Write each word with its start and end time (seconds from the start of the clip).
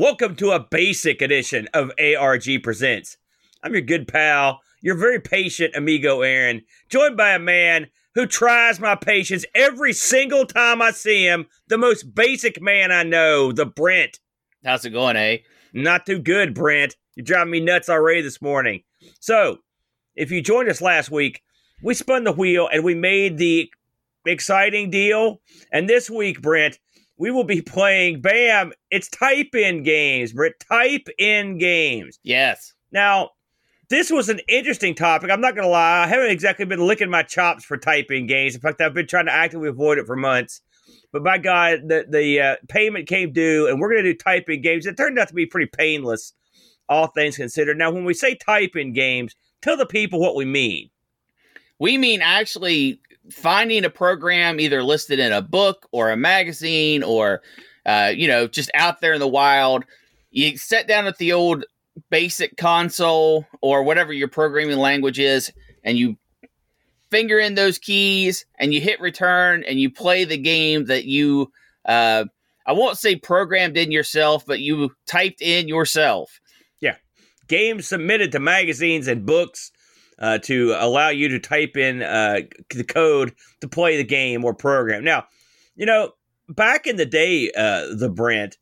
Welcome 0.00 0.34
to 0.36 0.52
a 0.52 0.66
basic 0.70 1.20
edition 1.20 1.68
of 1.74 1.92
ARG 2.00 2.62
Presents. 2.62 3.18
I'm 3.62 3.74
your 3.74 3.82
good 3.82 4.08
pal, 4.08 4.62
your 4.80 4.96
very 4.96 5.20
patient 5.20 5.76
amigo 5.76 6.22
Aaron, 6.22 6.62
joined 6.88 7.18
by 7.18 7.32
a 7.32 7.38
man 7.38 7.88
who 8.14 8.24
tries 8.24 8.80
my 8.80 8.94
patience 8.94 9.44
every 9.54 9.92
single 9.92 10.46
time 10.46 10.80
I 10.80 10.92
see 10.92 11.26
him, 11.26 11.48
the 11.68 11.76
most 11.76 12.14
basic 12.14 12.62
man 12.62 12.90
I 12.90 13.02
know, 13.02 13.52
the 13.52 13.66
Brent. 13.66 14.20
How's 14.64 14.86
it 14.86 14.90
going, 14.90 15.16
eh? 15.16 15.36
Not 15.74 16.06
too 16.06 16.18
good, 16.18 16.54
Brent. 16.54 16.96
You're 17.14 17.24
driving 17.24 17.50
me 17.50 17.60
nuts 17.60 17.90
already 17.90 18.22
this 18.22 18.40
morning. 18.40 18.84
So, 19.20 19.58
if 20.16 20.30
you 20.30 20.40
joined 20.40 20.70
us 20.70 20.80
last 20.80 21.10
week, 21.10 21.42
we 21.82 21.92
spun 21.92 22.24
the 22.24 22.32
wheel 22.32 22.70
and 22.72 22.84
we 22.84 22.94
made 22.94 23.36
the 23.36 23.70
exciting 24.24 24.90
deal. 24.90 25.42
And 25.70 25.90
this 25.90 26.08
week, 26.08 26.40
Brent, 26.40 26.78
we 27.20 27.30
will 27.30 27.44
be 27.44 27.60
playing, 27.60 28.22
bam, 28.22 28.72
it's 28.90 29.10
type 29.10 29.54
in 29.54 29.82
games, 29.82 30.32
Brent. 30.32 30.54
Type 30.58 31.06
in 31.18 31.58
games. 31.58 32.18
Yes. 32.22 32.72
Now, 32.92 33.32
this 33.90 34.10
was 34.10 34.30
an 34.30 34.40
interesting 34.48 34.94
topic. 34.94 35.30
I'm 35.30 35.42
not 35.42 35.54
going 35.54 35.66
to 35.66 35.70
lie. 35.70 36.04
I 36.04 36.06
haven't 36.06 36.30
exactly 36.30 36.64
been 36.64 36.86
licking 36.86 37.10
my 37.10 37.22
chops 37.22 37.62
for 37.62 37.76
typing 37.76 38.26
games. 38.26 38.54
In 38.54 38.62
fact, 38.62 38.80
I've 38.80 38.94
been 38.94 39.06
trying 39.06 39.26
to 39.26 39.32
actively 39.32 39.68
avoid 39.68 39.98
it 39.98 40.06
for 40.06 40.16
months. 40.16 40.62
But 41.12 41.22
by 41.22 41.36
God, 41.36 41.80
the, 41.88 42.06
the 42.08 42.40
uh, 42.40 42.56
payment 42.70 43.06
came 43.06 43.34
due, 43.34 43.68
and 43.68 43.78
we're 43.78 43.90
going 43.90 44.02
to 44.04 44.12
do 44.14 44.16
typing 44.16 44.62
games. 44.62 44.86
It 44.86 44.96
turned 44.96 45.18
out 45.18 45.28
to 45.28 45.34
be 45.34 45.44
pretty 45.44 45.70
painless, 45.70 46.32
all 46.88 47.08
things 47.08 47.36
considered. 47.36 47.76
Now, 47.76 47.90
when 47.90 48.06
we 48.06 48.14
say 48.14 48.34
type 48.34 48.76
in 48.76 48.94
games, 48.94 49.36
tell 49.60 49.76
the 49.76 49.84
people 49.84 50.20
what 50.20 50.36
we 50.36 50.46
mean. 50.46 50.88
We 51.78 51.98
mean 51.98 52.22
actually 52.22 52.98
finding 53.30 53.84
a 53.84 53.90
program 53.90 54.60
either 54.60 54.82
listed 54.82 55.18
in 55.18 55.32
a 55.32 55.42
book 55.42 55.86
or 55.92 56.10
a 56.10 56.16
magazine 56.16 57.02
or, 57.02 57.42
uh, 57.86 58.12
you 58.14 58.26
know, 58.26 58.46
just 58.46 58.70
out 58.74 59.00
there 59.00 59.12
in 59.12 59.20
the 59.20 59.28
wild. 59.28 59.84
You 60.30 60.56
sit 60.56 60.86
down 60.86 61.06
at 61.06 61.18
the 61.18 61.32
old 61.32 61.64
basic 62.10 62.56
console 62.56 63.46
or 63.60 63.82
whatever 63.82 64.12
your 64.12 64.28
programming 64.28 64.78
language 64.78 65.18
is, 65.18 65.52
and 65.84 65.98
you 65.98 66.16
finger 67.10 67.38
in 67.38 67.54
those 67.56 67.78
keys 67.78 68.46
and 68.58 68.72
you 68.72 68.80
hit 68.80 69.00
return 69.00 69.64
and 69.66 69.80
you 69.80 69.90
play 69.90 70.24
the 70.24 70.38
game 70.38 70.86
that 70.86 71.04
you, 71.04 71.50
uh, 71.84 72.24
I 72.66 72.72
won't 72.72 72.98
say 72.98 73.16
programmed 73.16 73.76
in 73.76 73.90
yourself, 73.90 74.46
but 74.46 74.60
you 74.60 74.92
typed 75.06 75.42
in 75.42 75.66
yourself. 75.66 76.40
Yeah. 76.80 76.96
Games 77.48 77.88
submitted 77.88 78.32
to 78.32 78.38
magazines 78.38 79.08
and 79.08 79.26
books 79.26 79.72
uh, 80.20 80.38
to 80.38 80.74
allow 80.78 81.08
you 81.08 81.28
to 81.28 81.38
type 81.38 81.76
in 81.76 82.02
uh, 82.02 82.40
the 82.74 82.84
code 82.84 83.34
to 83.60 83.68
play 83.68 83.96
the 83.96 84.04
game 84.04 84.44
or 84.44 84.54
program. 84.54 85.02
Now, 85.04 85.24
you 85.76 85.86
know, 85.86 86.12
back 86.48 86.86
in 86.86 86.96
the 86.96 87.06
day, 87.06 87.50
uh, 87.56 87.94
the 87.94 88.10
Brent, 88.10 88.58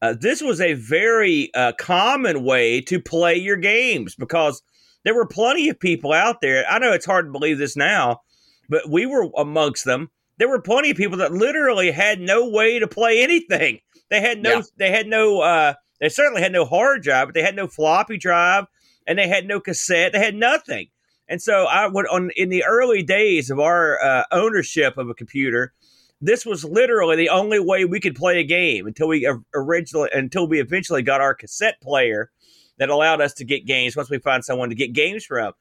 uh, 0.00 0.14
this 0.20 0.42
was 0.42 0.60
a 0.60 0.74
very 0.74 1.52
uh, 1.54 1.72
common 1.78 2.44
way 2.44 2.80
to 2.82 3.00
play 3.00 3.36
your 3.36 3.56
games 3.56 4.14
because 4.14 4.62
there 5.04 5.14
were 5.14 5.26
plenty 5.26 5.68
of 5.68 5.80
people 5.80 6.12
out 6.12 6.40
there. 6.40 6.64
I 6.68 6.78
know 6.78 6.92
it's 6.92 7.06
hard 7.06 7.26
to 7.26 7.32
believe 7.32 7.58
this 7.58 7.76
now, 7.76 8.20
but 8.68 8.88
we 8.88 9.06
were 9.06 9.30
amongst 9.36 9.84
them. 9.84 10.10
There 10.38 10.48
were 10.48 10.60
plenty 10.60 10.90
of 10.90 10.96
people 10.96 11.18
that 11.18 11.32
literally 11.32 11.90
had 11.90 12.20
no 12.20 12.48
way 12.48 12.78
to 12.78 12.86
play 12.86 13.22
anything. 13.22 13.80
They 14.10 14.20
had 14.20 14.42
no. 14.42 14.56
Yeah. 14.56 14.62
They 14.76 14.90
had 14.90 15.06
no. 15.08 15.40
Uh, 15.40 15.74
they 16.00 16.08
certainly 16.08 16.42
had 16.42 16.52
no 16.52 16.64
hard 16.64 17.02
drive, 17.02 17.28
but 17.28 17.34
they 17.34 17.42
had 17.42 17.56
no 17.56 17.66
floppy 17.66 18.18
drive, 18.18 18.66
and 19.06 19.18
they 19.18 19.26
had 19.26 19.46
no 19.46 19.58
cassette. 19.58 20.12
They 20.12 20.20
had 20.20 20.36
nothing. 20.36 20.88
And 21.28 21.42
so 21.42 21.64
I 21.64 21.86
would 21.86 22.06
on 22.08 22.30
in 22.36 22.48
the 22.48 22.64
early 22.64 23.02
days 23.02 23.50
of 23.50 23.60
our 23.60 24.02
uh, 24.02 24.24
ownership 24.32 24.96
of 24.96 25.08
a 25.08 25.14
computer, 25.14 25.72
this 26.20 26.46
was 26.46 26.64
literally 26.64 27.16
the 27.16 27.28
only 27.28 27.60
way 27.60 27.84
we 27.84 28.00
could 28.00 28.16
play 28.16 28.40
a 28.40 28.44
game 28.44 28.86
until 28.86 29.08
we 29.08 29.30
originally 29.54 30.10
until 30.12 30.48
we 30.48 30.60
eventually 30.60 31.02
got 31.02 31.20
our 31.20 31.34
cassette 31.34 31.80
player 31.80 32.30
that 32.78 32.88
allowed 32.88 33.20
us 33.20 33.34
to 33.34 33.44
get 33.44 33.66
games 33.66 33.96
once 33.96 34.10
we 34.10 34.18
find 34.18 34.44
someone 34.44 34.68
to 34.68 34.74
get 34.74 34.92
games 34.92 35.24
from. 35.24 35.52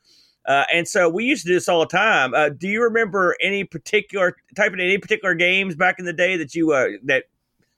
Uh, 0.48 0.64
and 0.74 0.88
so 0.88 1.10
we 1.10 1.26
used 1.26 1.44
to 1.44 1.50
do 1.50 1.56
this 1.56 1.68
all 1.68 1.82
the 1.82 1.86
time. 1.86 2.34
Uh, 2.34 2.48
do 2.48 2.70
you 2.70 2.82
remember 2.82 3.36
any 3.42 3.66
particular 3.66 4.38
typing 4.56 4.80
any 4.80 4.98
particular 4.98 5.36
games 5.36 5.76
back 5.76 6.00
in 6.00 6.06
the 6.06 6.14
day 6.14 6.38
that 6.38 6.56
you 6.56 6.72
uh, 6.72 6.88
that 7.04 7.26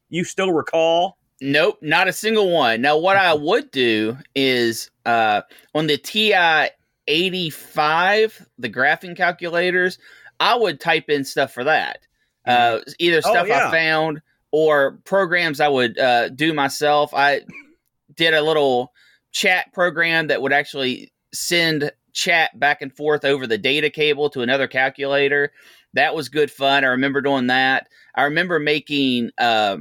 you 0.10 0.24
still 0.24 0.52
recall? 0.52 1.18
Nope, 1.42 1.80
not 1.82 2.08
a 2.08 2.14
single 2.14 2.52
one. 2.52 2.82
Now, 2.82 2.98
what 2.98 3.16
I 3.16 3.34
would 3.34 3.72
do 3.72 4.18
is 4.36 4.92
uh, 5.06 5.42
on 5.74 5.88
the 5.88 5.98
TI 5.98 6.70
85, 7.10 8.48
the 8.58 8.70
graphing 8.70 9.18
calculators, 9.18 9.98
I 10.40 10.56
would 10.56 10.80
type 10.80 11.10
in 11.10 11.26
stuff 11.26 11.54
for 11.54 11.66
that. 11.66 12.00
Uh, 12.46 12.78
mm-hmm. 12.78 12.92
either 13.00 13.18
oh, 13.18 13.22
stuff 13.22 13.46
oh, 13.46 13.48
yeah. 13.48 13.68
I 13.68 13.72
found 13.72 14.22
or 14.52 15.00
programs 15.04 15.60
I 15.60 15.68
would 15.68 16.00
uh, 16.00 16.30
do 16.30 16.54
myself. 16.54 17.14
I 17.14 17.42
did 18.16 18.34
a 18.34 18.42
little 18.42 18.94
chat 19.32 19.74
program 19.74 20.28
that 20.28 20.42
would 20.42 20.54
actually 20.54 21.12
send 21.34 21.92
chat 22.14 22.58
back 22.60 22.82
and 22.82 22.96
forth 22.96 23.26
over 23.26 23.46
the 23.46 23.58
data 23.58 23.90
cable 23.90 24.30
to 24.32 24.42
another 24.42 24.68
calculator. 24.68 25.52
That 25.94 26.16
was 26.16 26.30
good 26.30 26.52
fun. 26.52 26.84
I 26.84 26.88
remember 26.88 27.22
doing 27.22 27.48
that. 27.48 27.88
I 28.16 28.24
remember 28.24 28.60
making 28.60 29.32
uh, 29.38 29.78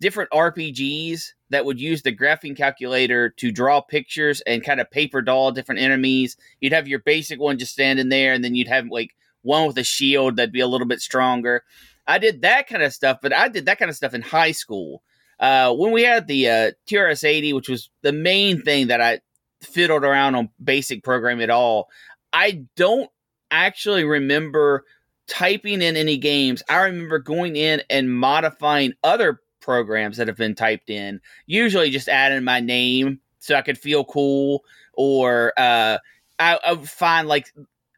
different 0.00 0.30
RPGs 0.30 1.32
that 1.50 1.64
would 1.64 1.80
use 1.80 2.02
the 2.02 2.14
graphing 2.14 2.56
calculator 2.56 3.30
to 3.30 3.50
draw 3.50 3.80
pictures 3.80 4.40
and 4.42 4.64
kind 4.64 4.80
of 4.80 4.90
paper 4.90 5.22
doll 5.22 5.52
different 5.52 5.80
enemies. 5.80 6.36
You'd 6.60 6.72
have 6.72 6.88
your 6.88 6.98
basic 6.98 7.40
one 7.40 7.58
just 7.58 7.72
standing 7.72 8.08
there, 8.08 8.32
and 8.32 8.44
then 8.44 8.54
you'd 8.54 8.68
have 8.68 8.86
like 8.90 9.14
one 9.42 9.66
with 9.66 9.78
a 9.78 9.84
shield 9.84 10.36
that'd 10.36 10.52
be 10.52 10.60
a 10.60 10.66
little 10.66 10.86
bit 10.86 11.00
stronger. 11.00 11.64
I 12.06 12.18
did 12.18 12.42
that 12.42 12.68
kind 12.68 12.82
of 12.82 12.92
stuff, 12.92 13.18
but 13.22 13.32
I 13.32 13.48
did 13.48 13.66
that 13.66 13.78
kind 13.78 13.90
of 13.90 13.96
stuff 13.96 14.14
in 14.14 14.22
high 14.22 14.52
school. 14.52 15.02
Uh, 15.38 15.72
when 15.74 15.92
we 15.92 16.02
had 16.02 16.26
the 16.26 16.48
uh, 16.48 16.70
TRS 16.86 17.24
80, 17.24 17.52
which 17.52 17.68
was 17.68 17.90
the 18.02 18.12
main 18.12 18.62
thing 18.62 18.88
that 18.88 19.00
I 19.00 19.20
fiddled 19.60 20.04
around 20.04 20.34
on 20.34 20.50
basic 20.62 21.04
programming 21.04 21.44
at 21.44 21.50
all, 21.50 21.88
I 22.32 22.64
don't 22.76 23.10
actually 23.50 24.04
remember 24.04 24.84
typing 25.28 25.82
in 25.82 25.96
any 25.96 26.16
games. 26.16 26.62
I 26.68 26.84
remember 26.84 27.18
going 27.18 27.56
in 27.56 27.82
and 27.88 28.12
modifying 28.12 28.94
other 29.04 29.40
programs 29.60 30.16
that 30.16 30.28
have 30.28 30.36
been 30.36 30.54
typed 30.54 30.90
in. 30.90 31.20
Usually 31.46 31.90
just 31.90 32.08
adding 32.08 32.44
my 32.44 32.60
name 32.60 33.20
so 33.38 33.54
I 33.54 33.62
could 33.62 33.78
feel 33.78 34.04
cool, 34.04 34.64
or 34.92 35.52
uh, 35.56 35.98
I, 36.38 36.58
I 36.64 36.72
would 36.72 36.88
find 36.88 37.28
like 37.28 37.52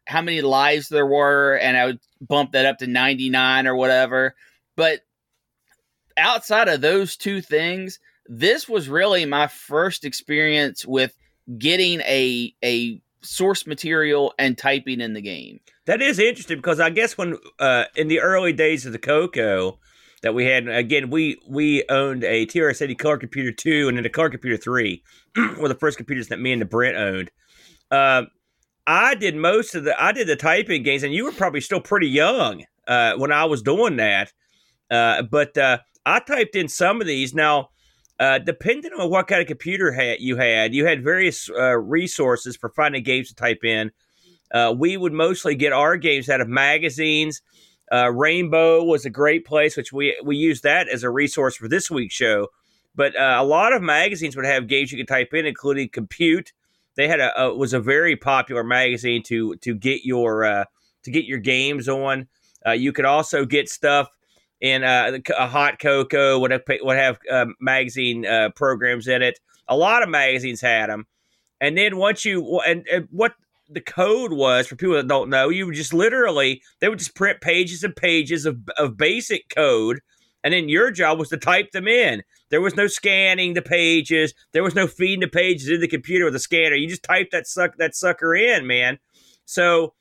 how 0.07 0.21
many 0.21 0.41
lives 0.41 0.89
there 0.89 1.05
were, 1.05 1.55
and 1.55 1.77
I 1.77 1.85
would 1.87 1.99
bump 2.21 2.51
that 2.51 2.65
up 2.65 2.79
to 2.79 2.87
99 2.87 3.67
or 3.67 3.75
whatever. 3.75 4.35
But 4.75 5.01
outside 6.17 6.67
of 6.67 6.81
those 6.81 7.17
two 7.17 7.41
things, 7.41 7.99
this 8.27 8.69
was 8.69 8.89
really 8.89 9.25
my 9.25 9.47
first 9.47 10.05
experience 10.05 10.85
with 10.85 11.15
getting 11.57 12.01
a 12.01 12.53
a 12.63 13.01
source 13.21 13.67
material 13.67 14.33
and 14.39 14.57
typing 14.57 15.01
in 15.01 15.13
the 15.13 15.21
game. 15.21 15.59
That 15.85 16.01
is 16.01 16.19
interesting 16.19 16.57
because 16.57 16.79
I 16.79 16.89
guess 16.89 17.17
when 17.17 17.37
uh, 17.59 17.85
in 17.95 18.07
the 18.07 18.19
early 18.19 18.53
days 18.53 18.85
of 18.85 18.91
the 18.91 18.99
Coco, 18.99 19.79
that 20.21 20.33
we 20.33 20.45
had. 20.45 20.67
Again, 20.67 21.09
we 21.09 21.39
we 21.47 21.83
owned 21.89 22.23
a 22.23 22.45
TRS-80 22.45 22.97
color 22.97 23.17
computer 23.17 23.51
two 23.51 23.87
and 23.87 23.97
then 23.97 24.05
a 24.05 24.09
color 24.09 24.29
computer 24.29 24.57
three 24.57 25.03
were 25.57 25.67
the 25.67 25.75
first 25.75 25.97
computers 25.97 26.27
that 26.27 26.39
me 26.39 26.51
and 26.51 26.61
the 26.61 26.65
Brent 26.65 26.97
owned. 26.97 27.31
Uh, 27.89 28.23
I 28.87 29.15
did 29.15 29.35
most 29.35 29.75
of 29.75 29.83
the 29.83 30.01
I 30.01 30.11
did 30.11 30.27
the 30.27 30.35
typing 30.35 30.83
games, 30.83 31.03
and 31.03 31.13
you 31.13 31.25
were 31.25 31.31
probably 31.31 31.61
still 31.61 31.81
pretty 31.81 32.07
young 32.07 32.65
uh, 32.87 33.13
when 33.15 33.31
I 33.31 33.45
was 33.45 33.61
doing 33.61 33.97
that. 33.97 34.31
Uh, 34.89 35.23
but 35.23 35.57
uh, 35.57 35.79
I 36.05 36.19
typed 36.19 36.55
in 36.55 36.67
some 36.67 37.01
of 37.01 37.07
these 37.07 37.33
now. 37.33 37.69
Uh, 38.19 38.37
depending 38.37 38.91
on 38.99 39.09
what 39.09 39.25
kind 39.25 39.41
of 39.41 39.47
computer 39.47 39.91
had 39.91 40.19
you 40.19 40.37
had, 40.37 40.75
you 40.75 40.85
had 40.85 41.03
various 41.03 41.49
uh, 41.49 41.75
resources 41.75 42.55
for 42.55 42.69
finding 42.69 43.01
games 43.01 43.29
to 43.29 43.33
type 43.33 43.63
in. 43.63 43.89
we 44.77 44.95
would 44.95 45.11
mostly 45.11 45.55
get 45.55 45.73
our 45.73 45.97
games 45.97 46.29
out 46.29 46.39
of 46.39 46.47
magazines 46.47 47.41
uh, 47.91 48.11
Rainbow 48.11 48.83
was 48.83 49.05
a 49.05 49.09
great 49.09 49.45
place, 49.45 49.75
which 49.75 49.91
we 49.91 50.19
we 50.23 50.37
used 50.37 50.63
that 50.63 50.87
as 50.87 51.03
a 51.03 51.09
resource 51.09 51.55
for 51.55 51.67
this 51.67 51.91
week's 51.91 52.15
show. 52.15 52.47
But 52.95 53.15
uh, 53.15 53.37
a 53.39 53.43
lot 53.43 53.73
of 53.73 53.81
magazines 53.81 54.35
would 54.35 54.45
have 54.45 54.67
games 54.67 54.91
you 54.91 54.97
could 54.97 55.07
type 55.07 55.33
in, 55.33 55.45
including 55.45 55.89
Compute. 55.89 56.51
They 56.95 57.07
had 57.07 57.19
a, 57.19 57.39
a 57.39 57.55
was 57.55 57.73
a 57.73 57.79
very 57.79 58.15
popular 58.15 58.63
magazine 58.63 59.23
to 59.23 59.55
to 59.57 59.75
get 59.75 60.05
your 60.05 60.45
uh, 60.45 60.65
to 61.03 61.11
get 61.11 61.25
your 61.25 61.39
games 61.39 61.89
on. 61.89 62.27
Uh, 62.65 62.71
you 62.71 62.93
could 62.93 63.05
also 63.05 63.45
get 63.45 63.69
stuff 63.69 64.07
in 64.59 64.83
uh, 64.83 65.19
a 65.37 65.47
Hot 65.47 65.79
Coco 65.79 66.39
would 66.39 66.51
have 66.51 66.61
would 66.81 66.97
have 66.97 67.17
uh, 67.29 67.47
magazine 67.59 68.25
programs 68.55 69.07
in 69.07 69.21
it. 69.21 69.39
A 69.67 69.75
lot 69.75 70.03
of 70.03 70.09
magazines 70.09 70.61
had 70.61 70.89
them. 70.89 71.07
And 71.59 71.77
then 71.77 71.97
once 71.97 72.25
you 72.25 72.59
and, 72.61 72.85
and 72.87 73.07
what 73.11 73.33
the 73.73 73.81
code 73.81 74.33
was 74.33 74.67
for 74.67 74.75
people 74.75 74.95
that 74.95 75.07
don't 75.07 75.29
know 75.29 75.49
you 75.49 75.65
would 75.65 75.75
just 75.75 75.93
literally 75.93 76.61
they 76.79 76.89
would 76.89 76.99
just 76.99 77.15
print 77.15 77.41
pages 77.41 77.83
and 77.83 77.95
pages 77.95 78.45
of, 78.45 78.57
of 78.77 78.97
basic 78.97 79.49
code 79.49 79.99
and 80.43 80.53
then 80.53 80.69
your 80.69 80.91
job 80.91 81.19
was 81.19 81.29
to 81.29 81.37
type 81.37 81.71
them 81.71 81.87
in. 81.87 82.23
There 82.49 82.61
was 82.61 82.75
no 82.75 82.87
scanning 82.87 83.53
the 83.53 83.61
pages. 83.61 84.33
There 84.53 84.63
was 84.63 84.75
no 84.75 84.87
feeding 84.87 85.19
the 85.21 85.27
pages 85.27 85.69
in 85.69 85.81
the 85.81 85.87
computer 85.87 86.25
with 86.25 86.35
a 86.35 86.39
scanner. 86.39 86.75
You 86.75 86.87
just 86.87 87.03
type 87.03 87.29
that 87.31 87.47
suck 87.47 87.77
that 87.77 87.95
sucker 87.95 88.35
in 88.35 88.67
man. 88.67 88.99
So 89.45 89.93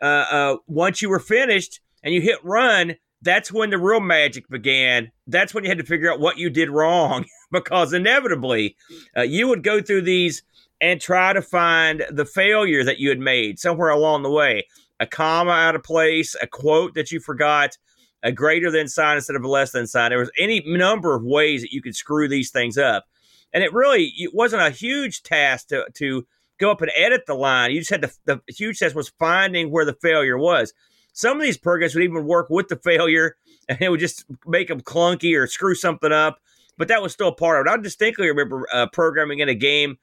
uh, 0.00 0.04
uh, 0.30 0.56
once 0.66 1.02
you 1.02 1.08
were 1.08 1.18
finished 1.18 1.80
and 2.02 2.14
you 2.14 2.20
hit 2.20 2.38
run 2.44 2.96
that's 3.20 3.52
when 3.52 3.70
the 3.70 3.78
real 3.78 4.00
magic 4.00 4.48
began. 4.48 5.10
That's 5.26 5.52
when 5.52 5.64
you 5.64 5.70
had 5.70 5.78
to 5.78 5.84
figure 5.84 6.12
out 6.12 6.20
what 6.20 6.38
you 6.38 6.50
did 6.50 6.70
wrong 6.70 7.24
because 7.50 7.92
inevitably 7.92 8.76
uh, 9.16 9.22
you 9.22 9.48
would 9.48 9.64
go 9.64 9.82
through 9.82 10.02
these 10.02 10.42
and 10.80 11.00
try 11.00 11.32
to 11.32 11.42
find 11.42 12.04
the 12.10 12.24
failure 12.24 12.84
that 12.84 12.98
you 12.98 13.08
had 13.08 13.18
made 13.18 13.58
somewhere 13.58 13.90
along 13.90 14.22
the 14.22 14.30
way. 14.30 14.66
A 15.00 15.06
comma 15.06 15.52
out 15.52 15.74
of 15.74 15.82
place, 15.82 16.34
a 16.40 16.46
quote 16.46 16.94
that 16.94 17.10
you 17.10 17.20
forgot, 17.20 17.76
a 18.22 18.32
greater 18.32 18.70
than 18.70 18.88
sign 18.88 19.16
instead 19.16 19.36
of 19.36 19.44
a 19.44 19.48
less 19.48 19.72
than 19.72 19.86
sign. 19.86 20.10
There 20.10 20.18
was 20.18 20.30
any 20.38 20.62
number 20.66 21.14
of 21.14 21.22
ways 21.24 21.62
that 21.62 21.72
you 21.72 21.82
could 21.82 21.94
screw 21.94 22.28
these 22.28 22.50
things 22.50 22.76
up. 22.76 23.04
And 23.52 23.64
it 23.64 23.72
really 23.72 24.12
it 24.16 24.34
wasn't 24.34 24.62
a 24.62 24.70
huge 24.70 25.22
task 25.22 25.68
to, 25.68 25.86
to 25.94 26.26
go 26.58 26.70
up 26.70 26.82
and 26.82 26.90
edit 26.96 27.24
the 27.26 27.34
line. 27.34 27.70
You 27.70 27.80
just 27.80 27.90
had 27.90 28.02
to, 28.02 28.10
the 28.26 28.40
huge 28.48 28.78
task 28.78 28.94
was 28.94 29.12
finding 29.18 29.70
where 29.70 29.84
the 29.84 29.96
failure 30.02 30.36
was. 30.36 30.72
Some 31.12 31.36
of 31.36 31.42
these 31.42 31.56
programs 31.56 31.94
would 31.94 32.04
even 32.04 32.26
work 32.26 32.48
with 32.50 32.68
the 32.68 32.76
failure 32.76 33.36
and 33.68 33.80
it 33.80 33.90
would 33.90 34.00
just 34.00 34.24
make 34.46 34.68
them 34.68 34.80
clunky 34.80 35.38
or 35.38 35.46
screw 35.46 35.74
something 35.74 36.12
up. 36.12 36.38
But 36.76 36.88
that 36.88 37.02
was 37.02 37.12
still 37.12 37.32
part 37.32 37.60
of 37.60 37.66
it. 37.66 37.76
I 37.76 37.82
distinctly 37.82 38.28
remember 38.28 38.66
uh, 38.72 38.86
programming 38.92 39.40
in 39.40 39.48
a 39.48 39.54
game 39.54 39.98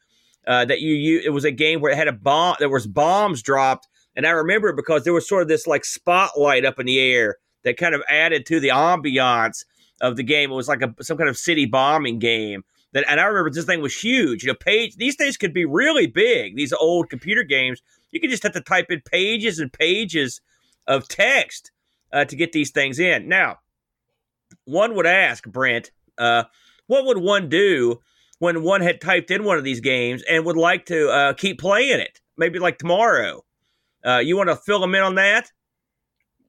uh, 0.47 0.65
that 0.65 0.81
you, 0.81 0.93
you 0.93 1.21
it 1.23 1.29
was 1.29 1.45
a 1.45 1.51
game 1.51 1.81
where 1.81 1.91
it 1.91 1.97
had 1.97 2.07
a 2.07 2.13
bomb 2.13 2.55
there 2.59 2.69
was 2.69 2.87
bombs 2.87 3.41
dropped. 3.41 3.87
And 4.15 4.25
i 4.25 4.29
remember 4.29 4.69
it 4.69 4.75
because 4.75 5.03
there 5.03 5.13
was 5.13 5.27
sort 5.27 5.41
of 5.41 5.47
this 5.47 5.67
like 5.67 5.83
spotlight 5.83 6.65
up 6.65 6.79
in 6.79 6.85
the 6.85 6.99
air 6.99 7.37
that 7.63 7.77
kind 7.77 7.95
of 7.95 8.01
added 8.07 8.45
to 8.45 8.59
the 8.59 8.69
ambiance 8.69 9.65
of 10.01 10.15
the 10.15 10.23
game. 10.23 10.51
It 10.51 10.55
was 10.55 10.67
like 10.67 10.81
a 10.81 10.93
some 11.03 11.17
kind 11.17 11.29
of 11.29 11.37
city 11.37 11.65
bombing 11.65 12.19
game 12.19 12.63
that 12.93 13.05
and 13.09 13.19
i 13.19 13.25
remember 13.25 13.49
this 13.49 13.65
thing 13.65 13.81
was 13.81 13.95
huge. 13.95 14.43
You 14.43 14.47
know 14.47 14.55
page 14.55 14.95
these 14.95 15.15
things 15.15 15.37
could 15.37 15.53
be 15.53 15.65
really 15.65 16.07
big 16.07 16.55
these 16.55 16.73
old 16.73 17.09
computer 17.09 17.43
games. 17.43 17.81
You 18.11 18.19
could 18.19 18.29
just 18.29 18.43
have 18.43 18.53
to 18.53 18.61
type 18.61 18.87
in 18.89 19.01
pages 19.01 19.59
and 19.59 19.71
pages 19.71 20.39
of 20.87 21.07
text 21.07 21.71
uh, 22.13 22.23
to 22.25 22.35
get 22.35 22.53
these 22.53 22.71
things 22.71 22.99
in. 22.99 23.27
Now 23.27 23.57
one 24.63 24.95
would 24.95 25.05
ask 25.05 25.45
brent 25.45 25.91
uh, 26.17 26.43
what 26.87 27.05
would 27.05 27.17
one 27.17 27.49
do 27.49 27.99
when 28.39 28.63
one 28.63 28.81
had 28.81 29.01
typed 29.01 29.31
in 29.31 29.43
one 29.43 29.57
of 29.57 29.63
these 29.63 29.79
games 29.79 30.23
and 30.29 30.45
would 30.45 30.57
like 30.57 30.85
to 30.87 31.09
uh, 31.09 31.33
keep 31.33 31.59
playing 31.59 31.99
it, 31.99 32.19
maybe 32.37 32.59
like 32.59 32.77
tomorrow. 32.77 33.43
Uh, 34.05 34.19
you 34.19 34.37
want 34.37 34.49
to 34.49 34.55
fill 34.55 34.79
them 34.79 34.93
in 34.93 35.01
on 35.01 35.15
that? 35.15 35.51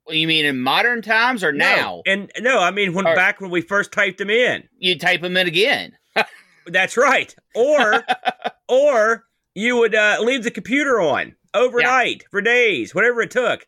You 0.09 0.29
mean 0.29 0.45
in 0.45 0.61
modern 0.61 1.03
times 1.03 1.43
or 1.43 1.53
now? 1.53 2.03
And 2.07 2.31
no, 2.39 2.61
I 2.61 2.71
mean 2.71 2.95
when 2.95 3.07
or, 3.07 3.15
back 3.15 3.41
when 3.41 3.51
we 3.51 3.61
first 3.61 3.93
typed 3.93 4.19
them 4.19 4.31
in. 4.31 4.65
You 4.79 4.99
type 4.99 5.21
them 5.21 5.37
in 5.37 5.47
again. 5.47 5.97
That's 6.67 6.97
right. 6.97 7.35
Or 7.55 8.05
or 8.69 9.25
you 9.55 9.77
would 9.79 9.95
uh, 9.95 10.19
leave 10.21 10.45
the 10.45 10.51
computer 10.51 11.01
on 11.01 11.35
overnight 11.55 12.23
yeah. 12.23 12.29
for 12.31 12.41
days, 12.41 12.95
whatever 12.95 13.23
it 13.23 13.31
took. 13.31 13.67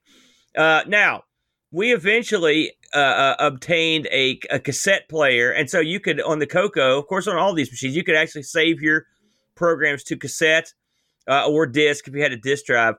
Uh, 0.56 0.82
now, 0.86 1.24
we 1.70 1.92
eventually 1.92 2.72
uh, 2.94 2.98
uh, 2.98 3.36
obtained 3.38 4.06
a, 4.10 4.40
a, 4.50 4.58
cassette 4.58 5.08
player, 5.08 5.50
and 5.50 5.68
so 5.68 5.80
you 5.80 6.00
could 6.00 6.20
on 6.22 6.38
the 6.38 6.46
Coco, 6.46 6.98
of 6.98 7.06
course, 7.06 7.26
on 7.26 7.36
all 7.36 7.52
these 7.52 7.70
machines, 7.70 7.94
you 7.94 8.04
could 8.04 8.16
actually 8.16 8.42
save 8.42 8.80
your 8.80 9.06
programs 9.54 10.02
to 10.04 10.16
cassette 10.16 10.72
uh, 11.28 11.46
or 11.46 11.66
disc 11.66 12.08
if 12.08 12.14
you 12.14 12.22
had 12.22 12.32
a 12.32 12.36
disc 12.36 12.64
drive. 12.64 12.94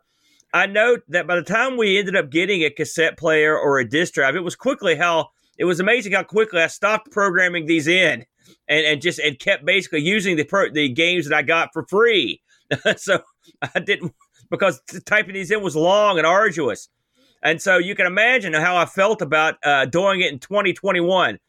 I 0.54 0.66
note 0.66 1.02
that 1.10 1.28
by 1.28 1.36
the 1.36 1.44
time 1.44 1.78
we 1.78 1.98
ended 1.98 2.16
up 2.16 2.30
getting 2.30 2.64
a 2.64 2.70
cassette 2.70 3.18
player 3.18 3.58
or 3.58 3.80
a 3.80 3.88
disc 3.88 4.14
drive, 4.14 4.36
it 4.36 4.44
was 4.44 4.56
quickly 4.56 4.96
how 4.96 5.30
it 5.58 5.66
was 5.66 5.80
amazing 5.80 6.14
how 6.14 6.24
quickly 6.24 6.62
I 6.62 6.68
stopped 6.68 7.12
programming 7.12 7.66
these 7.66 7.88
in 7.88 8.26
and, 8.68 8.86
and 8.86 9.02
just 9.02 9.20
and 9.20 9.38
kept 9.38 9.66
basically 9.66 10.02
using 10.02 10.38
the 10.38 10.44
pro, 10.44 10.70
the 10.70 10.90
games 10.90 11.28
that 11.28 11.36
I 11.36 11.42
got 11.42 11.70
for 11.74 11.86
free. 11.88 12.42
so 12.98 13.22
I 13.62 13.80
didn't 13.80 14.14
because 14.50 14.82
typing 15.06 15.34
these 15.34 15.52
in 15.52 15.62
was 15.62 15.76
long 15.76 16.18
and 16.18 16.26
arduous. 16.26 16.90
And 17.42 17.62
so 17.62 17.78
you 17.78 17.96
can 17.96 18.06
imagine 18.06 18.54
how 18.54 18.76
I 18.76 18.86
felt 18.86 19.22
about 19.22 19.56
uh, 19.64 19.86
doing 19.86 20.22
it 20.22 20.32
in 20.32 20.40
2021. 20.40 21.40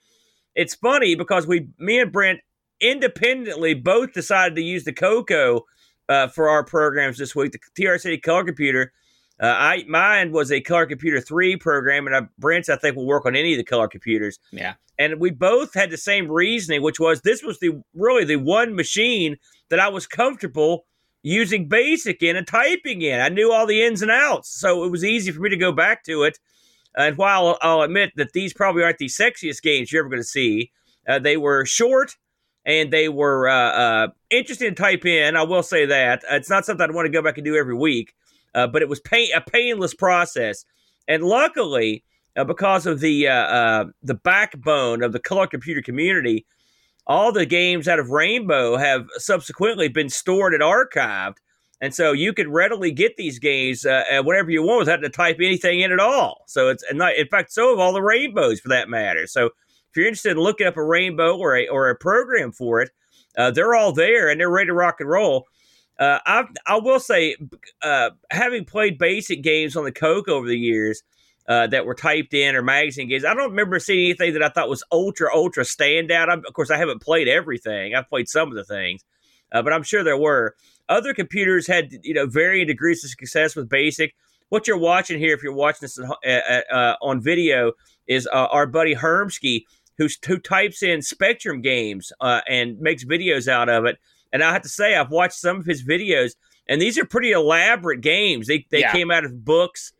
It's 0.54 0.74
funny 0.74 1.14
because 1.14 1.46
we, 1.46 1.68
me 1.78 2.00
and 2.00 2.12
Brent, 2.12 2.40
independently 2.80 3.74
both 3.74 4.12
decided 4.12 4.56
to 4.56 4.62
use 4.62 4.84
the 4.84 4.92
Coco 4.92 5.64
uh, 6.08 6.28
for 6.28 6.48
our 6.48 6.64
programs 6.64 7.18
this 7.18 7.34
week. 7.34 7.52
The 7.52 7.58
TRS-80 7.82 8.22
Color 8.22 8.44
Computer. 8.44 8.92
Uh, 9.40 9.54
I 9.56 9.84
mine 9.88 10.32
was 10.32 10.52
a 10.52 10.60
Color 10.60 10.86
Computer 10.86 11.20
three 11.20 11.56
program, 11.56 12.06
and 12.06 12.14
I, 12.14 12.20
Brent's 12.38 12.68
I 12.68 12.76
think 12.76 12.96
will 12.96 13.06
work 13.06 13.24
on 13.24 13.34
any 13.34 13.54
of 13.54 13.56
the 13.56 13.64
color 13.64 13.88
computers. 13.88 14.38
Yeah, 14.52 14.74
and 14.98 15.18
we 15.18 15.30
both 15.30 15.72
had 15.72 15.88
the 15.88 15.96
same 15.96 16.30
reasoning, 16.30 16.82
which 16.82 17.00
was 17.00 17.22
this 17.22 17.42
was 17.42 17.58
the 17.58 17.82
really 17.94 18.26
the 18.26 18.36
one 18.36 18.74
machine 18.74 19.38
that 19.70 19.80
I 19.80 19.88
was 19.88 20.06
comfortable 20.06 20.84
using 21.22 21.68
basic 21.68 22.22
in 22.22 22.36
and 22.36 22.46
typing 22.46 23.02
in. 23.02 23.20
I 23.20 23.28
knew 23.28 23.52
all 23.52 23.66
the 23.66 23.82
ins 23.82 24.02
and 24.02 24.10
outs, 24.10 24.48
so 24.48 24.84
it 24.84 24.90
was 24.90 25.04
easy 25.04 25.32
for 25.32 25.40
me 25.40 25.50
to 25.50 25.56
go 25.56 25.72
back 25.72 26.04
to 26.04 26.22
it. 26.22 26.38
And 26.96 27.16
while 27.16 27.58
I'll 27.62 27.82
admit 27.82 28.12
that 28.16 28.32
these 28.32 28.52
probably 28.52 28.82
aren't 28.82 28.98
the 28.98 29.06
sexiest 29.06 29.62
games 29.62 29.92
you're 29.92 30.02
ever 30.02 30.08
going 30.08 30.22
to 30.22 30.26
see, 30.26 30.72
uh, 31.08 31.18
they 31.18 31.36
were 31.36 31.64
short 31.64 32.16
and 32.64 32.92
they 32.92 33.08
were 33.08 33.48
uh, 33.48 33.54
uh, 33.54 34.08
interesting 34.30 34.74
to 34.74 34.74
type 34.74 35.06
in. 35.06 35.36
I 35.36 35.42
will 35.42 35.62
say 35.62 35.86
that 35.86 36.24
it's 36.30 36.50
not 36.50 36.64
something 36.64 36.82
I'd 36.82 36.94
want 36.94 37.06
to 37.06 37.12
go 37.12 37.22
back 37.22 37.38
and 37.38 37.44
do 37.44 37.56
every 37.56 37.74
week, 37.74 38.14
uh, 38.54 38.66
but 38.66 38.82
it 38.82 38.88
was 38.88 39.00
pain- 39.00 39.30
a 39.34 39.40
painless 39.40 39.94
process. 39.94 40.64
And 41.08 41.22
luckily, 41.22 42.04
uh, 42.36 42.44
because 42.44 42.86
of 42.86 43.00
the 43.00 43.28
uh, 43.28 43.86
the 44.02 44.14
backbone 44.14 45.02
of 45.02 45.12
the 45.12 45.18
color 45.18 45.46
computer 45.46 45.82
community, 45.82 46.46
all 47.06 47.32
the 47.32 47.46
games 47.46 47.88
out 47.88 47.98
of 47.98 48.10
Rainbow 48.10 48.76
have 48.76 49.06
subsequently 49.16 49.88
been 49.88 50.08
stored 50.08 50.54
and 50.54 50.62
archived. 50.62 51.36
And 51.80 51.94
so 51.94 52.12
you 52.12 52.32
could 52.32 52.48
readily 52.48 52.92
get 52.92 53.16
these 53.16 53.38
games 53.38 53.86
uh, 53.86 54.04
whenever 54.22 54.50
you 54.50 54.62
want 54.62 54.80
without 54.80 54.98
to 54.98 55.08
type 55.08 55.38
anything 55.40 55.80
in 55.80 55.92
at 55.92 55.98
all. 55.98 56.44
So 56.46 56.68
it's 56.68 56.84
not, 56.92 57.16
in 57.16 57.26
fact, 57.26 57.52
so 57.52 57.70
have 57.70 57.78
all 57.78 57.94
the 57.94 58.02
rainbows 58.02 58.60
for 58.60 58.68
that 58.68 58.90
matter. 58.90 59.26
So 59.26 59.46
if 59.46 59.96
you're 59.96 60.06
interested 60.06 60.32
in 60.32 60.38
looking 60.38 60.66
up 60.66 60.76
a 60.76 60.84
rainbow 60.84 61.36
or 61.36 61.56
a, 61.56 61.68
or 61.68 61.88
a 61.88 61.96
program 61.96 62.52
for 62.52 62.82
it, 62.82 62.90
uh, 63.36 63.50
they're 63.50 63.74
all 63.74 63.92
there 63.92 64.28
and 64.28 64.38
they're 64.38 64.50
ready 64.50 64.66
to 64.66 64.74
rock 64.74 65.00
and 65.00 65.08
roll. 65.08 65.46
Uh, 65.98 66.18
I 66.24 66.44
I 66.66 66.76
will 66.78 67.00
say, 67.00 67.36
uh, 67.82 68.10
having 68.30 68.64
played 68.64 68.98
basic 68.98 69.42
games 69.42 69.76
on 69.76 69.84
the 69.84 69.92
Coke 69.92 70.28
over 70.28 70.46
the 70.46 70.58
years, 70.58 71.02
uh, 71.50 71.66
that 71.66 71.84
were 71.84 71.96
typed 71.96 72.32
in 72.32 72.54
or 72.54 72.62
magazine 72.62 73.08
games. 73.08 73.24
I 73.24 73.34
don't 73.34 73.50
remember 73.50 73.80
seeing 73.80 74.04
anything 74.04 74.34
that 74.34 74.42
I 74.42 74.50
thought 74.50 74.68
was 74.68 74.84
ultra, 74.92 75.34
ultra 75.34 75.64
standout. 75.64 76.28
I'm, 76.28 76.44
of 76.46 76.54
course, 76.54 76.70
I 76.70 76.78
haven't 76.78 77.02
played 77.02 77.26
everything. 77.26 77.92
I've 77.92 78.08
played 78.08 78.28
some 78.28 78.50
of 78.50 78.54
the 78.54 78.62
things, 78.62 79.04
uh, 79.50 79.60
but 79.60 79.72
I'm 79.72 79.82
sure 79.82 80.04
there 80.04 80.16
were. 80.16 80.54
Other 80.88 81.12
computers 81.12 81.66
had, 81.66 81.90
you 82.04 82.14
know, 82.14 82.26
varying 82.26 82.68
degrees 82.68 83.02
of 83.02 83.10
success 83.10 83.56
with 83.56 83.68
BASIC. 83.68 84.14
What 84.48 84.68
you're 84.68 84.78
watching 84.78 85.18
here, 85.18 85.34
if 85.34 85.42
you're 85.42 85.52
watching 85.52 85.80
this 85.82 85.98
uh, 85.98 86.94
on 87.02 87.20
video, 87.20 87.72
is 88.06 88.28
uh, 88.32 88.46
our 88.52 88.68
buddy 88.68 88.94
Hermsky, 88.94 89.64
who's, 89.98 90.18
who 90.24 90.38
types 90.38 90.84
in 90.84 91.02
Spectrum 91.02 91.62
games 91.62 92.12
uh, 92.20 92.42
and 92.48 92.78
makes 92.80 93.04
videos 93.04 93.48
out 93.48 93.68
of 93.68 93.86
it. 93.86 93.98
And 94.32 94.44
I 94.44 94.52
have 94.52 94.62
to 94.62 94.68
say, 94.68 94.94
I've 94.94 95.10
watched 95.10 95.34
some 95.34 95.58
of 95.58 95.66
his 95.66 95.84
videos, 95.84 96.36
and 96.68 96.80
these 96.80 96.96
are 96.96 97.04
pretty 97.04 97.32
elaborate 97.32 98.02
games. 98.02 98.46
They, 98.46 98.66
they 98.70 98.80
yeah. 98.80 98.92
came 98.92 99.10
out 99.10 99.24
of 99.24 99.44
books 99.44 99.92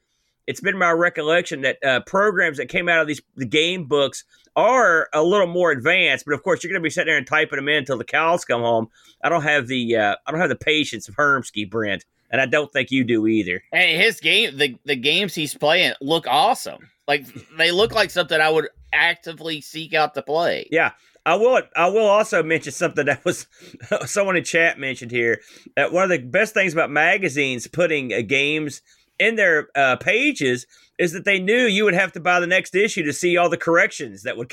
it's 0.47 0.61
been 0.61 0.78
my 0.78 0.90
recollection 0.90 1.62
that 1.62 1.78
uh, 1.85 2.00
programs 2.00 2.59
that 2.59 2.68
came 2.68 2.88
out 2.88 3.00
of 3.00 3.06
these 3.06 3.20
the 3.37 3.47
game 3.47 3.87
books 3.87 4.25
are 4.56 5.09
a 5.12 5.23
little 5.23 5.47
more 5.47 5.70
advanced, 5.70 6.25
but 6.25 6.35
of 6.35 6.42
course 6.42 6.62
you're 6.62 6.70
going 6.73 6.80
to 6.80 6.85
be 6.85 6.90
sitting 6.90 7.06
there 7.06 7.18
and 7.18 7.26
typing 7.26 7.56
them 7.56 7.68
in 7.68 7.76
until 7.76 7.99
the 7.99 8.04
cows 8.04 8.44
come 8.44 8.62
home. 8.62 8.88
I 9.23 9.28
don't 9.28 9.42
have 9.42 9.68
the 9.68 9.97
uh, 9.97 10.16
I 10.26 10.30
don't 10.30 10.40
have 10.40 10.49
the 10.49 10.56
patience 10.56 11.09
of 11.09 11.16
Hermsky, 11.16 11.68
Brent, 11.68 12.04
and 12.30 12.40
I 12.40 12.47
don't 12.47 12.73
think 12.73 12.90
you 12.90 13.04
do 13.04 13.26
either. 13.26 13.62
Hey, 13.73 13.97
his 13.97 14.20
game 14.20 14.56
the 14.56 14.76
the 14.85 14.97
games 14.97 15.35
he's 15.35 15.54
playing 15.54 15.94
look 16.00 16.26
awesome. 16.26 16.90
Like 17.06 17.26
they 17.56 17.73
look 17.73 17.92
like 17.92 18.11
something 18.11 18.40
I 18.40 18.50
would 18.50 18.68
actively 18.92 19.61
seek 19.61 19.94
out 19.94 20.14
to 20.14 20.23
play. 20.23 20.68
Yeah. 20.70 20.92
I 21.26 21.35
will. 21.35 21.61
I 21.76 21.88
will 21.88 22.06
also 22.06 22.42
mention 22.42 22.73
something 22.73 23.04
that 23.04 23.25
was 23.26 23.47
someone 24.06 24.37
in 24.37 24.44
chat 24.44 24.78
mentioned 24.78 25.11
here. 25.11 25.42
That 25.76 25.92
one 25.92 26.04
of 26.04 26.11
the 26.11 26.18
best 26.18 26.54
things 26.54 26.73
about 26.73 26.90
magazines 26.90 27.66
putting 27.66 28.12
uh, 28.12 28.23
games 28.23 28.80
in 29.20 29.36
their 29.36 29.68
uh, 29.76 29.96
pages 29.96 30.66
is 30.98 31.12
that 31.12 31.24
they 31.24 31.38
knew 31.38 31.66
you 31.66 31.84
would 31.84 31.94
have 31.94 32.12
to 32.12 32.20
buy 32.20 32.40
the 32.40 32.46
next 32.46 32.74
issue 32.74 33.04
to 33.04 33.12
see 33.12 33.36
all 33.36 33.48
the 33.48 33.56
corrections 33.56 34.24
that 34.24 34.36
would 34.36 34.52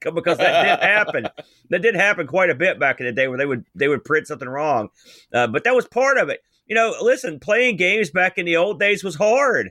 come 0.00 0.14
because 0.14 0.38
that 0.38 0.62
did 0.62 0.86
happen. 0.86 1.28
that 1.70 1.82
did 1.82 1.94
happen 1.94 2.26
quite 2.26 2.50
a 2.50 2.54
bit 2.54 2.78
back 2.78 3.00
in 3.00 3.06
the 3.06 3.12
day 3.12 3.28
where 3.28 3.38
they 3.38 3.46
would 3.46 3.64
they 3.74 3.88
would 3.88 4.04
print 4.04 4.26
something 4.26 4.48
wrong, 4.48 4.88
uh, 5.34 5.46
but 5.46 5.64
that 5.64 5.74
was 5.74 5.86
part 5.86 6.16
of 6.16 6.28
it. 6.28 6.40
You 6.66 6.74
know, 6.74 6.94
listen, 7.02 7.40
playing 7.40 7.76
games 7.76 8.10
back 8.10 8.38
in 8.38 8.46
the 8.46 8.56
old 8.56 8.80
days 8.80 9.04
was 9.04 9.16
hard. 9.16 9.70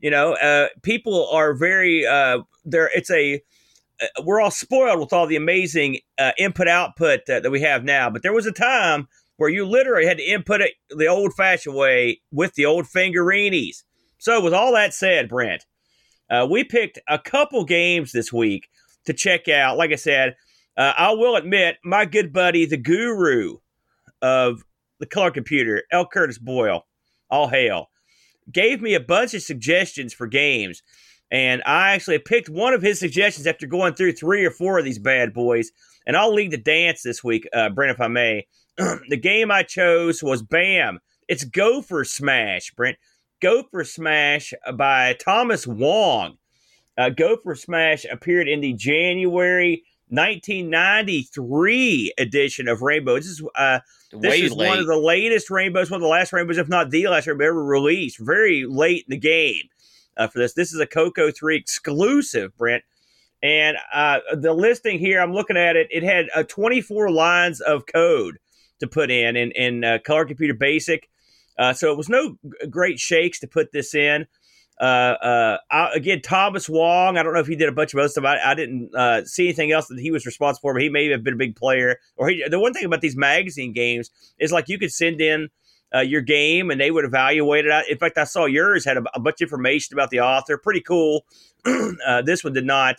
You 0.00 0.10
know, 0.10 0.34
uh, 0.34 0.68
people 0.82 1.28
are 1.30 1.54
very 1.54 2.04
uh, 2.04 2.40
there. 2.64 2.90
It's 2.94 3.10
a 3.10 3.42
uh, 4.00 4.22
we're 4.24 4.40
all 4.40 4.50
spoiled 4.50 4.98
with 4.98 5.12
all 5.12 5.26
the 5.26 5.36
amazing 5.36 5.98
uh, 6.18 6.32
input 6.38 6.66
output 6.66 7.26
that 7.26 7.50
we 7.50 7.60
have 7.60 7.84
now, 7.84 8.10
but 8.10 8.22
there 8.22 8.32
was 8.32 8.46
a 8.46 8.52
time 8.52 9.08
where 9.42 9.50
you 9.50 9.64
literally 9.64 10.06
had 10.06 10.18
to 10.18 10.22
input 10.22 10.60
it 10.60 10.74
the 10.88 11.08
old 11.08 11.34
fashioned 11.34 11.74
way 11.74 12.20
with 12.30 12.54
the 12.54 12.64
old 12.64 12.84
fingerini. 12.84 13.72
So, 14.18 14.40
with 14.40 14.54
all 14.54 14.72
that 14.74 14.94
said, 14.94 15.28
Brent, 15.28 15.66
uh, 16.30 16.46
we 16.48 16.62
picked 16.62 17.00
a 17.08 17.18
couple 17.18 17.64
games 17.64 18.12
this 18.12 18.32
week 18.32 18.68
to 19.04 19.12
check 19.12 19.48
out. 19.48 19.76
Like 19.76 19.90
I 19.90 19.96
said, 19.96 20.36
uh, 20.76 20.92
I 20.96 21.10
will 21.14 21.34
admit, 21.34 21.78
my 21.82 22.04
good 22.04 22.32
buddy, 22.32 22.66
the 22.66 22.76
guru 22.76 23.56
of 24.22 24.62
the 25.00 25.06
color 25.06 25.32
computer, 25.32 25.82
L. 25.90 26.06
Curtis 26.06 26.38
Boyle, 26.38 26.86
all 27.28 27.48
hail, 27.48 27.90
gave 28.52 28.80
me 28.80 28.94
a 28.94 29.00
bunch 29.00 29.34
of 29.34 29.42
suggestions 29.42 30.14
for 30.14 30.28
games. 30.28 30.84
And 31.32 31.64
I 31.66 31.94
actually 31.94 32.20
picked 32.20 32.48
one 32.48 32.74
of 32.74 32.82
his 32.82 33.00
suggestions 33.00 33.48
after 33.48 33.66
going 33.66 33.94
through 33.94 34.12
three 34.12 34.44
or 34.44 34.52
four 34.52 34.78
of 34.78 34.84
these 34.84 35.00
bad 35.00 35.34
boys. 35.34 35.72
And 36.06 36.16
I'll 36.16 36.32
lead 36.32 36.52
the 36.52 36.58
dance 36.58 37.02
this 37.02 37.24
week, 37.24 37.48
uh, 37.52 37.70
Brent, 37.70 37.90
if 37.90 38.00
I 38.00 38.06
may. 38.06 38.46
the 39.08 39.16
game 39.16 39.50
I 39.50 39.62
chose 39.62 40.22
was 40.22 40.42
BAM. 40.42 41.00
It's 41.28 41.44
Gopher 41.44 42.04
Smash, 42.04 42.72
Brent. 42.72 42.98
Gopher 43.40 43.84
Smash 43.84 44.52
by 44.74 45.14
Thomas 45.14 45.66
Wong. 45.66 46.36
Uh, 46.96 47.10
Gopher 47.10 47.54
Smash 47.54 48.04
appeared 48.10 48.48
in 48.48 48.60
the 48.60 48.72
January 48.74 49.82
1993 50.08 52.12
edition 52.18 52.68
of 52.68 52.82
Rainbow. 52.82 53.16
This 53.16 53.26
is 53.26 53.42
uh, 53.56 53.80
this 54.12 54.30
Way 54.30 54.42
is 54.42 54.52
late. 54.52 54.68
one 54.68 54.78
of 54.78 54.86
the 54.86 54.98
latest 54.98 55.50
rainbows, 55.50 55.90
one 55.90 55.98
of 55.98 56.02
the 56.02 56.08
last 56.08 56.32
rainbows, 56.32 56.58
if 56.58 56.68
not 56.68 56.90
the 56.90 57.08
last 57.08 57.26
rainbow 57.26 57.46
ever 57.46 57.64
released. 57.64 58.18
Very 58.18 58.66
late 58.66 59.06
in 59.08 59.12
the 59.12 59.16
game 59.16 59.68
uh, 60.16 60.28
for 60.28 60.38
this. 60.38 60.52
This 60.52 60.72
is 60.72 60.80
a 60.80 60.86
Coco 60.86 61.30
3 61.30 61.56
exclusive, 61.56 62.56
Brent. 62.58 62.84
And 63.42 63.76
uh, 63.92 64.20
the 64.34 64.52
listing 64.52 64.98
here, 64.98 65.20
I'm 65.20 65.32
looking 65.32 65.56
at 65.56 65.76
it, 65.76 65.88
it 65.90 66.02
had 66.02 66.26
uh, 66.34 66.44
24 66.44 67.10
lines 67.10 67.60
of 67.60 67.86
code 67.86 68.38
to 68.82 68.86
put 68.86 69.10
in 69.10 69.36
in, 69.36 69.50
in 69.52 69.84
uh, 69.84 69.98
Color 70.04 70.26
Computer 70.26 70.54
Basic. 70.54 71.08
Uh, 71.58 71.72
so 71.72 71.90
it 71.90 71.96
was 71.96 72.08
no 72.08 72.36
great 72.68 72.98
shakes 72.98 73.40
to 73.40 73.46
put 73.46 73.72
this 73.72 73.94
in. 73.94 74.26
Uh, 74.80 74.84
uh, 75.22 75.58
I, 75.70 75.92
again, 75.94 76.20
Thomas 76.22 76.68
Wong. 76.68 77.16
I 77.16 77.22
don't 77.22 77.34
know 77.34 77.40
if 77.40 77.46
he 77.46 77.56
did 77.56 77.68
a 77.68 77.72
bunch 77.72 77.92
of 77.92 78.00
other 78.00 78.08
stuff. 78.08 78.24
I, 78.24 78.38
I 78.44 78.54
didn't 78.54 78.94
uh, 78.94 79.24
see 79.24 79.44
anything 79.44 79.70
else 79.70 79.86
that 79.88 80.00
he 80.00 80.10
was 80.10 80.26
responsible 80.26 80.60
for, 80.60 80.74
but 80.74 80.82
he 80.82 80.88
may 80.88 81.08
have 81.10 81.22
been 81.22 81.34
a 81.34 81.36
big 81.36 81.56
player. 81.56 81.98
Or 82.16 82.28
he, 82.28 82.44
the 82.48 82.58
one 82.58 82.72
thing 82.72 82.84
about 82.84 83.00
these 83.00 83.16
magazine 83.16 83.72
games 83.72 84.10
is 84.38 84.50
like 84.50 84.68
you 84.68 84.78
could 84.78 84.92
send 84.92 85.20
in 85.20 85.50
uh, 85.94 86.00
your 86.00 86.22
game 86.22 86.70
and 86.70 86.80
they 86.80 86.90
would 86.90 87.04
evaluate 87.04 87.66
it. 87.66 87.88
In 87.88 87.98
fact, 87.98 88.18
I 88.18 88.24
saw 88.24 88.46
yours 88.46 88.84
had 88.84 88.96
a, 88.96 89.04
a 89.14 89.20
bunch 89.20 89.36
of 89.40 89.46
information 89.46 89.94
about 89.94 90.10
the 90.10 90.20
author. 90.20 90.58
Pretty 90.58 90.80
cool. 90.80 91.26
this 92.24 92.42
one 92.42 92.54
did 92.54 92.66
not. 92.66 92.96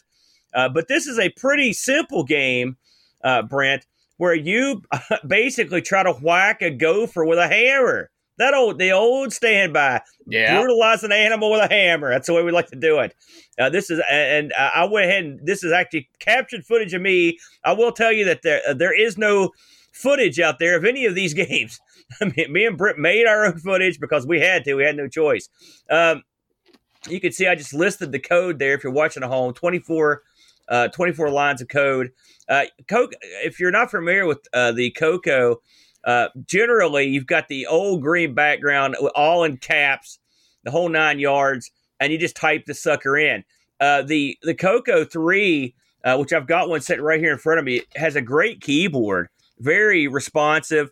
But 0.54 0.88
this 0.88 1.08
is 1.08 1.20
a 1.20 1.30
pretty 1.32 1.74
simple 1.74 2.24
game, 2.24 2.78
Brent, 3.50 3.86
where 4.17 4.34
you 4.36 4.82
basically 5.27 5.82
try 5.82 6.03
to 6.03 6.13
whack 6.13 6.62
a 6.62 6.72
gopher 6.72 7.25
with 7.25 7.39
a 7.39 7.48
hammer. 7.48 8.10
That 8.39 8.55
old, 8.55 8.79
the 8.79 8.91
old 8.91 9.32
standby, 9.32 10.01
Yeah. 10.25 10.60
brutalize 10.60 11.03
an 11.03 11.12
animal 11.12 11.51
with 11.51 11.70
a 11.70 11.74
hammer. 11.74 12.10
That's 12.10 12.25
the 12.25 12.34
way 12.34 12.41
we 12.41 12.51
like 12.51 12.67
to 12.70 12.75
do 12.75 13.00
it. 13.00 13.13
Uh, 13.60 13.70
this 13.70 13.91
is, 13.91 14.01
and 14.10 14.51
uh, 14.53 14.72
I 14.74 14.86
went 14.86 15.05
ahead 15.05 15.24
and 15.24 15.39
this 15.46 15.63
is 15.63 15.72
actually 15.72 16.10
captured 16.20 16.65
footage 16.65 16.93
of 16.96 17.01
me. 17.03 17.38
I 17.63 17.74
will 17.74 17.91
tell 17.91 18.12
you 18.12 18.25
that 18.25 18.41
there 18.41 18.62
uh, 18.67 18.74
there 18.74 19.00
is 19.00 19.20
no 19.20 19.51
footage 19.91 20.39
out 20.39 20.58
there 20.58 20.75
of 20.75 20.84
any 20.84 21.05
of 21.05 21.13
these 21.13 21.34
games. 21.36 21.79
I 22.22 22.25
mean, 22.36 22.51
me 22.51 22.65
and 22.65 22.75
Britt 22.77 22.98
made 22.98 23.27
our 23.27 23.46
own 23.46 23.60
footage 23.60 24.00
because 24.00 24.25
we 24.25 24.39
had 24.39 24.63
to. 24.65 24.74
We 24.74 24.84
had 24.84 24.98
no 24.98 25.08
choice. 25.08 25.48
Um, 25.91 26.24
you 27.08 27.20
can 27.20 27.32
see 27.32 27.48
I 27.48 27.53
just 27.53 27.74
listed 27.74 28.12
the 28.12 28.20
code 28.20 28.58
there. 28.58 28.74
If 28.74 28.84
you're 28.84 28.93
watching 28.93 29.22
at 29.24 29.29
home, 29.29 29.53
24, 29.53 30.22
uh, 30.70 30.88
24 30.89 31.29
lines 31.29 31.62
of 31.62 31.67
code. 31.67 32.12
Uh, 32.48 32.65
Coke, 32.88 33.13
if 33.22 33.60
you're 33.60 33.72
not 33.72 33.91
familiar 33.91 34.25
with 34.25 34.39
uh, 34.53 34.72
the 34.72 34.91
Coco, 34.91 35.62
uh, 36.03 36.29
generally 36.46 37.05
you've 37.05 37.25
got 37.25 37.48
the 37.48 37.65
old 37.65 38.01
green 38.01 38.34
background, 38.34 38.96
all 39.15 39.43
in 39.43 39.58
caps, 39.58 40.20
the 40.63 40.72
whole 40.72 40.89
nine 40.89 41.20
yards, 41.20 41.72
and 42.00 42.12
you 42.12 42.20
just 42.20 42.36
type 42.36 42.65
the 42.65 42.74
sucker 42.74 43.17
in. 43.17 43.43
Uh, 43.79 44.01
the 44.01 44.38
the 44.43 44.53
Coco 44.53 45.03
three, 45.03 45.75
uh, 46.03 46.17
which 46.17 46.34
I've 46.34 46.48
got 46.48 46.70
one 46.70 46.82
sitting 46.82 47.03
right 47.03 47.20
here 47.20 47.34
in 47.34 47.39
front 47.39 47.60
of 47.60 47.65
me, 47.65 47.82
has 47.96 48.15
a 48.15 48.22
great 48.22 48.62
keyboard, 48.62 49.29
very 49.60 50.08
responsive. 50.08 50.89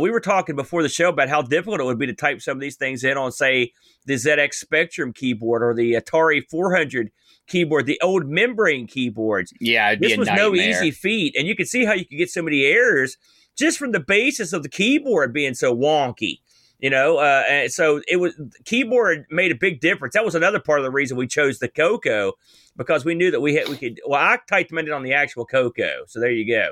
We 0.00 0.10
were 0.10 0.20
talking 0.20 0.54
before 0.54 0.82
the 0.82 0.88
show 0.90 1.08
about 1.08 1.30
how 1.30 1.40
difficult 1.40 1.80
it 1.80 1.84
would 1.84 1.98
be 1.98 2.04
to 2.06 2.12
type 2.12 2.42
some 2.42 2.58
of 2.58 2.60
these 2.60 2.76
things 2.76 3.04
in 3.04 3.16
on, 3.16 3.32
say, 3.32 3.72
the 4.04 4.14
ZX 4.14 4.52
Spectrum 4.52 5.14
keyboard 5.14 5.62
or 5.62 5.74
the 5.74 5.94
Atari 5.94 6.42
400 6.50 7.10
keyboard, 7.48 7.86
the 7.86 8.00
old 8.00 8.28
membrane 8.28 8.86
keyboards 8.86 9.52
Yeah, 9.60 9.94
this 9.94 10.16
was 10.16 10.28
nightmare. 10.28 10.50
no 10.50 10.54
easy 10.54 10.90
feat, 10.90 11.34
and 11.36 11.48
you 11.48 11.56
can 11.56 11.66
see 11.66 11.84
how 11.84 11.94
you 11.94 12.04
could 12.04 12.18
get 12.18 12.30
so 12.30 12.42
many 12.42 12.64
errors 12.64 13.16
just 13.56 13.78
from 13.78 13.92
the 13.92 14.00
basis 14.00 14.52
of 14.52 14.62
the 14.62 14.68
keyboard 14.68 15.32
being 15.32 15.54
so 15.54 15.74
wonky. 15.74 16.40
You 16.78 16.90
know, 16.90 17.16
uh, 17.18 17.42
and 17.48 17.72
so 17.72 18.00
it 18.06 18.18
was 18.18 18.40
keyboard 18.64 19.26
made 19.32 19.50
a 19.50 19.56
big 19.56 19.80
difference. 19.80 20.14
That 20.14 20.24
was 20.24 20.36
another 20.36 20.60
part 20.60 20.78
of 20.78 20.84
the 20.84 20.92
reason 20.92 21.16
we 21.16 21.26
chose 21.26 21.58
the 21.58 21.68
Coco 21.68 22.34
because 22.76 23.04
we 23.04 23.16
knew 23.16 23.32
that 23.32 23.40
we 23.40 23.56
had 23.56 23.68
we 23.68 23.76
could. 23.76 24.00
Well, 24.06 24.20
I 24.20 24.38
typed 24.48 24.70
them 24.70 24.78
in 24.78 24.92
on 24.92 25.02
the 25.02 25.12
actual 25.12 25.44
Coco, 25.44 26.04
so 26.06 26.20
there 26.20 26.30
you 26.30 26.46
go. 26.46 26.70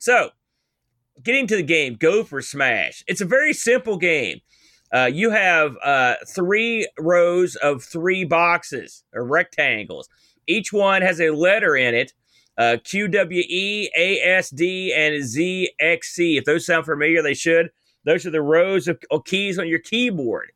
So, 0.00 0.30
getting 1.22 1.46
to 1.46 1.56
the 1.56 1.62
game, 1.62 1.94
Gopher 1.94 2.42
Smash. 2.42 3.04
It's 3.06 3.20
a 3.20 3.24
very 3.24 3.52
simple 3.52 3.96
game. 3.96 4.40
Uh, 4.94 5.10
you 5.12 5.30
have 5.30 5.76
uh, 5.82 6.14
three 6.28 6.88
rows 7.00 7.56
of 7.56 7.82
three 7.82 8.24
boxes 8.24 9.02
or 9.12 9.24
rectangles. 9.24 10.08
Each 10.46 10.72
one 10.72 11.02
has 11.02 11.20
a 11.20 11.30
letter 11.30 11.76
in 11.76 11.94
it 11.96 12.12
uh, 12.56 12.76
and 12.76 12.84
ZXC. 15.24 16.38
If 16.38 16.44
those 16.44 16.66
sound 16.66 16.84
familiar, 16.86 17.22
they 17.22 17.34
should. 17.34 17.70
Those 18.04 18.24
are 18.24 18.30
the 18.30 18.40
rows 18.40 18.86
of, 18.86 18.98
of 19.10 19.24
keys 19.24 19.58
on 19.58 19.66
your 19.66 19.80
keyboard. 19.80 20.52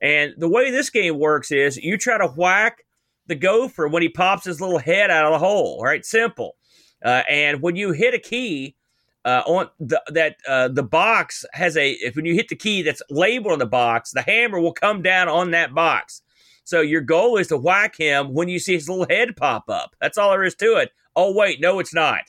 And 0.00 0.32
the 0.38 0.48
way 0.48 0.70
this 0.70 0.88
game 0.88 1.18
works 1.18 1.50
is 1.52 1.76
you 1.76 1.98
try 1.98 2.16
to 2.16 2.28
whack 2.28 2.84
the 3.26 3.34
gopher 3.34 3.88
when 3.88 4.02
he 4.02 4.08
pops 4.08 4.44
his 4.44 4.60
little 4.60 4.78
head 4.78 5.10
out 5.10 5.26
of 5.26 5.32
the 5.32 5.46
hole. 5.46 5.76
All 5.78 5.84
right, 5.84 6.04
simple. 6.04 6.56
Uh, 7.04 7.22
and 7.28 7.60
when 7.60 7.76
you 7.76 7.92
hit 7.92 8.14
a 8.14 8.18
key 8.18 8.76
uh, 9.24 9.42
on 9.46 9.68
the, 9.80 10.02
that 10.08 10.36
uh, 10.46 10.68
the 10.68 10.82
box 10.82 11.44
has 11.52 11.76
a 11.76 11.92
if 11.92 12.16
when 12.16 12.24
you 12.24 12.34
hit 12.34 12.48
the 12.48 12.56
key 12.56 12.82
that's 12.82 13.02
labeled 13.10 13.52
on 13.52 13.58
the 13.58 13.66
box, 13.66 14.12
the 14.12 14.22
hammer 14.22 14.60
will 14.60 14.72
come 14.72 15.02
down 15.02 15.28
on 15.28 15.50
that 15.52 15.74
box. 15.74 16.22
So 16.64 16.80
your 16.80 17.00
goal 17.00 17.36
is 17.36 17.48
to 17.48 17.56
whack 17.56 17.96
him 17.96 18.32
when 18.32 18.48
you 18.48 18.58
see 18.58 18.74
his 18.74 18.88
little 18.88 19.06
head 19.08 19.36
pop 19.36 19.68
up. 19.68 19.94
That's 20.00 20.18
all 20.18 20.30
there 20.30 20.44
is 20.44 20.54
to 20.56 20.76
it. 20.76 20.92
Oh 21.16 21.32
wait, 21.32 21.60
no, 21.60 21.78
it's 21.78 21.94
not. 21.94 22.22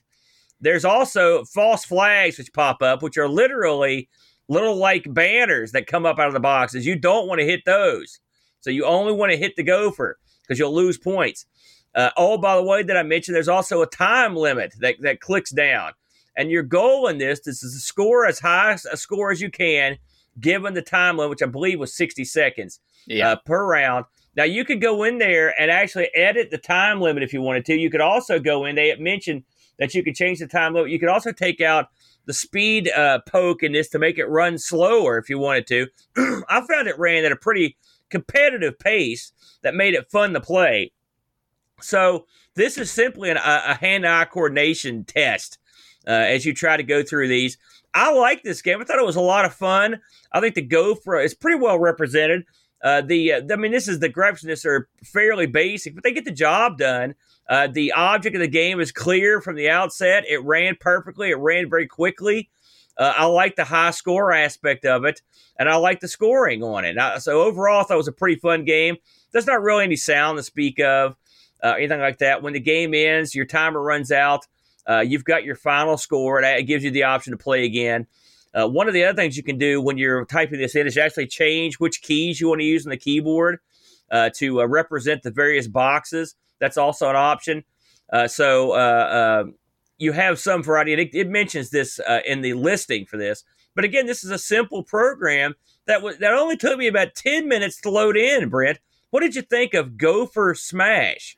There's 0.61 0.85
also 0.85 1.43
false 1.45 1.85
flags 1.85 2.37
which 2.37 2.53
pop 2.53 2.81
up, 2.81 3.01
which 3.01 3.17
are 3.17 3.29
literally 3.29 4.09
little 4.47 4.75
like 4.75 5.13
banners 5.13 5.71
that 5.71 5.87
come 5.87 6.05
up 6.05 6.19
out 6.19 6.27
of 6.27 6.33
the 6.33 6.39
boxes. 6.39 6.85
You 6.85 6.95
don't 6.97 7.27
want 7.27 7.39
to 7.39 7.45
hit 7.45 7.61
those. 7.65 8.19
So 8.61 8.69
you 8.69 8.85
only 8.85 9.13
want 9.13 9.31
to 9.31 9.37
hit 9.37 9.55
the 9.55 9.63
gopher 9.63 10.17
because 10.41 10.59
you'll 10.59 10.73
lose 10.73 10.97
points. 10.97 11.45
Uh, 11.93 12.09
oh, 12.17 12.37
by 12.37 12.55
the 12.55 12.63
way, 12.63 12.83
that 12.83 12.97
I 12.97 13.03
mentioned, 13.03 13.35
there's 13.35 13.47
also 13.47 13.81
a 13.81 13.87
time 13.87 14.35
limit 14.35 14.73
that, 14.79 14.95
that 15.01 15.21
clicks 15.21 15.51
down. 15.51 15.93
And 16.37 16.51
your 16.51 16.63
goal 16.63 17.07
in 17.07 17.17
this, 17.17 17.39
this 17.41 17.63
is 17.63 17.73
to 17.73 17.79
score 17.79 18.25
as 18.25 18.39
high 18.39 18.77
a 18.91 18.97
score 18.97 19.31
as 19.31 19.41
you 19.41 19.49
can, 19.49 19.97
given 20.39 20.73
the 20.73 20.81
time 20.81 21.17
limit, 21.17 21.29
which 21.29 21.43
I 21.43 21.47
believe 21.47 21.79
was 21.79 21.93
60 21.95 22.25
seconds 22.25 22.79
Yeah. 23.07 23.31
uh, 23.31 23.35
per 23.45 23.65
round. 23.65 24.05
Now 24.35 24.43
you 24.43 24.65
could 24.65 24.81
go 24.81 25.03
in 25.03 25.17
there 25.17 25.53
and 25.59 25.71
actually 25.71 26.09
edit 26.13 26.51
the 26.51 26.57
time 26.57 26.99
limit 26.99 27.23
if 27.23 27.31
you 27.33 27.41
wanted 27.41 27.65
to. 27.65 27.75
You 27.75 27.89
could 27.89 28.01
also 28.01 28.37
go 28.39 28.65
in. 28.65 28.75
They 28.75 28.89
had 28.89 28.99
mentioned 28.99 29.43
that 29.79 29.93
you 29.93 30.03
could 30.03 30.15
change 30.15 30.39
the 30.39 30.47
time 30.47 30.73
limit. 30.73 30.91
You 30.91 30.99
could 30.99 31.09
also 31.09 31.31
take 31.31 31.61
out 31.61 31.87
the 32.25 32.33
speed 32.33 32.89
uh, 32.89 33.19
poke 33.27 33.63
in 33.63 33.71
this 33.71 33.87
to 33.89 33.99
make 33.99 34.17
it 34.17 34.25
run 34.25 34.57
slower 34.57 35.17
if 35.17 35.29
you 35.29 35.39
wanted 35.39 35.67
to. 35.67 35.87
I 36.49 36.65
found 36.67 36.87
it 36.87 36.99
ran 36.99 37.23
at 37.23 37.31
a 37.31 37.35
pretty 37.37 37.77
competitive 38.09 38.77
pace 38.77 39.31
that 39.61 39.73
made 39.75 39.93
it 39.93 40.11
fun 40.11 40.33
to 40.33 40.41
play. 40.41 40.91
So 41.81 42.25
this 42.55 42.77
is 42.77 42.91
simply 42.91 43.29
an, 43.29 43.37
a, 43.37 43.61
a 43.67 43.73
hand-eye 43.75 44.25
coordination 44.25 45.03
test 45.03 45.59
uh, 46.07 46.12
as 46.12 46.45
you 46.45 46.53
try 46.53 46.77
to 46.77 46.83
go 46.83 47.03
through 47.03 47.27
these. 47.27 47.57
I 47.93 48.12
like 48.12 48.43
this 48.43 48.62
game. 48.62 48.81
I 48.81 48.83
thought 48.83 49.00
it 49.00 49.05
was 49.05 49.15
a 49.15 49.21
lot 49.21 49.45
of 49.45 49.53
fun. 49.53 50.01
I 50.31 50.41
think 50.41 50.55
the 50.55 50.62
Gopher 50.62 51.19
is 51.19 51.33
pretty 51.33 51.59
well 51.59 51.79
represented. 51.79 52.43
Uh, 52.83 53.01
the 53.01 53.33
uh, 53.33 53.41
I 53.51 53.55
mean, 53.55 53.71
this 53.71 53.88
is 53.88 54.00
the 54.00 54.09
graphics 54.09 54.65
are 54.65 54.89
fairly 55.03 55.47
basic, 55.47 55.95
but 55.95 56.03
they 56.03 56.12
get 56.12 56.25
the 56.25 56.31
job 56.31 56.77
done. 56.77 57.15
Uh, 57.47 57.67
the 57.67 57.91
object 57.93 58.35
of 58.35 58.41
the 58.41 58.47
game 58.47 58.79
is 58.79 58.91
clear 58.91 59.39
from 59.39 59.55
the 59.55 59.69
outset. 59.69 60.25
It 60.27 60.43
ran 60.43 60.75
perfectly. 60.79 61.29
It 61.29 61.38
ran 61.38 61.69
very 61.69 61.88
quickly. 61.88 62.50
Uh, 62.97 63.13
I 63.15 63.25
like 63.25 63.55
the 63.55 63.63
high 63.63 63.91
score 63.91 64.31
aspect 64.31 64.85
of 64.85 65.03
it, 65.05 65.21
and 65.57 65.69
I 65.69 65.75
like 65.75 66.00
the 66.00 66.07
scoring 66.07 66.63
on 66.63 66.85
it. 66.85 66.95
Now, 66.95 67.17
so 67.17 67.41
overall, 67.41 67.81
I 67.81 67.83
thought 67.83 67.95
it 67.95 67.97
was 67.97 68.07
a 68.07 68.13
pretty 68.13 68.39
fun 68.39 68.65
game. 68.65 68.97
There's 69.31 69.47
not 69.47 69.62
really 69.62 69.83
any 69.83 69.97
sound 69.97 70.38
to 70.38 70.43
speak 70.43 70.79
of, 70.79 71.15
uh, 71.63 71.74
anything 71.77 72.00
like 72.00 72.19
that. 72.19 72.41
When 72.41 72.53
the 72.53 72.59
game 72.59 72.93
ends, 72.93 73.35
your 73.35 73.45
timer 73.45 73.81
runs 73.81 74.12
out. 74.12 74.47
Uh, 74.87 74.99
you've 74.99 75.23
got 75.23 75.43
your 75.43 75.55
final 75.55 75.97
score. 75.97 76.39
and 76.39 76.59
It 76.59 76.63
gives 76.63 76.83
you 76.83 76.91
the 76.91 77.03
option 77.03 77.31
to 77.31 77.37
play 77.37 77.65
again. 77.65 78.07
Uh, 78.53 78.67
one 78.67 78.87
of 78.87 78.93
the 78.93 79.03
other 79.03 79.15
things 79.15 79.35
you 79.35 79.43
can 79.43 79.57
do 79.57 79.81
when 79.81 79.97
you're 79.97 80.25
typing 80.25 80.59
this 80.59 80.75
in 80.75 80.87
is 80.87 80.97
actually 80.97 81.27
change 81.27 81.75
which 81.75 82.01
keys 82.01 82.39
you 82.39 82.47
want 82.47 82.61
to 82.61 82.65
use 82.65 82.85
on 82.85 82.89
the 82.89 82.97
keyboard 82.97 83.59
uh, 84.11 84.29
to 84.33 84.61
uh, 84.61 84.65
represent 84.65 85.23
the 85.23 85.31
various 85.31 85.67
boxes. 85.67 86.35
That's 86.59 86.77
also 86.77 87.09
an 87.09 87.15
option. 87.15 87.65
Uh, 88.13 88.27
so 88.27 88.71
uh, 88.71 89.45
you 89.97 90.13
have 90.13 90.39
some 90.39 90.63
variety. 90.63 90.93
It, 90.93 91.09
it 91.13 91.29
mentions 91.29 91.69
this 91.69 91.99
in 92.25 92.41
the 92.41 92.53
listing 92.53 93.05
for 93.05 93.17
this. 93.17 93.43
But 93.75 93.83
again, 93.83 94.05
this 94.05 94.23
is 94.23 94.31
a 94.31 94.37
simple 94.37 94.83
program 94.83 95.55
that 95.85 96.01
that 96.19 96.33
only 96.33 96.55
took 96.55 96.77
me 96.77 96.87
about 96.87 97.13
ten 97.13 97.49
minutes 97.49 97.81
to 97.81 97.89
load 97.89 98.15
in. 98.15 98.47
Brent, 98.47 98.79
what 99.09 99.19
did 99.19 99.35
you 99.35 99.41
think 99.41 99.73
of 99.73 99.97
Gopher 99.97 100.55
Smash? 100.55 101.35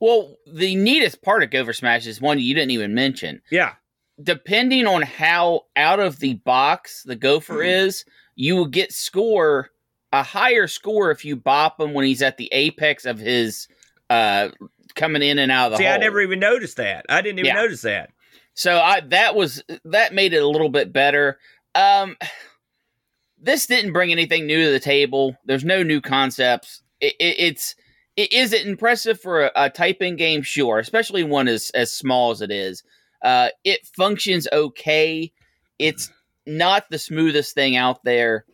Well, 0.00 0.36
the 0.46 0.74
neatest 0.76 1.22
part 1.22 1.42
of 1.42 1.50
Gopher 1.50 1.72
Smash 1.72 2.06
is 2.06 2.20
one 2.20 2.38
you 2.38 2.54
didn't 2.54 2.70
even 2.72 2.94
mention. 2.94 3.40
Yeah, 3.50 3.74
Depending 4.22 4.86
on 4.86 5.02
how 5.02 5.62
out 5.74 5.98
of 6.00 6.18
the 6.20 6.34
box 6.34 7.02
the 7.02 7.16
Gopher 7.16 7.54
Mm-hmm. 7.54 7.86
is, 7.86 8.04
you 8.36 8.54
will 8.56 8.66
get 8.66 8.92
score 8.92 9.70
a 10.12 10.22
higher 10.22 10.66
score 10.66 11.10
if 11.10 11.24
you 11.24 11.34
bop 11.36 11.80
him 11.80 11.94
when 11.94 12.04
he's 12.04 12.20
at 12.22 12.36
the 12.36 12.48
apex 12.52 13.06
of 13.06 13.18
his 13.18 13.66
uh, 14.10 14.50
coming 14.94 15.22
in 15.22 15.38
and 15.38 15.50
out 15.50 15.66
of 15.66 15.72
the 15.72 15.78
See, 15.78 15.84
hole. 15.84 15.94
I 15.94 15.96
never 15.96 16.20
even 16.20 16.38
noticed 16.38 16.76
that. 16.76 17.06
I 17.08 17.22
didn't 17.22 17.38
even 17.38 17.46
Yeah. 17.48 17.62
notice 17.62 17.80
that. 17.82 18.10
So 18.54 18.78
I 18.78 19.00
that 19.08 19.34
was 19.34 19.62
that 19.86 20.12
made 20.12 20.34
it 20.34 20.42
a 20.42 20.46
little 20.46 20.68
bit 20.68 20.92
better. 20.92 21.38
Um, 21.74 22.16
this 23.38 23.66
didn't 23.66 23.92
bring 23.94 24.12
anything 24.12 24.46
new 24.46 24.64
to 24.66 24.70
the 24.70 24.80
table. 24.80 25.36
There's 25.46 25.64
no 25.64 25.82
new 25.82 26.00
concepts. 26.00 26.82
It, 27.00 27.14
it, 27.18 27.36
it's 27.38 27.70
it, 27.72 27.81
is 28.16 28.52
it 28.52 28.66
impressive 28.66 29.20
for 29.20 29.46
a, 29.46 29.52
a 29.56 29.70
type-in 29.70 30.16
game? 30.16 30.42
Sure, 30.42 30.78
especially 30.78 31.24
one 31.24 31.48
as 31.48 31.70
as 31.70 31.92
small 31.92 32.30
as 32.30 32.40
it 32.40 32.50
is. 32.50 32.82
Uh, 33.22 33.48
it 33.64 33.86
functions 33.96 34.48
okay. 34.52 35.32
It's 35.78 36.10
not 36.46 36.90
the 36.90 36.98
smoothest 36.98 37.54
thing 37.54 37.76
out 37.76 38.04
there. 38.04 38.44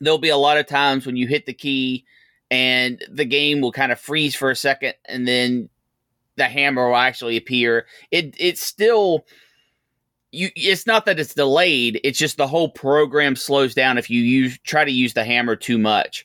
There'll 0.00 0.18
be 0.18 0.28
a 0.28 0.36
lot 0.36 0.58
of 0.58 0.66
times 0.66 1.06
when 1.06 1.16
you 1.16 1.26
hit 1.26 1.46
the 1.46 1.52
key 1.54 2.04
and 2.50 3.04
the 3.10 3.24
game 3.24 3.60
will 3.60 3.72
kind 3.72 3.92
of 3.92 4.00
freeze 4.00 4.34
for 4.34 4.50
a 4.50 4.56
second 4.56 4.94
and 5.04 5.28
then 5.28 5.68
the 6.36 6.44
hammer 6.44 6.88
will 6.88 6.96
actually 6.96 7.36
appear. 7.36 7.86
It 8.10 8.34
it's 8.38 8.62
still 8.62 9.26
you 10.30 10.50
it's 10.56 10.86
not 10.86 11.04
that 11.06 11.20
it's 11.20 11.34
delayed, 11.34 12.00
it's 12.04 12.18
just 12.18 12.36
the 12.36 12.46
whole 12.46 12.70
program 12.70 13.36
slows 13.36 13.74
down 13.74 13.98
if 13.98 14.08
you 14.08 14.22
use 14.22 14.58
try 14.64 14.84
to 14.84 14.90
use 14.90 15.14
the 15.14 15.24
hammer 15.24 15.56
too 15.56 15.78
much. 15.78 16.24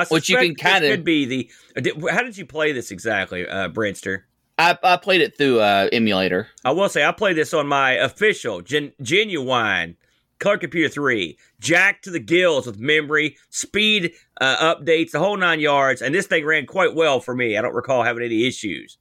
I 0.00 0.04
Which 0.06 0.28
you 0.28 0.36
can 0.38 0.54
kinda- 0.54 0.88
could 0.88 1.04
be 1.04 1.24
the. 1.24 1.50
uh, 1.76 2.10
How 2.12 2.22
did 2.22 2.36
you 2.36 2.46
play 2.46 2.72
this 2.72 2.90
exactly, 2.90 3.46
uh, 3.46 3.68
Brentster? 3.68 4.22
I, 4.58 4.76
I 4.82 4.96
played 4.96 5.20
it 5.20 5.36
through 5.38 5.60
uh 5.60 5.88
emulator. 5.92 6.48
I 6.64 6.72
will 6.72 6.88
say 6.88 7.04
I 7.04 7.12
played 7.12 7.36
this 7.36 7.54
on 7.54 7.66
my 7.68 7.92
official, 7.92 8.60
gen- 8.60 8.92
genuine 9.02 9.96
Color 10.40 10.58
Computer 10.58 10.88
3, 10.88 11.36
jacked 11.60 12.04
to 12.04 12.10
the 12.10 12.20
gills 12.20 12.66
with 12.66 12.78
memory, 12.78 13.36
speed 13.50 14.12
uh, 14.40 14.74
updates, 14.74 15.10
the 15.12 15.18
whole 15.18 15.36
nine 15.36 15.58
yards, 15.60 16.00
and 16.02 16.14
this 16.14 16.26
thing 16.26 16.44
ran 16.44 16.64
quite 16.66 16.94
well 16.94 17.20
for 17.20 17.34
me. 17.34 17.56
I 17.56 17.62
don't 17.62 17.74
recall 17.74 18.02
having 18.04 18.22
any 18.24 18.46
issues. 18.46 18.98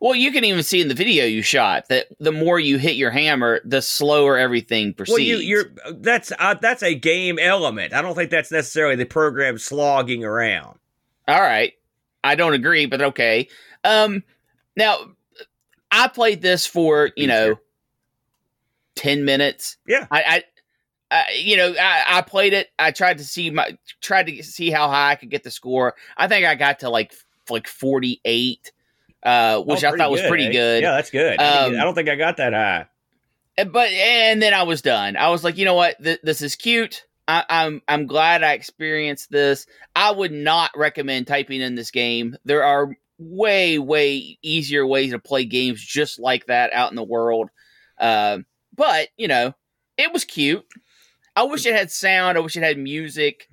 Well, 0.00 0.14
you 0.14 0.30
can 0.30 0.44
even 0.44 0.62
see 0.62 0.80
in 0.80 0.88
the 0.88 0.94
video 0.94 1.24
you 1.24 1.42
shot 1.42 1.88
that 1.88 2.06
the 2.20 2.32
more 2.32 2.60
you 2.60 2.78
hit 2.78 2.96
your 2.96 3.10
hammer, 3.10 3.60
the 3.64 3.82
slower 3.82 4.38
everything 4.38 4.94
proceeds. 4.94 5.12
Well, 5.12 5.20
you, 5.20 5.36
you're 5.38 5.64
that's 5.90 6.32
uh, 6.38 6.54
that's 6.54 6.82
a 6.82 6.94
game 6.94 7.38
element. 7.38 7.92
I 7.92 8.02
don't 8.02 8.14
think 8.14 8.30
that's 8.30 8.52
necessarily 8.52 8.96
the 8.96 9.06
program 9.06 9.58
slogging 9.58 10.24
around. 10.24 10.78
All 11.26 11.40
right. 11.40 11.72
I 12.22 12.34
don't 12.34 12.54
agree, 12.54 12.86
but 12.86 13.02
okay. 13.02 13.48
Um 13.84 14.22
now 14.76 14.98
I 15.90 16.08
played 16.08 16.42
this 16.42 16.66
for, 16.66 17.10
you 17.16 17.26
know, 17.26 17.58
10 18.96 19.24
minutes. 19.24 19.78
Yeah. 19.86 20.06
I 20.10 20.22
I, 20.22 20.42
I 21.10 21.24
you 21.34 21.56
know, 21.56 21.74
I, 21.80 22.04
I 22.08 22.22
played 22.22 22.52
it. 22.52 22.68
I 22.78 22.92
tried 22.92 23.18
to 23.18 23.24
see 23.24 23.50
my 23.50 23.76
tried 24.00 24.26
to 24.28 24.42
see 24.44 24.70
how 24.70 24.88
high 24.88 25.12
I 25.12 25.14
could 25.16 25.30
get 25.30 25.42
the 25.42 25.50
score. 25.50 25.94
I 26.16 26.28
think 26.28 26.46
I 26.46 26.54
got 26.54 26.80
to 26.80 26.90
like 26.90 27.14
like 27.50 27.66
48 27.66 28.72
uh 29.22 29.60
which 29.62 29.84
Oh, 29.84 29.88
I 29.88 29.96
thought 29.96 30.10
was 30.10 30.20
good, 30.20 30.28
pretty 30.28 30.46
eh? 30.46 30.52
good. 30.52 30.82
Yeah, 30.82 30.92
that's 30.92 31.10
good. 31.10 31.40
I, 31.40 31.66
Um, 31.66 31.74
I 31.76 31.84
don't 31.84 31.94
think 31.94 32.08
I 32.08 32.14
got 32.16 32.36
that 32.38 32.52
high. 32.52 32.86
But 33.64 33.88
and 33.90 34.40
then 34.40 34.54
I 34.54 34.62
was 34.62 34.82
done. 34.82 35.16
I 35.16 35.30
was 35.30 35.42
like, 35.42 35.56
you 35.58 35.64
know 35.64 35.74
what, 35.74 36.02
Th- 36.02 36.20
this 36.22 36.42
is 36.42 36.54
cute. 36.54 37.02
I, 37.26 37.44
I'm 37.50 37.82
I'm 37.88 38.06
glad 38.06 38.42
I 38.42 38.52
experienced 38.52 39.30
this. 39.30 39.66
I 39.96 40.12
would 40.12 40.32
not 40.32 40.70
recommend 40.76 41.26
typing 41.26 41.60
in 41.60 41.74
this 41.74 41.90
game. 41.90 42.36
There 42.44 42.62
are 42.64 42.96
way 43.18 43.78
way 43.78 44.38
easier 44.42 44.86
ways 44.86 45.10
to 45.10 45.18
play 45.18 45.44
games 45.44 45.82
just 45.84 46.20
like 46.20 46.46
that 46.46 46.72
out 46.72 46.90
in 46.90 46.96
the 46.96 47.02
world. 47.02 47.50
Uh, 47.98 48.38
but 48.74 49.08
you 49.16 49.26
know, 49.28 49.52
it 49.96 50.12
was 50.12 50.24
cute. 50.24 50.64
I 51.34 51.42
wish 51.42 51.66
it 51.66 51.74
had 51.74 51.90
sound. 51.90 52.38
I 52.38 52.40
wish 52.40 52.56
it 52.56 52.62
had 52.62 52.78
music, 52.78 53.47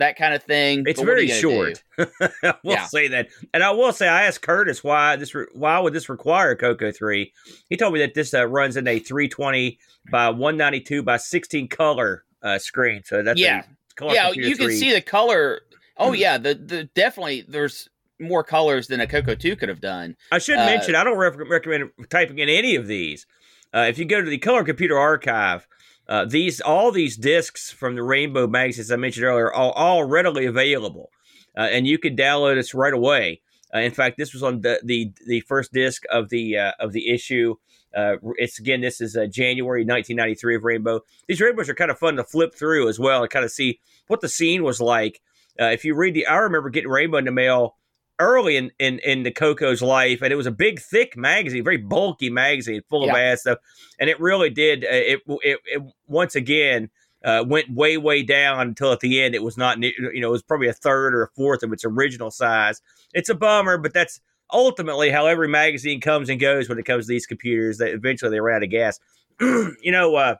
that 0.00 0.16
kind 0.16 0.34
of 0.34 0.42
thing. 0.42 0.84
It's 0.86 1.00
but 1.00 1.06
what 1.06 1.12
are 1.12 1.26
very 1.26 1.28
short. 1.28 1.82
I 1.98 2.54
will 2.64 2.72
Yeah. 2.74 2.86
say 2.86 3.08
that, 3.08 3.28
and 3.54 3.62
I 3.62 3.70
will 3.70 3.92
say 3.92 4.08
I 4.08 4.24
asked 4.26 4.42
Curtis 4.42 4.82
why 4.84 5.16
this 5.16 5.34
re- 5.34 5.46
why 5.54 5.78
would 5.78 5.92
this 5.92 6.08
require 6.08 6.54
Coco 6.56 6.90
three. 6.90 7.32
He 7.68 7.76
told 7.76 7.94
me 7.94 8.00
that 8.00 8.14
this 8.14 8.34
uh, 8.34 8.46
runs 8.46 8.76
in 8.76 8.86
a 8.88 8.98
three 8.98 9.28
twenty 9.28 9.78
by 10.10 10.28
one 10.30 10.56
ninety 10.56 10.80
two 10.80 11.02
by 11.02 11.16
sixteen 11.16 11.68
color 11.68 12.24
uh, 12.42 12.58
screen. 12.58 13.02
So 13.04 13.22
that's 13.22 13.38
Yeah. 13.40 13.62
yeah, 14.02 14.30
you 14.34 14.56
can 14.56 14.66
3. 14.66 14.76
see 14.76 14.92
the 14.92 15.00
color. 15.00 15.60
Oh 15.96 16.12
yeah, 16.12 16.36
the 16.38 16.54
the 16.54 16.84
definitely 16.94 17.44
there's 17.46 17.88
more 18.18 18.42
colors 18.44 18.86
than 18.88 19.00
a 19.00 19.06
Coco 19.06 19.34
two 19.34 19.56
could 19.56 19.68
have 19.68 19.80
done. 19.80 20.16
I 20.32 20.38
should 20.38 20.58
uh, 20.58 20.66
mention 20.66 20.94
I 20.94 21.04
don't 21.04 21.16
rec- 21.18 21.38
recommend 21.48 21.90
typing 22.10 22.38
in 22.38 22.48
any 22.48 22.74
of 22.76 22.86
these. 22.86 23.26
Uh, 23.72 23.86
if 23.88 23.98
you 23.98 24.04
go 24.04 24.20
to 24.20 24.28
the 24.28 24.38
Color 24.38 24.64
Computer 24.64 24.98
Archive, 24.98 25.66
uh, 26.10 26.24
these 26.24 26.60
all 26.60 26.90
these 26.90 27.16
discs 27.16 27.70
from 27.70 27.94
the 27.94 28.02
Rainbow 28.02 28.48
magazines 28.48 28.90
I 28.90 28.96
mentioned 28.96 29.24
earlier 29.24 29.54
are 29.54 29.72
all, 29.72 30.02
readily 30.02 30.44
available, 30.44 31.10
uh, 31.56 31.68
and 31.70 31.86
you 31.86 31.98
can 31.98 32.16
download 32.16 32.56
this 32.56 32.74
right 32.74 32.92
away. 32.92 33.42
Uh, 33.72 33.78
in 33.78 33.92
fact, 33.92 34.18
this 34.18 34.34
was 34.34 34.42
on 34.42 34.60
the 34.60 34.80
the, 34.82 35.12
the 35.28 35.40
first 35.42 35.72
disc 35.72 36.02
of 36.10 36.28
the 36.28 36.58
uh, 36.58 36.72
of 36.80 36.92
the 36.92 37.10
issue. 37.10 37.54
Uh, 37.96 38.16
it's 38.38 38.58
again, 38.58 38.80
this 38.80 39.00
is 39.00 39.16
January 39.32 39.82
1993 39.82 40.56
of 40.56 40.64
Rainbow. 40.64 41.00
These 41.28 41.40
rainbows 41.40 41.68
are 41.68 41.74
kind 41.74 41.92
of 41.92 41.98
fun 41.98 42.16
to 42.16 42.24
flip 42.24 42.56
through 42.56 42.88
as 42.88 42.98
well 42.98 43.22
and 43.22 43.30
kind 43.30 43.44
of 43.44 43.52
see 43.52 43.78
what 44.08 44.20
the 44.20 44.28
scene 44.28 44.64
was 44.64 44.80
like. 44.80 45.20
If 45.58 45.84
you 45.84 45.94
read 45.94 46.14
the, 46.14 46.26
I 46.26 46.36
remember 46.38 46.70
getting 46.70 46.90
Rainbow 46.90 47.18
in 47.18 47.24
the 47.24 47.32
mail 47.32 47.76
early 48.20 48.56
in, 48.56 48.70
in 48.78 49.00
in 49.00 49.24
the 49.24 49.32
Coco's 49.32 49.82
life, 49.82 50.22
and 50.22 50.32
it 50.32 50.36
was 50.36 50.46
a 50.46 50.52
big, 50.52 50.80
thick 50.80 51.16
magazine, 51.16 51.64
very 51.64 51.78
bulky 51.78 52.30
magazine, 52.30 52.82
full 52.88 53.02
of 53.02 53.08
Yeah. 53.08 53.14
bad 53.14 53.38
stuff, 53.40 53.58
and 53.98 54.08
it 54.08 54.20
really 54.20 54.50
did. 54.50 54.84
Uh, 54.84 54.88
it, 54.90 55.20
it 55.26 55.58
it 55.64 55.82
once 56.06 56.36
again 56.36 56.90
uh, 57.24 57.44
went 57.46 57.70
way 57.74 57.96
way 57.96 58.22
down 58.22 58.60
until 58.68 58.92
at 58.92 59.00
the 59.00 59.20
end 59.20 59.34
it 59.34 59.42
was 59.42 59.56
not. 59.56 59.82
You 59.82 60.20
know, 60.20 60.28
it 60.28 60.32
was 60.32 60.42
probably 60.42 60.68
a 60.68 60.72
third 60.72 61.14
or 61.14 61.24
a 61.24 61.28
fourth 61.34 61.62
of 61.62 61.72
its 61.72 61.84
original 61.84 62.30
size. 62.30 62.80
It's 63.12 63.28
a 63.28 63.34
bummer, 63.34 63.78
but 63.78 63.92
that's 63.92 64.20
ultimately 64.52 65.10
how 65.10 65.26
every 65.26 65.48
magazine 65.48 66.00
comes 66.00 66.28
and 66.28 66.40
goes 66.40 66.68
when 66.68 66.78
it 66.78 66.84
comes 66.84 67.06
to 67.06 67.08
these 67.08 67.26
computers. 67.26 67.78
That 67.78 67.90
eventually 67.90 68.30
they 68.30 68.40
run 68.40 68.56
out 68.56 68.62
of 68.62 68.70
gas. 68.70 69.00
you 69.40 69.90
know, 69.92 70.14
uh, 70.16 70.36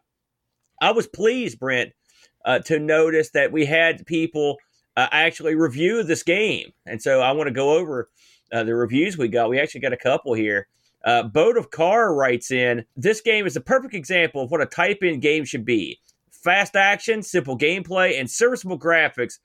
I 0.81 0.93
was 0.93 1.07
pleased, 1.07 1.59
Brent, 1.59 1.93
uh, 2.45 2.61
to 2.61 2.79
notice 2.79 3.31
that 3.31 3.53
we 3.53 3.67
had 3.67 4.07
people 4.07 4.59
uh, 5.01 5.09
actually 5.13 5.55
review 5.55 6.03
this 6.03 6.23
game, 6.23 6.73
and 6.87 7.01
so 7.01 7.21
I 7.21 7.33
want 7.33 7.49
to 7.49 7.55
go 7.55 7.77
over 7.77 8.11
uh, 8.53 8.65
the 8.65 8.75
reviews 8.75 9.17
we 9.17 9.29
got. 9.29 9.49
We 9.49 9.59
actually 9.59 9.81
got 9.81 9.93
a 9.93 9.99
couple 9.99 10.35
here. 10.35 10.69
Uh, 11.05 11.23
Boat 11.23 11.57
of 11.57 11.71
Car 11.71 12.15
writes 12.15 12.51
in 12.51 12.85
This 12.97 13.23
game 13.23 13.47
is 13.47 13.57
a 13.57 13.63
perfect 13.63 13.95
example 13.95 14.43
of 14.43 14.51
what 14.51 14.61
a 14.61 14.67
type 14.67 14.99
in 15.03 15.21
game 15.21 15.45
should 15.45 15.65
be 15.65 16.01
fast 16.31 16.77
action, 16.77 17.23
simple 17.23 17.57
gameplay, 17.57 18.19
and 18.19 18.31
serviceable 18.31 18.79
graphics. 18.79 19.39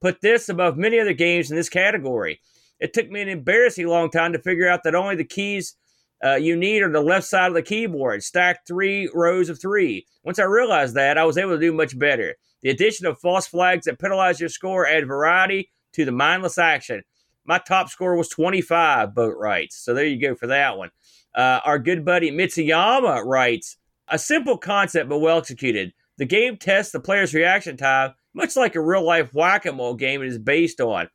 Put 0.00 0.20
this 0.20 0.48
above 0.48 0.76
many 0.76 0.98
other 0.98 1.12
games 1.12 1.50
in 1.50 1.56
this 1.56 1.68
category. 1.68 2.40
It 2.80 2.92
took 2.92 3.10
me 3.10 3.20
an 3.20 3.28
embarrassing 3.28 3.86
long 3.86 4.10
time 4.10 4.32
to 4.32 4.38
figure 4.38 4.68
out 4.68 4.82
that 4.84 4.94
only 4.94 5.16
the 5.16 5.24
keys 5.24 5.76
uh, 6.24 6.36
you 6.36 6.56
need 6.56 6.82
are 6.82 6.90
the 6.90 7.00
left 7.00 7.26
side 7.26 7.48
of 7.48 7.54
the 7.54 7.62
keyboard, 7.62 8.22
stacked 8.22 8.66
three 8.66 9.10
rows 9.14 9.48
of 9.48 9.60
three. 9.60 10.06
Once 10.24 10.38
I 10.38 10.44
realized 10.44 10.94
that, 10.94 11.18
I 11.18 11.24
was 11.24 11.36
able 11.36 11.52
to 11.52 11.60
do 11.60 11.72
much 11.72 11.98
better. 11.98 12.36
The 12.62 12.70
addition 12.70 13.06
of 13.06 13.18
false 13.18 13.46
flags 13.46 13.86
that 13.86 13.98
penalize 13.98 14.40
your 14.40 14.48
score 14.48 14.86
add 14.86 15.06
variety 15.06 15.70
to 15.92 16.04
the 16.04 16.12
mindless 16.12 16.58
action. 16.58 17.02
My 17.44 17.58
top 17.58 17.88
score 17.88 18.16
was 18.16 18.28
25, 18.28 19.14
Boat 19.14 19.36
writes. 19.36 19.76
So 19.76 19.94
there 19.94 20.06
you 20.06 20.20
go 20.20 20.34
for 20.34 20.46
that 20.46 20.78
one. 20.78 20.90
Uh, 21.34 21.60
our 21.64 21.78
good 21.78 22.04
buddy 22.04 22.30
Mitsuyama 22.30 23.24
writes 23.24 23.78
A 24.08 24.18
simple 24.18 24.58
concept 24.58 25.08
but 25.08 25.18
well 25.18 25.38
executed. 25.38 25.92
The 26.18 26.24
game 26.24 26.56
tests 26.56 26.92
the 26.92 27.00
player's 27.00 27.34
reaction 27.34 27.76
time, 27.76 28.14
much 28.34 28.54
like 28.54 28.76
a 28.76 28.80
real 28.80 29.04
life 29.04 29.34
whack 29.34 29.66
a 29.66 29.72
mole 29.72 29.94
game 29.94 30.22
it 30.22 30.28
is 30.28 30.38
based 30.38 30.80
on. 30.80 31.08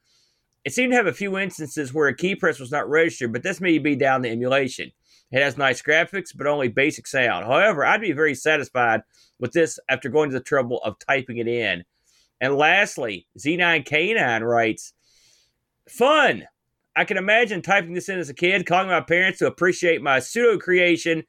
It 0.66 0.74
seemed 0.74 0.92
to 0.92 0.98
have 0.98 1.08
a 1.08 1.14
few 1.14 1.38
instances 1.38 1.94
where 1.94 2.10
a 2.10 2.16
key 2.16 2.36
press 2.36 2.60
was 2.60 2.72
not 2.72 2.90
registered, 2.90 3.32
but 3.32 3.44
this 3.44 3.62
may 3.62 3.78
be 3.78 3.96
down 3.96 4.24
to 4.24 4.30
emulation. 4.30 4.92
It 5.32 5.42
has 5.42 5.58
nice 5.58 5.82
graphics, 5.82 6.36
but 6.36 6.48
only 6.48 6.70
basic 6.70 7.06
sound. 7.06 7.46
However, 7.46 7.86
I'd 7.86 8.02
be 8.02 8.14
very 8.14 8.36
satisfied 8.36 9.02
with 9.40 9.52
this 9.52 9.78
after 9.90 10.10
going 10.10 10.30
to 10.30 10.38
the 10.38 10.44
trouble 10.44 10.80
of 10.84 11.00
typing 11.00 11.38
it 11.38 11.48
in. 11.48 11.84
And 12.40 12.56
lastly, 12.56 13.28
Z9K9 13.38 14.42
writes, 14.42 14.94
Fun! 15.90 16.46
I 16.96 17.06
can 17.06 17.18
imagine 17.18 17.62
typing 17.62 17.94
this 17.94 18.10
in 18.10 18.20
as 18.20 18.30
a 18.30 18.34
kid, 18.34 18.66
calling 18.66 18.90
my 18.90 19.02
parents 19.02 19.40
to 19.40 19.48
appreciate 19.48 20.02
my 20.02 20.20
pseudo 20.20 20.58
creation, 20.58 21.24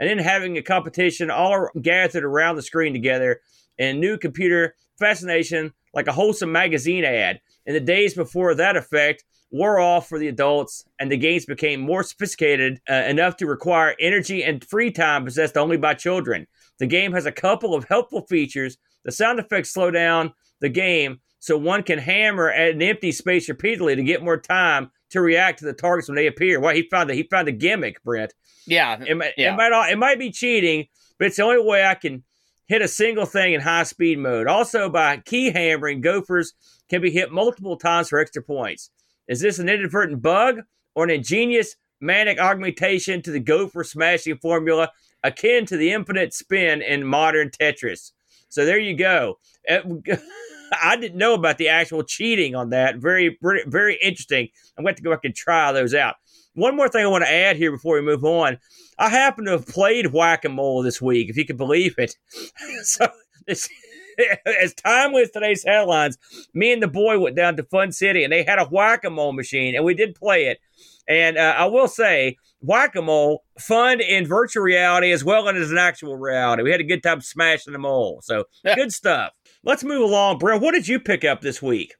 and 0.00 0.08
then 0.08 0.18
having 0.18 0.58
a 0.58 0.62
competition 0.62 1.30
all 1.30 1.68
gathered 1.80 2.24
around 2.24 2.56
the 2.56 2.62
screen 2.62 2.92
together 2.92 3.40
and 3.78 4.00
new 4.00 4.18
computer 4.18 4.74
fascination 4.98 5.72
like 5.94 6.08
a 6.08 6.12
wholesome 6.12 6.50
magazine 6.50 7.04
ad. 7.04 7.40
In 7.66 7.74
the 7.74 7.80
days 7.80 8.14
before 8.14 8.54
that 8.54 8.76
effect 8.76 9.24
wore 9.52 9.78
off 9.78 10.08
for 10.08 10.18
the 10.18 10.28
adults 10.28 10.84
and 10.98 11.12
the 11.12 11.16
games 11.16 11.44
became 11.46 11.80
more 11.80 12.02
sophisticated 12.02 12.80
uh, 12.90 12.94
enough 12.94 13.36
to 13.36 13.46
require 13.46 13.94
energy 14.00 14.42
and 14.42 14.64
free 14.64 14.90
time 14.90 15.24
possessed 15.24 15.56
only 15.56 15.76
by 15.76 15.94
children. 15.94 16.46
The 16.78 16.86
game 16.86 17.12
has 17.12 17.26
a 17.26 17.32
couple 17.32 17.74
of 17.74 17.84
helpful 17.84 18.26
features. 18.28 18.78
The 19.04 19.12
sound 19.12 19.38
effects 19.38 19.70
slow 19.72 19.90
down 19.90 20.32
the 20.60 20.68
game 20.70 21.20
so 21.38 21.56
one 21.58 21.82
can 21.82 21.98
hammer 21.98 22.50
at 22.50 22.70
an 22.74 22.82
empty 22.82 23.12
space 23.12 23.48
repeatedly 23.48 23.94
to 23.94 24.02
get 24.02 24.22
more 24.24 24.38
time 24.40 24.90
to 25.10 25.20
react 25.20 25.58
to 25.58 25.66
the 25.66 25.72
targets 25.74 26.08
when 26.08 26.16
they 26.16 26.26
appear. 26.28 26.58
Well, 26.58 26.74
he 26.74 26.88
found 26.90 27.10
that 27.10 27.14
he 27.16 27.24
found 27.24 27.48
a 27.48 27.52
gimmick, 27.52 28.02
Brent. 28.02 28.32
Yeah, 28.66 28.98
It, 29.06 29.16
might- 29.16 29.34
Yeah. 29.36 29.52
it 29.52 29.56
might 29.56 29.90
it 29.92 29.98
might 29.98 30.18
be 30.18 30.30
cheating, 30.30 30.86
but 31.18 31.26
it's 31.26 31.36
the 31.36 31.42
only 31.42 31.62
way 31.62 31.84
I 31.84 31.94
can 31.94 32.24
hit 32.68 32.80
a 32.80 32.88
single 32.88 33.26
thing 33.26 33.52
in 33.52 33.60
high 33.60 33.82
speed 33.82 34.18
mode. 34.18 34.46
Also, 34.46 34.88
by 34.88 35.18
key 35.18 35.50
hammering, 35.50 36.00
gophers 36.00 36.54
can 36.88 37.02
be 37.02 37.10
hit 37.10 37.30
multiple 37.30 37.76
times 37.76 38.08
for 38.08 38.18
extra 38.18 38.42
points. 38.42 38.90
Is 39.28 39.40
this 39.40 39.58
an 39.58 39.68
inadvertent 39.68 40.22
bug 40.22 40.60
or 40.94 41.04
an 41.04 41.10
ingenious 41.10 41.76
manic 42.00 42.38
augmentation 42.38 43.22
to 43.22 43.30
the 43.30 43.40
gopher 43.40 43.84
smashing 43.84 44.36
formula 44.38 44.90
akin 45.22 45.64
to 45.66 45.76
the 45.76 45.92
infinite 45.92 46.34
spin 46.34 46.82
in 46.82 47.06
modern 47.06 47.48
Tetris. 47.48 48.12
So 48.48 48.64
there 48.64 48.78
you 48.78 48.94
go. 48.94 49.38
Uh, 49.70 49.80
I 50.82 50.96
didn't 50.96 51.18
know 51.18 51.34
about 51.34 51.58
the 51.58 51.68
actual 51.68 52.02
cheating 52.02 52.54
on 52.54 52.70
that. 52.70 52.96
Very, 52.96 53.38
very, 53.66 53.98
interesting. 54.02 54.48
I'm 54.76 54.84
going 54.84 54.94
to 54.94 55.02
go 55.02 55.10
back 55.10 55.24
and 55.24 55.34
try 55.34 55.70
those 55.70 55.94
out. 55.94 56.16
One 56.54 56.76
more 56.76 56.88
thing 56.88 57.04
I 57.04 57.08
want 57.08 57.24
to 57.24 57.32
add 57.32 57.56
here 57.56 57.70
before 57.70 57.96
we 57.96 58.02
move 58.02 58.24
on. 58.24 58.58
I 58.98 59.10
happen 59.10 59.44
to 59.44 59.52
have 59.52 59.66
played 59.66 60.12
whack 60.12 60.44
a 60.44 60.48
mole 60.48 60.82
this 60.82 61.00
week, 61.00 61.28
if 61.28 61.36
you 61.36 61.44
can 61.44 61.56
believe 61.56 61.94
it. 61.98 62.16
so, 62.82 63.08
as 64.62 64.74
time 64.74 65.12
with 65.12 65.32
today's 65.32 65.64
headlines, 65.64 66.18
me 66.54 66.72
and 66.72 66.82
the 66.82 66.88
boy 66.88 67.18
went 67.18 67.36
down 67.36 67.56
to 67.56 67.62
Fun 67.64 67.92
City 67.92 68.24
and 68.24 68.32
they 68.32 68.42
had 68.42 68.58
a 68.58 68.64
whack 68.64 69.04
a 69.04 69.10
mole 69.10 69.32
machine, 69.32 69.74
and 69.74 69.84
we 69.84 69.94
did 69.94 70.14
play 70.14 70.46
it. 70.46 70.58
And 71.08 71.36
uh, 71.36 71.54
I 71.58 71.66
will 71.66 71.88
say, 71.88 72.36
whack 72.60 72.94
a 72.94 73.02
mole, 73.02 73.44
fun 73.58 74.00
in 74.00 74.26
virtual 74.26 74.62
reality 74.62 75.10
as 75.12 75.24
well 75.24 75.48
as 75.48 75.70
in 75.70 75.78
actual 75.78 76.16
reality. 76.16 76.62
We 76.62 76.70
had 76.70 76.80
a 76.80 76.84
good 76.84 77.02
time 77.02 77.20
smashing 77.20 77.72
the 77.72 77.78
mole. 77.78 78.20
So, 78.22 78.44
yeah. 78.64 78.76
good 78.76 78.92
stuff. 78.92 79.32
Let's 79.64 79.84
move 79.84 80.02
along, 80.02 80.38
bro. 80.38 80.58
What 80.58 80.72
did 80.72 80.88
you 80.88 81.00
pick 81.00 81.24
up 81.24 81.40
this 81.40 81.60
week? 81.60 81.94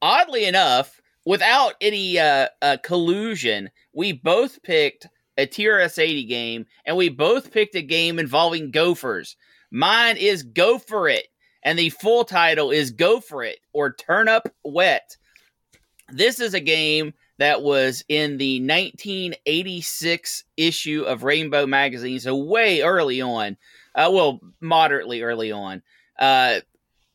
Oddly 0.00 0.44
enough, 0.44 1.00
without 1.24 1.74
any 1.80 2.18
uh, 2.18 2.48
uh, 2.60 2.76
collusion, 2.82 3.70
we 3.92 4.12
both 4.12 4.62
picked 4.62 5.06
a 5.38 5.46
TRS 5.46 5.98
80 5.98 6.24
game 6.24 6.66
and 6.84 6.96
we 6.96 7.08
both 7.08 7.52
picked 7.52 7.74
a 7.74 7.82
game 7.82 8.18
involving 8.18 8.70
gophers. 8.70 9.36
Mine 9.70 10.16
is 10.16 10.42
Go 10.42 10.78
For 10.78 11.08
It, 11.08 11.28
and 11.62 11.78
the 11.78 11.90
full 11.90 12.24
title 12.24 12.70
is 12.70 12.90
Go 12.90 13.20
For 13.20 13.44
It 13.44 13.58
or 13.72 13.92
Turn 13.92 14.28
Up 14.28 14.48
Wet. 14.64 15.16
This 16.10 16.40
is 16.40 16.54
a 16.54 16.60
game 16.60 17.14
that 17.38 17.62
was 17.62 18.04
in 18.08 18.36
the 18.36 18.60
1986 18.60 20.44
issue 20.56 21.02
of 21.02 21.24
Rainbow 21.24 21.66
Magazine, 21.66 22.20
so 22.20 22.36
way 22.36 22.82
early 22.82 23.20
on. 23.20 23.56
Uh, 23.94 24.10
well, 24.12 24.40
moderately 24.60 25.22
early 25.22 25.52
on. 25.52 25.82
Uh, 26.18 26.60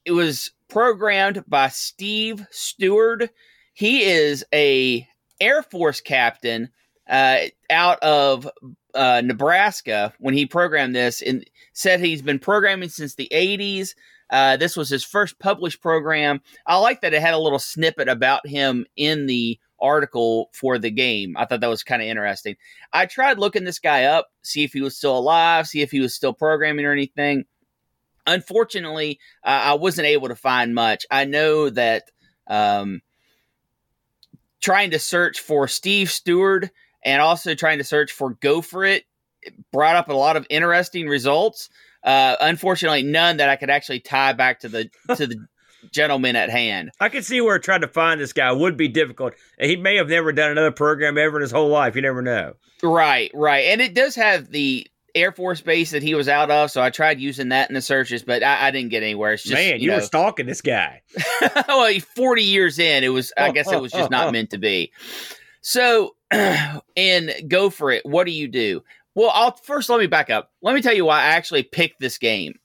it 0.06 0.12
was 0.12 0.52
programmed 0.68 1.44
by 1.48 1.70
Steve 1.70 2.46
Stewart. 2.52 3.30
He 3.74 4.04
is 4.04 4.44
a 4.54 5.08
Air 5.40 5.64
Force 5.64 6.02
captain 6.02 6.70
uh, 7.10 7.38
out 7.70 8.00
of 8.00 8.50
uh, 8.94 9.22
Nebraska 9.24 10.14
when 10.20 10.34
he 10.34 10.46
programmed 10.46 10.96
this, 10.96 11.22
and 11.22 11.46
said 11.74 12.00
he's 12.00 12.22
been 12.22 12.40
programming 12.40 12.90
since 12.90 13.16
the 13.16 13.30
'80s. 13.32 13.96
Uh, 14.30 14.58
this 14.58 14.76
was 14.76 14.90
his 14.90 15.04
first 15.04 15.40
published 15.40 15.82
program. 15.82 16.42
I 16.66 16.78
like 16.78 17.02
that 17.02 17.14
it 17.14 17.22
had 17.22 17.34
a 17.34 17.40
little 17.40 17.60
snippet 17.60 18.10
about 18.10 18.46
him 18.48 18.86
in 18.96 19.26
the 19.26 19.60
article 19.80 20.50
for 20.54 20.78
the 20.78 20.92
game. 20.92 21.38
I 21.38 21.46
thought 21.46 21.62
that 21.62 21.70
was 21.70 21.84
kind 21.84 22.02
of 22.02 22.08
interesting. 22.08 22.56
I 22.92 23.06
tried 23.06 23.40
looking 23.40 23.64
this 23.64 23.80
guy 23.80 24.06
up, 24.06 24.28
see 24.42 24.64
if 24.64 24.74
he 24.74 24.82
was 24.82 24.98
still 24.98 25.18
alive, 25.18 25.68
see 25.68 25.82
if 25.82 25.92
he 25.92 26.00
was 26.00 26.14
still 26.14 26.34
programming 26.34 26.86
or 26.86 26.92
anything. 26.92 27.46
Unfortunately, 28.26 29.20
uh, 29.44 29.50
I 29.50 29.74
wasn't 29.76 30.08
able 30.08 30.28
to 30.28 30.36
find 30.36 30.76
much. 30.76 31.06
I 31.10 31.26
know 31.26 31.70
that 31.70 32.04
um, 32.48 33.02
trying 34.60 34.92
to 34.92 35.00
search 35.00 35.40
for 35.40 35.68
Steve 35.68 36.12
Stewart 36.12 36.70
and 37.04 37.22
also 37.22 37.56
trying 37.56 37.78
to 37.78 37.84
search 37.84 38.12
for 38.12 38.32
Go 38.32 38.62
For 38.62 38.84
It 38.84 39.06
brought 39.72 39.96
up 39.96 40.10
a 40.10 40.14
lot 40.14 40.36
of 40.36 40.46
interesting 40.50 41.08
results. 41.08 41.70
Uh, 42.04 42.36
unfortunately, 42.40 43.04
none 43.04 43.38
that 43.38 43.50
I 43.50 43.56
could 43.56 43.70
actually 43.70 44.00
tie 44.00 44.34
back 44.34 44.62
to 44.62 44.70
the 44.70 44.90
to 45.16 45.28
the 45.28 45.48
gentleman 45.92 46.36
at 46.36 46.50
hand. 46.50 46.92
I 47.00 47.10
can 47.10 47.24
see 47.24 47.42
where 47.42 47.60
trying 47.60 47.82
to 47.82 47.88
find 47.88 48.20
this 48.20 48.34
guy 48.34 48.52
would 48.52 48.78
be 48.78 48.88
difficult. 48.88 49.34
He 49.60 49.76
may 49.76 49.98
have 49.98 50.10
never 50.10 50.32
done 50.32 50.52
another 50.52 50.72
program 50.72 51.18
ever 51.18 51.38
in 51.38 51.42
his 51.42 51.52
whole 51.52 51.70
life. 51.70 51.96
You 51.96 52.02
never 52.02 52.22
know. 52.22 52.54
Right, 52.84 53.32
right, 53.34 53.66
and 53.66 53.82
it 53.82 53.96
does 53.96 54.16
have 54.16 54.52
the 54.52 54.88
Air 55.18 55.32
Force 55.32 55.62
Base 55.62 55.92
that 55.92 56.04
he 56.04 56.14
was 56.14 56.30
out 56.30 56.52
of, 56.52 56.70
so 56.72 56.82
I 56.82 56.92
tried 56.92 57.20
using 57.20 57.50
that 57.50 57.70
in 57.70 57.74
the 57.74 57.82
searches, 57.82 58.24
but 58.24 58.44
I, 58.44 58.68
I 58.68 58.72
didn't 58.72 58.90
get 58.90 59.04
anywhere. 59.04 59.34
It's 59.34 59.44
just 59.44 59.56
man, 59.56 59.76
you, 59.76 59.86
you 59.86 59.90
know, 59.90 59.98
were 59.98 60.02
stalking 60.02 60.46
this 60.46 60.62
guy. 60.62 61.02
well, 61.68 62.00
forty 62.16 62.44
years 62.44 62.78
in, 62.80 63.04
it 63.04 63.10
was. 63.10 63.34
I 63.36 63.52
guess 63.52 63.72
it 63.72 63.82
was 63.82 63.92
just 63.92 64.12
not 64.12 64.32
meant 64.34 64.52
to 64.52 64.58
be. 64.58 64.92
So, 65.62 66.16
and 66.32 67.32
go 67.48 67.70
for 67.70 67.92
it. 67.92 68.06
What 68.06 68.26
do 68.26 68.32
you 68.32 68.48
do? 68.48 68.84
Well, 69.18 69.32
I'll 69.34 69.56
first 69.56 69.90
let 69.90 70.00
me 70.00 70.06
back 70.06 70.30
up. 70.30 70.52
Let 70.62 70.76
me 70.76 70.82
tell 70.84 70.94
you 70.94 71.06
why 71.06 71.22
I 71.22 71.30
actually 71.30 71.64
picked 71.64 72.00
this 72.00 72.20
game. 72.20 72.60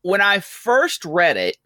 When 0.00 0.22
I 0.22 0.38
first 0.38 1.04
read 1.04 1.36
it, 1.36 1.58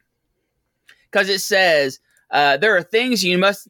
because 1.09 1.29
it 1.29 1.39
says 1.39 2.01
uh, 2.33 2.57
there 2.57 2.77
are 2.77 2.83
things 2.83 3.23
you 3.23 3.39
must 3.39 3.69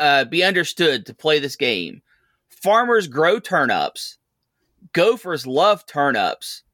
uh, 0.00 0.24
be 0.24 0.42
understood 0.42 1.06
to 1.06 1.14
play 1.14 1.38
this 1.38 1.54
game. 1.54 2.02
Farmers 2.48 3.06
grow 3.06 3.38
turnips 3.38 4.18
gophers 4.92 5.46
love 5.46 5.86
turnips. 5.86 6.64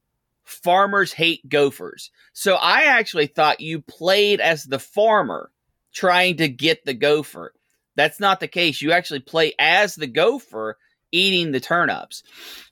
Farmers 0.45 1.13
hate 1.13 1.47
gophers. 1.49 2.11
So 2.33 2.55
I 2.55 2.85
actually 2.85 3.27
thought 3.27 3.61
you 3.61 3.81
played 3.83 4.41
as 4.41 4.65
the 4.65 4.79
farmer 4.79 5.51
trying 5.93 6.37
to 6.37 6.49
get 6.49 6.87
the 6.87 6.95
gopher. 6.95 7.53
That's 7.97 8.21
not 8.21 8.41
the 8.41 8.49
case. 8.49 8.81
You 8.81 8.93
actually 8.93 9.21
play 9.21 9.55
as 9.59 9.95
the 9.95 10.07
gopher 10.07 10.79
eating 11.11 11.53
the 11.53 11.61
turnips. 11.61 12.23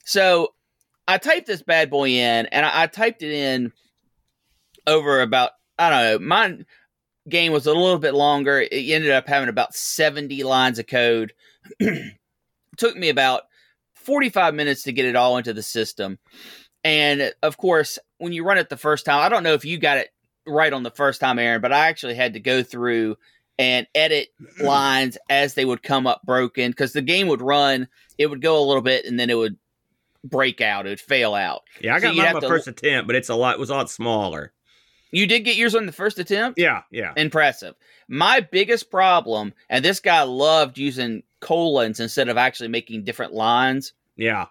So 0.04 0.54
I 1.08 1.18
typed 1.18 1.46
this 1.46 1.62
bad 1.62 1.90
boy 1.90 2.08
in 2.08 2.46
and 2.46 2.64
I, 2.64 2.82
I 2.82 2.86
typed 2.86 3.22
it 3.22 3.32
in 3.32 3.72
over 4.86 5.20
about, 5.20 5.50
I 5.78 5.90
don't 5.90 6.22
know, 6.22 6.26
my 6.26 6.58
game 7.28 7.52
was 7.52 7.66
a 7.66 7.72
little 7.72 7.98
bit 7.98 8.14
longer. 8.14 8.60
It 8.60 8.70
ended 8.72 9.10
up 9.10 9.26
having 9.26 9.48
about 9.48 9.74
70 9.74 10.42
lines 10.44 10.78
of 10.78 10.86
code. 10.86 11.32
took 12.76 12.96
me 12.96 13.08
about 13.08 13.42
45 13.94 14.54
minutes 14.54 14.82
to 14.82 14.92
get 14.92 15.06
it 15.06 15.16
all 15.16 15.38
into 15.38 15.52
the 15.52 15.62
system. 15.62 16.18
And 16.82 17.32
of 17.42 17.56
course, 17.56 17.98
when 18.18 18.32
you 18.32 18.44
run 18.44 18.58
it 18.58 18.68
the 18.68 18.76
first 18.76 19.06
time, 19.06 19.20
I 19.20 19.28
don't 19.28 19.42
know 19.42 19.54
if 19.54 19.64
you 19.64 19.78
got 19.78 19.98
it 19.98 20.10
right 20.46 20.72
on 20.72 20.82
the 20.82 20.90
first 20.90 21.20
time, 21.20 21.38
Aaron, 21.38 21.62
but 21.62 21.72
I 21.72 21.88
actually 21.88 22.14
had 22.14 22.34
to 22.34 22.40
go 22.40 22.62
through 22.62 23.16
and 23.58 23.86
edit 23.94 24.28
lines 24.60 25.16
as 25.30 25.54
they 25.54 25.64
would 25.64 25.82
come 25.82 26.06
up 26.06 26.20
broken 26.24 26.70
because 26.70 26.92
the 26.92 27.02
game 27.02 27.28
would 27.28 27.40
run, 27.40 27.88
it 28.18 28.26
would 28.26 28.42
go 28.42 28.62
a 28.62 28.66
little 28.66 28.82
bit, 28.82 29.06
and 29.06 29.18
then 29.18 29.30
it 29.30 29.38
would 29.38 29.56
break 30.24 30.60
out, 30.60 30.86
it 30.86 30.90
would 30.90 31.00
fail 31.00 31.34
out. 31.34 31.62
Yeah, 31.80 31.94
I 31.94 32.00
got 32.00 32.14
so 32.14 32.22
mine 32.22 32.34
my 32.34 32.40
to, 32.40 32.48
first 32.48 32.66
attempt, 32.66 33.06
but 33.06 33.16
it's 33.16 33.28
a 33.28 33.34
lot 33.34 33.54
it 33.54 33.60
was 33.60 33.70
a 33.70 33.74
lot 33.74 33.90
smaller. 33.90 34.52
You 35.12 35.28
did 35.28 35.40
get 35.40 35.56
yours 35.56 35.76
on 35.76 35.86
the 35.86 35.92
first 35.92 36.18
attempt? 36.18 36.58
Yeah, 36.58 36.82
yeah. 36.90 37.12
Impressive. 37.16 37.76
My 38.08 38.40
biggest 38.40 38.90
problem, 38.90 39.54
and 39.70 39.84
this 39.84 40.00
guy 40.00 40.22
loved 40.22 40.76
using 40.76 41.22
colons 41.40 42.00
instead 42.00 42.28
of 42.28 42.36
actually 42.36 42.68
making 42.68 43.04
different 43.04 43.32
lines. 43.32 43.92
Yeah. 44.16 44.46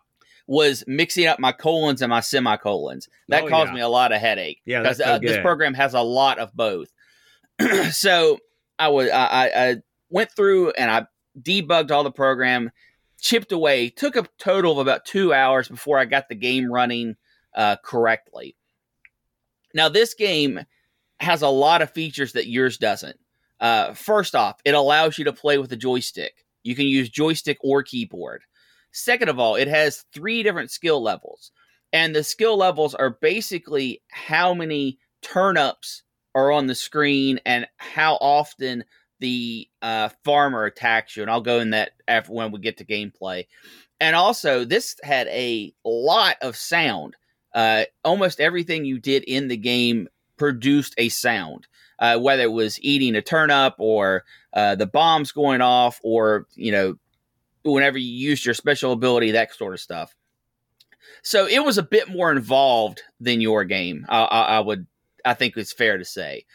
Was 0.47 0.83
mixing 0.87 1.25
up 1.25 1.39
my 1.39 1.51
colons 1.51 2.01
and 2.01 2.09
my 2.09 2.21
semicolons. 2.21 3.09
That 3.27 3.43
oh, 3.43 3.49
caused 3.49 3.69
yeah. 3.69 3.75
me 3.75 3.81
a 3.81 3.89
lot 3.89 4.13
of 4.13 4.21
headache. 4.21 4.61
Yeah, 4.65 4.81
because 4.81 5.01
uh, 5.01 5.19
this 5.19 5.39
program 5.41 5.73
has 5.73 5.93
a 5.93 6.01
lot 6.01 6.39
of 6.39 6.53
both. 6.53 6.89
so 7.91 8.39
I 8.79 8.89
was 8.89 9.09
I, 9.09 9.51
I 9.55 9.75
went 10.09 10.31
through 10.31 10.71
and 10.71 10.91
I 10.91 11.07
debugged 11.41 11.91
all 11.91 12.03
the 12.03 12.11
program, 12.11 12.71
chipped 13.23 13.51
away. 13.51 13.89
Took 13.89 14.15
a 14.15 14.27
total 14.37 14.73
of 14.73 14.77
about 14.77 15.05
two 15.05 15.33
hours 15.33 15.69
before 15.69 15.97
I 15.97 16.05
got 16.05 16.29
the 16.29 16.35
game 16.35 16.71
running 16.71 17.15
uh, 17.55 17.77
correctly. 17.83 18.55
Now, 19.73 19.89
this 19.89 20.13
game 20.13 20.59
has 21.19 21.41
a 21.41 21.47
lot 21.47 21.81
of 21.81 21.89
features 21.89 22.33
that 22.33 22.49
yours 22.49 22.77
doesn't. 22.77 23.17
Uh, 23.59 23.93
first 23.93 24.35
off, 24.35 24.59
it 24.65 24.75
allows 24.75 25.17
you 25.17 25.23
to 25.23 25.33
play 25.33 25.57
with 25.57 25.71
a 25.71 25.77
joystick. 25.77 26.45
You 26.63 26.75
can 26.75 26.85
use 26.85 27.09
joystick 27.09 27.57
or 27.61 27.81
keyboard. 27.81 28.43
Second 28.91 29.29
of 29.29 29.39
all, 29.39 29.55
it 29.55 29.69
has 29.69 30.05
three 30.13 30.43
different 30.43 30.69
skill 30.69 31.01
levels. 31.01 31.51
And 31.93 32.13
the 32.13 32.23
skill 32.23 32.57
levels 32.57 32.93
are 32.93 33.17
basically 33.21 34.01
how 34.11 34.53
many 34.53 34.99
turnips 35.21 36.03
are 36.35 36.51
on 36.51 36.67
the 36.67 36.75
screen 36.75 37.39
and 37.45 37.67
how 37.77 38.15
often 38.15 38.83
the 39.23 39.67
uh, 39.81 40.09
farmer 40.23 40.65
attacks 40.65 41.17
you. 41.17 41.23
And 41.23 41.31
I'll 41.31 41.41
go 41.41 41.59
in 41.59 41.71
that 41.71 41.93
after 42.07 42.31
when 42.31 42.51
we 42.51 42.59
get 42.59 42.77
to 42.77 42.85
gameplay. 42.85 43.47
And 43.99 44.15
also, 44.15 44.65
this 44.65 44.95
had 45.03 45.27
a 45.27 45.73
lot 45.83 46.35
of 46.41 46.55
sound 46.55 47.15
uh, 47.53 47.83
almost 48.03 48.39
everything 48.39 48.85
you 48.85 48.99
did 48.99 49.23
in 49.23 49.47
the 49.47 49.57
game 49.57 50.07
produced 50.37 50.95
a 50.97 51.09
sound, 51.09 51.67
uh, 51.99 52.17
whether 52.17 52.43
it 52.43 52.51
was 52.51 52.81
eating 52.81 53.15
a 53.15 53.21
turnip 53.21 53.75
or 53.77 54.23
uh, 54.53 54.75
the 54.75 54.87
bombs 54.87 55.31
going 55.31 55.61
off, 55.61 55.99
or 56.03 56.47
you 56.55 56.71
know, 56.71 56.95
whenever 57.63 57.97
you 57.97 58.11
used 58.11 58.45
your 58.45 58.55
special 58.55 58.91
ability, 58.91 59.31
that 59.31 59.53
sort 59.53 59.73
of 59.73 59.79
stuff. 59.79 60.15
So 61.21 61.47
it 61.47 61.63
was 61.63 61.77
a 61.77 61.83
bit 61.83 62.09
more 62.09 62.31
involved 62.31 63.01
than 63.19 63.39
your 63.39 63.63
game. 63.63 64.05
I, 64.09 64.23
I, 64.23 64.41
I 64.41 64.59
would, 64.59 64.87
I 65.23 65.33
think 65.35 65.55
it's 65.55 65.71
fair 65.71 65.97
to 65.97 66.05
say. 66.05 66.45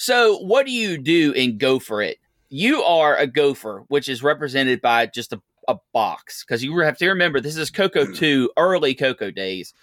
So 0.00 0.38
what 0.38 0.64
do 0.64 0.70
you 0.70 0.96
do 0.96 1.32
in 1.32 1.58
Go 1.58 1.80
for 1.80 2.00
It? 2.00 2.18
You 2.50 2.84
are 2.84 3.16
a 3.16 3.26
gopher, 3.26 3.82
which 3.88 4.08
is 4.08 4.22
represented 4.22 4.80
by 4.80 5.06
just 5.06 5.32
a, 5.32 5.42
a 5.66 5.74
box 5.92 6.44
because 6.44 6.62
you 6.62 6.78
have 6.78 6.96
to 6.98 7.08
remember 7.08 7.40
this 7.40 7.56
is 7.56 7.68
Coco 7.68 8.06
2, 8.06 8.52
early 8.56 8.94
Coco 8.94 9.32
days 9.32 9.74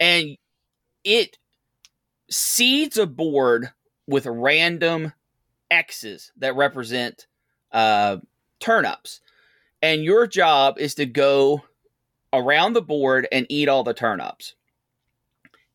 and 0.00 0.38
it 1.04 1.36
seeds 2.30 2.96
a 2.96 3.06
board 3.06 3.70
with 4.06 4.24
random 4.24 5.12
X's 5.70 6.32
that 6.38 6.56
represent 6.56 7.26
uh, 7.72 8.16
turnips. 8.58 9.20
and 9.82 10.02
your 10.02 10.26
job 10.26 10.78
is 10.78 10.94
to 10.94 11.04
go 11.04 11.62
around 12.32 12.72
the 12.72 12.80
board 12.80 13.28
and 13.30 13.44
eat 13.50 13.68
all 13.68 13.84
the 13.84 13.92
turnips. 13.92 14.54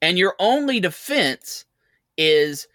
And 0.01 0.17
your 0.17 0.33
only 0.39 0.79
defense 0.79 1.65
is 2.17 2.67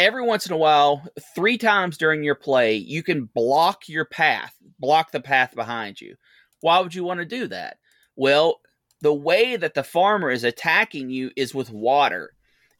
every 0.00 0.22
once 0.22 0.46
in 0.46 0.52
a 0.52 0.56
while, 0.56 1.06
three 1.34 1.58
times 1.58 1.98
during 1.98 2.24
your 2.24 2.34
play, 2.34 2.74
you 2.74 3.02
can 3.02 3.26
block 3.34 3.86
your 3.86 4.06
path, 4.06 4.54
block 4.78 5.12
the 5.12 5.20
path 5.20 5.54
behind 5.54 6.00
you. 6.00 6.16
Why 6.62 6.80
would 6.80 6.94
you 6.94 7.04
want 7.04 7.20
to 7.20 7.26
do 7.26 7.46
that? 7.48 7.76
Well, 8.16 8.60
the 9.02 9.12
way 9.12 9.56
that 9.56 9.74
the 9.74 9.84
farmer 9.84 10.30
is 10.30 10.42
attacking 10.42 11.10
you 11.10 11.30
is 11.36 11.54
with 11.54 11.70
water, 11.70 12.32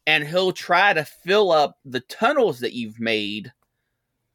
and 0.07 0.27
he'll 0.27 0.51
try 0.51 0.93
to 0.93 1.05
fill 1.05 1.51
up 1.51 1.77
the 1.85 1.99
tunnels 1.99 2.59
that 2.59 2.73
you've 2.73 2.99
made 2.99 3.53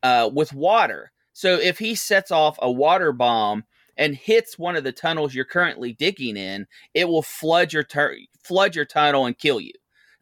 uh, 0.05 0.31
with 0.33 0.53
water. 0.53 1.11
So 1.33 1.55
if 1.55 1.81
he 1.81 1.97
sets 1.97 2.31
off 2.31 2.57
a 2.63 2.71
water 2.71 3.13
bomb 3.13 3.65
and 3.97 4.15
hits 4.15 4.59
one 4.59 4.77
of 4.77 4.85
the 4.85 4.93
tunnels 4.93 5.35
you're 5.35 5.45
currently 5.45 5.93
digging 5.93 6.37
in, 6.37 6.69
it 6.95 7.09
will 7.09 7.23
flood 7.23 7.73
your 7.73 7.83
tur- 7.83 8.17
flood 8.45 8.77
your 8.77 8.85
tunnel 8.85 9.27
and 9.27 9.37
kill 9.37 9.61
you. 9.61 9.73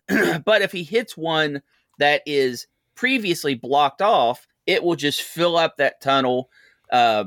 but 0.45 0.63
if 0.63 0.73
he 0.73 0.83
hits 0.83 1.15
one 1.15 1.61
that 1.99 2.23
is 2.27 2.67
previously 2.95 3.55
blocked 3.55 4.03
off, 4.03 4.47
it 4.67 4.83
will 4.83 4.97
just 4.97 5.23
fill 5.23 5.57
up 5.57 5.77
that 5.77 6.01
tunnel 6.01 6.49
uh, 6.91 7.25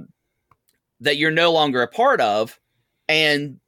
that 1.02 1.18
you're 1.18 1.32
no 1.32 1.52
longer 1.52 1.82
a 1.82 1.88
part 1.88 2.22
of, 2.22 2.60
and 3.08 3.60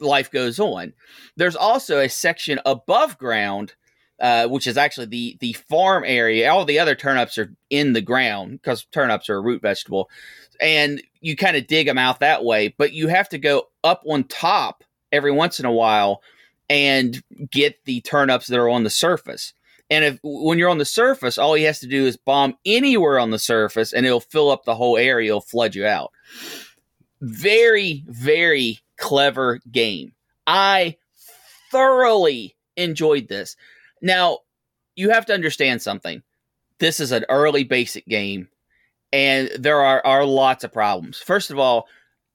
life 0.00 0.30
goes 0.30 0.58
on. 0.58 0.92
There's 1.36 1.56
also 1.56 2.00
a 2.00 2.08
section 2.08 2.60
above 2.66 3.18
ground, 3.18 3.74
uh, 4.20 4.48
which 4.48 4.66
is 4.66 4.76
actually 4.76 5.06
the 5.06 5.36
the 5.40 5.52
farm 5.52 6.04
area. 6.06 6.50
All 6.50 6.64
the 6.64 6.78
other 6.78 6.94
turnips 6.94 7.38
are 7.38 7.54
in 7.70 7.92
the 7.92 8.00
ground 8.00 8.60
because 8.62 8.84
turnips 8.84 9.28
are 9.28 9.36
a 9.36 9.40
root 9.40 9.62
vegetable, 9.62 10.10
and 10.60 11.02
you 11.20 11.36
kind 11.36 11.56
of 11.56 11.66
dig 11.66 11.86
them 11.86 11.98
out 11.98 12.20
that 12.20 12.44
way. 12.44 12.74
But 12.76 12.92
you 12.92 13.08
have 13.08 13.28
to 13.30 13.38
go 13.38 13.68
up 13.84 14.02
on 14.06 14.24
top 14.24 14.84
every 15.12 15.32
once 15.32 15.60
in 15.60 15.66
a 15.66 15.72
while 15.72 16.22
and 16.68 17.22
get 17.50 17.84
the 17.84 18.00
turnips 18.00 18.48
that 18.48 18.58
are 18.58 18.68
on 18.68 18.82
the 18.82 18.90
surface. 18.90 19.52
And 19.88 20.04
if 20.04 20.18
when 20.22 20.58
you're 20.58 20.70
on 20.70 20.78
the 20.78 20.84
surface, 20.84 21.38
all 21.38 21.54
he 21.54 21.64
has 21.64 21.78
to 21.80 21.86
do 21.86 22.06
is 22.06 22.16
bomb 22.16 22.56
anywhere 22.64 23.18
on 23.18 23.30
the 23.30 23.38
surface, 23.38 23.92
and 23.92 24.04
it'll 24.04 24.20
fill 24.20 24.50
up 24.50 24.64
the 24.64 24.74
whole 24.74 24.96
area. 24.96 25.30
It'll 25.30 25.40
flood 25.40 25.74
you 25.74 25.86
out. 25.86 26.12
Very, 27.20 28.04
very 28.08 28.80
clever 28.96 29.60
game. 29.70 30.12
I 30.46 30.96
thoroughly 31.70 32.56
enjoyed 32.76 33.28
this. 33.28 33.56
Now, 34.02 34.40
you 34.96 35.10
have 35.10 35.26
to 35.26 35.34
understand 35.34 35.82
something. 35.82 36.22
This 36.78 37.00
is 37.00 37.12
an 37.12 37.24
early 37.28 37.64
basic 37.64 38.06
game, 38.06 38.48
and 39.12 39.50
there 39.58 39.80
are, 39.80 40.04
are 40.04 40.24
lots 40.24 40.64
of 40.64 40.72
problems. 40.72 41.18
First 41.18 41.50
of 41.50 41.58
all, 41.58 41.86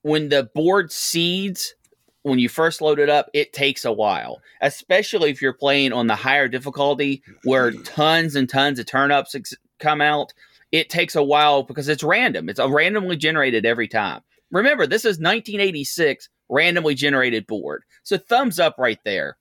when 0.02 0.30
the 0.30 0.44
board 0.54 0.90
seeds 0.90 1.74
when 2.22 2.38
you 2.38 2.48
first 2.48 2.80
load 2.80 2.98
it 2.98 3.08
up, 3.08 3.28
it 3.32 3.52
takes 3.52 3.84
a 3.84 3.92
while, 3.92 4.40
especially 4.60 5.30
if 5.30 5.42
you're 5.42 5.52
playing 5.52 5.92
on 5.92 6.06
the 6.06 6.14
higher 6.14 6.48
difficulty 6.48 7.22
where 7.44 7.72
tons 7.72 8.36
and 8.36 8.48
tons 8.48 8.78
of 8.78 8.86
turnips 8.86 9.34
ex- 9.34 9.54
come 9.78 10.00
out. 10.00 10.32
It 10.70 10.88
takes 10.88 11.16
a 11.16 11.22
while 11.22 11.62
because 11.64 11.88
it's 11.88 12.02
random. 12.02 12.48
It's 12.48 12.58
a 12.58 12.68
randomly 12.68 13.16
generated 13.16 13.66
every 13.66 13.88
time. 13.88 14.22
Remember, 14.50 14.86
this 14.86 15.04
is 15.04 15.18
1986 15.18 16.28
randomly 16.48 16.94
generated 16.94 17.46
board. 17.46 17.82
So 18.04 18.18
thumbs 18.18 18.60
up 18.60 18.76
right 18.78 19.00
there. 19.04 19.36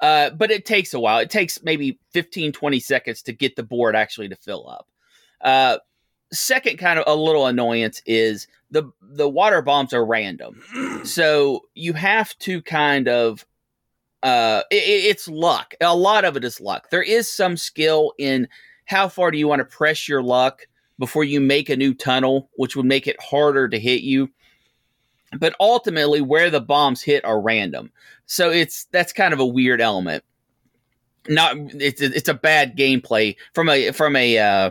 Uh, 0.00 0.30
but 0.30 0.50
it 0.50 0.66
takes 0.66 0.92
a 0.92 1.00
while. 1.00 1.20
It 1.20 1.30
takes 1.30 1.62
maybe 1.62 1.98
15, 2.12 2.52
20 2.52 2.80
seconds 2.80 3.22
to 3.22 3.32
get 3.32 3.56
the 3.56 3.62
board 3.62 3.96
actually 3.96 4.28
to 4.28 4.36
fill 4.36 4.68
up. 4.68 4.88
Uh, 5.40 5.78
second 6.32 6.78
kind 6.78 6.98
of 6.98 7.04
a 7.06 7.14
little 7.14 7.46
annoyance 7.46 8.02
is 8.06 8.46
the 8.70 8.90
the 9.00 9.28
water 9.28 9.62
bombs 9.62 9.92
are 9.92 10.04
random, 10.04 10.62
so 11.04 11.62
you 11.74 11.92
have 11.92 12.36
to 12.40 12.62
kind 12.62 13.08
of 13.08 13.46
uh, 14.22 14.62
it, 14.70 14.76
it's 14.76 15.28
luck. 15.28 15.74
A 15.80 15.94
lot 15.94 16.24
of 16.24 16.36
it 16.36 16.44
is 16.44 16.60
luck. 16.60 16.90
There 16.90 17.02
is 17.02 17.32
some 17.32 17.56
skill 17.56 18.12
in 18.18 18.48
how 18.86 19.08
far 19.08 19.30
do 19.30 19.38
you 19.38 19.46
want 19.46 19.60
to 19.60 19.64
press 19.76 20.08
your 20.08 20.22
luck 20.22 20.66
before 20.98 21.24
you 21.24 21.40
make 21.40 21.68
a 21.68 21.76
new 21.76 21.94
tunnel, 21.94 22.50
which 22.56 22.74
would 22.76 22.86
make 22.86 23.06
it 23.06 23.20
harder 23.20 23.68
to 23.68 23.78
hit 23.78 24.02
you. 24.02 24.30
But 25.38 25.54
ultimately, 25.60 26.20
where 26.20 26.50
the 26.50 26.60
bombs 26.60 27.02
hit 27.02 27.24
are 27.24 27.40
random, 27.40 27.92
so 28.26 28.50
it's 28.50 28.86
that's 28.86 29.12
kind 29.12 29.34
of 29.34 29.40
a 29.40 29.46
weird 29.46 29.80
element. 29.80 30.24
Not 31.28 31.56
it's 31.74 32.00
it's 32.00 32.28
a 32.28 32.34
bad 32.34 32.76
gameplay 32.76 33.36
from 33.52 33.68
a 33.68 33.90
from 33.92 34.16
a 34.16 34.38
uh, 34.38 34.70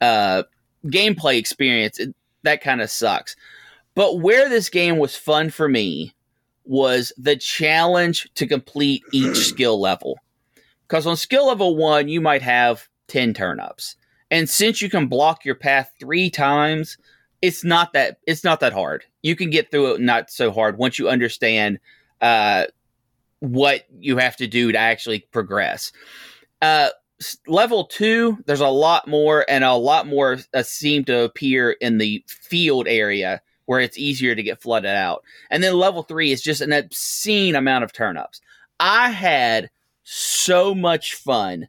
uh, 0.00 0.42
gameplay 0.86 1.38
experience. 1.38 1.98
It, 1.98 2.14
that 2.42 2.62
kind 2.62 2.80
of 2.80 2.90
sucks. 2.90 3.36
But 3.94 4.20
where 4.20 4.48
this 4.48 4.68
game 4.68 4.98
was 4.98 5.16
fun 5.16 5.50
for 5.50 5.68
me 5.68 6.14
was 6.64 7.12
the 7.16 7.36
challenge 7.36 8.28
to 8.34 8.46
complete 8.46 9.02
each 9.12 9.36
skill 9.48 9.80
level. 9.80 10.18
Because 10.86 11.06
on 11.06 11.16
skill 11.16 11.46
level 11.48 11.76
one, 11.76 12.08
you 12.08 12.20
might 12.20 12.42
have 12.42 12.88
10 13.08 13.34
turnips. 13.34 13.96
And 14.30 14.48
since 14.48 14.82
you 14.82 14.90
can 14.90 15.06
block 15.06 15.44
your 15.44 15.54
path 15.54 15.92
three 15.98 16.30
times, 16.30 16.98
it's 17.42 17.64
not 17.64 17.92
that 17.92 18.18
it's 18.26 18.44
not 18.44 18.60
that 18.60 18.72
hard. 18.72 19.04
You 19.22 19.36
can 19.36 19.50
get 19.50 19.70
through 19.70 19.94
it 19.94 20.00
not 20.00 20.30
so 20.30 20.50
hard 20.50 20.78
once 20.78 20.98
you 20.98 21.08
understand 21.08 21.78
uh, 22.20 22.64
what 23.40 23.84
you 23.98 24.16
have 24.16 24.36
to 24.36 24.46
do 24.46 24.72
to 24.72 24.78
actually 24.78 25.20
progress. 25.30 25.92
Uh, 26.62 26.88
level 27.46 27.84
two, 27.84 28.38
there's 28.46 28.60
a 28.60 28.68
lot 28.68 29.08
more, 29.08 29.44
and 29.48 29.64
a 29.64 29.74
lot 29.74 30.06
more 30.06 30.38
uh, 30.54 30.62
seem 30.62 31.04
to 31.04 31.24
appear 31.24 31.72
in 31.72 31.98
the 31.98 32.24
field 32.26 32.86
area 32.88 33.40
where 33.64 33.80
it's 33.80 33.98
easier 33.98 34.34
to 34.34 34.42
get 34.42 34.62
flooded 34.62 34.90
out. 34.90 35.24
And 35.50 35.62
then 35.62 35.74
level 35.74 36.02
three 36.02 36.30
is 36.30 36.42
just 36.42 36.60
an 36.60 36.72
obscene 36.72 37.56
amount 37.56 37.84
of 37.84 37.92
turnips. 37.92 38.40
I 38.78 39.10
had 39.10 39.70
so 40.04 40.74
much 40.74 41.14
fun 41.14 41.68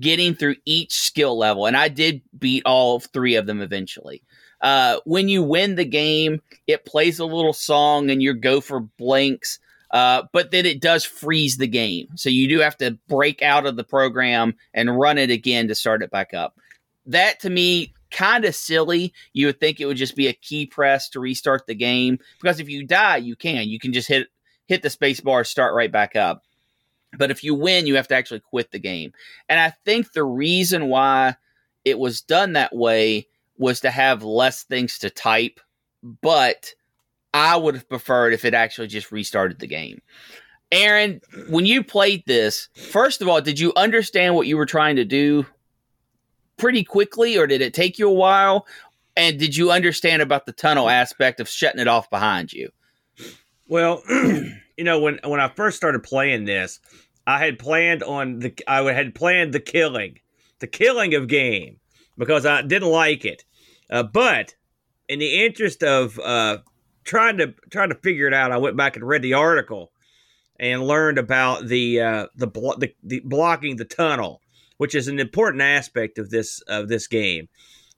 getting 0.00 0.34
through 0.34 0.56
each 0.64 0.92
skill 0.92 1.38
level, 1.38 1.66
and 1.66 1.76
I 1.76 1.88
did 1.88 2.22
beat 2.38 2.64
all 2.66 3.00
three 3.00 3.36
of 3.36 3.46
them 3.46 3.60
eventually. 3.60 4.22
Uh, 4.60 4.98
when 5.04 5.28
you 5.28 5.42
win 5.42 5.76
the 5.76 5.84
game, 5.84 6.42
it 6.66 6.84
plays 6.84 7.18
a 7.18 7.24
little 7.24 7.52
song, 7.52 8.10
and 8.10 8.22
your 8.22 8.34
gopher 8.34 8.66
for 8.66 8.80
blanks 8.80 9.58
uh, 9.90 10.24
but 10.32 10.50
then 10.50 10.66
it 10.66 10.80
does 10.80 11.04
freeze 11.04 11.56
the 11.56 11.66
game. 11.66 12.08
So 12.14 12.28
you 12.28 12.48
do 12.48 12.60
have 12.60 12.76
to 12.78 12.98
break 13.08 13.42
out 13.42 13.66
of 13.66 13.76
the 13.76 13.84
program 13.84 14.54
and 14.74 14.98
run 14.98 15.18
it 15.18 15.30
again 15.30 15.68
to 15.68 15.74
start 15.74 16.02
it 16.02 16.10
back 16.10 16.34
up. 16.34 16.58
That 17.06 17.40
to 17.40 17.50
me, 17.50 17.94
kind 18.10 18.44
of 18.44 18.54
silly. 18.54 19.12
You 19.32 19.46
would 19.46 19.60
think 19.60 19.80
it 19.80 19.86
would 19.86 19.96
just 19.96 20.16
be 20.16 20.28
a 20.28 20.32
key 20.32 20.66
press 20.66 21.08
to 21.10 21.20
restart 21.20 21.66
the 21.66 21.74
game 21.74 22.18
because 22.40 22.60
if 22.60 22.68
you 22.68 22.84
die, 22.84 23.16
you 23.18 23.36
can. 23.36 23.68
You 23.68 23.78
can 23.78 23.92
just 23.92 24.08
hit 24.08 24.28
hit 24.66 24.82
the 24.82 24.90
space 24.90 25.20
bar, 25.20 25.44
start 25.44 25.74
right 25.74 25.90
back 25.90 26.14
up. 26.14 26.42
But 27.16 27.30
if 27.30 27.42
you 27.42 27.54
win, 27.54 27.86
you 27.86 27.96
have 27.96 28.08
to 28.08 28.14
actually 28.14 28.40
quit 28.40 28.70
the 28.70 28.78
game. 28.78 29.12
And 29.48 29.58
I 29.58 29.70
think 29.84 30.12
the 30.12 30.24
reason 30.24 30.88
why 30.88 31.36
it 31.84 31.98
was 31.98 32.20
done 32.20 32.52
that 32.52 32.76
way 32.76 33.28
was 33.56 33.80
to 33.80 33.90
have 33.90 34.22
less 34.22 34.64
things 34.64 34.98
to 34.98 35.10
type. 35.10 35.58
But 36.02 36.74
I 37.34 37.56
would 37.56 37.74
have 37.74 37.88
preferred 37.88 38.32
if 38.32 38.44
it 38.44 38.54
actually 38.54 38.88
just 38.88 39.12
restarted 39.12 39.58
the 39.58 39.66
game. 39.66 40.00
Aaron, 40.70 41.20
when 41.48 41.66
you 41.66 41.82
played 41.82 42.22
this, 42.26 42.68
first 42.74 43.22
of 43.22 43.28
all, 43.28 43.40
did 43.40 43.58
you 43.58 43.72
understand 43.76 44.34
what 44.34 44.46
you 44.46 44.56
were 44.56 44.66
trying 44.66 44.96
to 44.96 45.04
do 45.04 45.46
pretty 46.58 46.84
quickly, 46.84 47.38
or 47.38 47.46
did 47.46 47.62
it 47.62 47.72
take 47.72 47.98
you 47.98 48.08
a 48.08 48.12
while? 48.12 48.66
And 49.16 49.38
did 49.38 49.56
you 49.56 49.70
understand 49.70 50.22
about 50.22 50.46
the 50.46 50.52
tunnel 50.52 50.88
aspect 50.88 51.40
of 51.40 51.48
shutting 51.48 51.80
it 51.80 51.88
off 51.88 52.10
behind 52.10 52.52
you? 52.52 52.70
Well, 53.66 54.02
you 54.08 54.84
know, 54.84 55.00
when 55.00 55.20
when 55.24 55.40
I 55.40 55.48
first 55.48 55.76
started 55.76 56.02
playing 56.02 56.44
this, 56.44 56.80
I 57.26 57.38
had 57.38 57.58
planned 57.58 58.02
on 58.02 58.38
the 58.40 58.54
I 58.66 58.82
had 58.92 59.14
planned 59.14 59.52
the 59.52 59.60
killing, 59.60 60.20
the 60.60 60.66
killing 60.66 61.14
of 61.14 61.28
game 61.28 61.78
because 62.16 62.46
I 62.46 62.62
didn't 62.62 62.90
like 62.90 63.24
it. 63.24 63.44
Uh, 63.90 64.02
but 64.02 64.54
in 65.08 65.18
the 65.18 65.44
interest 65.44 65.82
of 65.82 66.18
uh, 66.18 66.58
trying 67.08 67.38
to 67.38 67.54
trying 67.70 67.88
to 67.88 67.94
figure 67.96 68.28
it 68.28 68.34
out, 68.34 68.52
I 68.52 68.58
went 68.58 68.76
back 68.76 68.94
and 68.94 69.06
read 69.06 69.22
the 69.22 69.34
article 69.34 69.90
and 70.60 70.86
learned 70.86 71.18
about 71.18 71.66
the 71.66 72.00
uh, 72.00 72.26
the, 72.36 72.46
blo- 72.46 72.76
the, 72.76 72.94
the 73.02 73.20
blocking 73.24 73.76
the 73.76 73.84
tunnel, 73.84 74.42
which 74.76 74.94
is 74.94 75.08
an 75.08 75.18
important 75.18 75.62
aspect 75.62 76.18
of 76.18 76.30
this 76.30 76.60
of 76.68 76.88
this 76.88 77.06
game. 77.06 77.48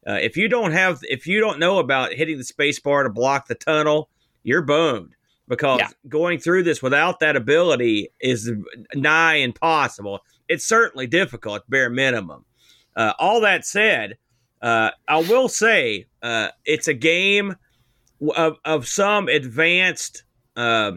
Uh, 0.06 0.18
if 0.22 0.36
you 0.36 0.48
don't 0.48 0.72
have 0.72 1.00
if 1.02 1.26
you 1.26 1.40
don't 1.40 1.58
know 1.58 1.78
about 1.78 2.12
hitting 2.12 2.38
the 2.38 2.44
space 2.44 2.78
bar 2.78 3.02
to 3.02 3.10
block 3.10 3.48
the 3.48 3.54
tunnel, 3.54 4.08
you're 4.44 4.62
boned 4.62 5.14
because 5.48 5.80
yeah. 5.80 5.88
going 6.08 6.38
through 6.38 6.62
this 6.62 6.80
without 6.80 7.18
that 7.18 7.36
ability 7.36 8.08
is 8.20 8.52
nigh 8.94 9.34
impossible. 9.34 10.20
It's 10.48 10.64
certainly 10.64 11.06
difficult, 11.06 11.68
bare 11.68 11.90
minimum. 11.90 12.44
Uh, 12.96 13.12
all 13.18 13.40
that 13.40 13.64
said, 13.64 14.16
uh, 14.62 14.90
I 15.08 15.18
will 15.18 15.48
say 15.48 16.06
uh, 16.22 16.48
it's 16.64 16.88
a 16.88 16.94
game 16.94 17.56
of, 18.36 18.56
of 18.64 18.86
some 18.86 19.28
advanced 19.28 20.24
uh, 20.56 20.92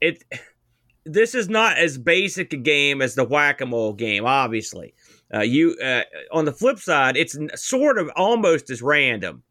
it 0.00 0.22
this 1.04 1.34
is 1.34 1.48
not 1.48 1.78
as 1.78 1.98
basic 1.98 2.52
a 2.52 2.56
game 2.56 3.00
as 3.00 3.14
the 3.14 3.24
whack-a-mole 3.24 3.92
game 3.92 4.24
obviously 4.24 4.94
uh, 5.34 5.40
you 5.40 5.76
uh, 5.82 6.02
on 6.32 6.44
the 6.44 6.52
flip 6.52 6.78
side 6.78 7.16
it's 7.16 7.36
sort 7.54 7.98
of 7.98 8.10
almost 8.16 8.70
as 8.70 8.82
random 8.82 9.42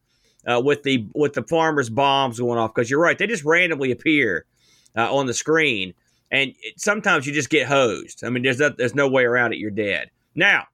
uh, 0.45 0.61
with 0.63 0.83
the 0.83 1.07
with 1.13 1.33
the 1.33 1.43
farmers' 1.43 1.89
bombs 1.89 2.39
going 2.39 2.59
off 2.59 2.73
because 2.73 2.89
you're 2.89 2.99
right, 2.99 3.17
they 3.17 3.27
just 3.27 3.43
randomly 3.43 3.91
appear 3.91 4.45
uh, 4.95 5.13
on 5.13 5.25
the 5.25 5.33
screen, 5.33 5.93
and 6.31 6.53
it, 6.61 6.79
sometimes 6.79 7.25
you 7.25 7.33
just 7.33 7.49
get 7.49 7.67
hosed. 7.67 8.23
I 8.23 8.29
mean, 8.29 8.43
there's 8.43 8.59
no, 8.59 8.69
there's 8.69 8.95
no 8.95 9.07
way 9.07 9.23
around 9.23 9.53
it. 9.53 9.59
You're 9.59 9.71
dead. 9.71 10.09
Now, 10.35 10.65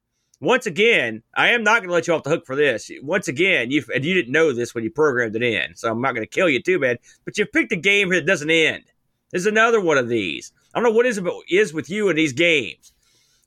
once 0.41 0.65
again, 0.65 1.21
I 1.35 1.49
am 1.49 1.63
not 1.63 1.79
going 1.79 1.89
to 1.89 1.93
let 1.93 2.07
you 2.07 2.15
off 2.15 2.23
the 2.23 2.31
hook 2.31 2.45
for 2.45 2.55
this. 2.55 2.91
Once 3.03 3.27
again, 3.27 3.69
you 3.69 3.83
and 3.93 4.03
you 4.03 4.15
didn't 4.15 4.31
know 4.31 4.51
this 4.51 4.73
when 4.73 4.83
you 4.83 4.89
programmed 4.89 5.35
it 5.35 5.43
in, 5.43 5.75
so 5.75 5.89
I'm 5.89 6.01
not 6.01 6.15
going 6.15 6.25
to 6.25 6.29
kill 6.29 6.49
you 6.49 6.61
too 6.61 6.79
bad. 6.79 6.97
But 7.23 7.37
you've 7.37 7.51
picked 7.51 7.71
a 7.71 7.77
game 7.77 8.09
that 8.09 8.25
doesn't 8.25 8.49
end. 8.49 8.83
There's 9.29 9.45
another 9.45 9.79
one 9.79 9.97
of 9.97 10.09
these. 10.09 10.51
I 10.73 10.79
don't 10.79 10.89
know 10.89 10.95
what 10.95 11.05
is 11.05 11.21
is 11.49 11.73
with 11.73 11.89
you 11.89 12.09
in 12.09 12.15
these 12.15 12.33
games. 12.33 12.91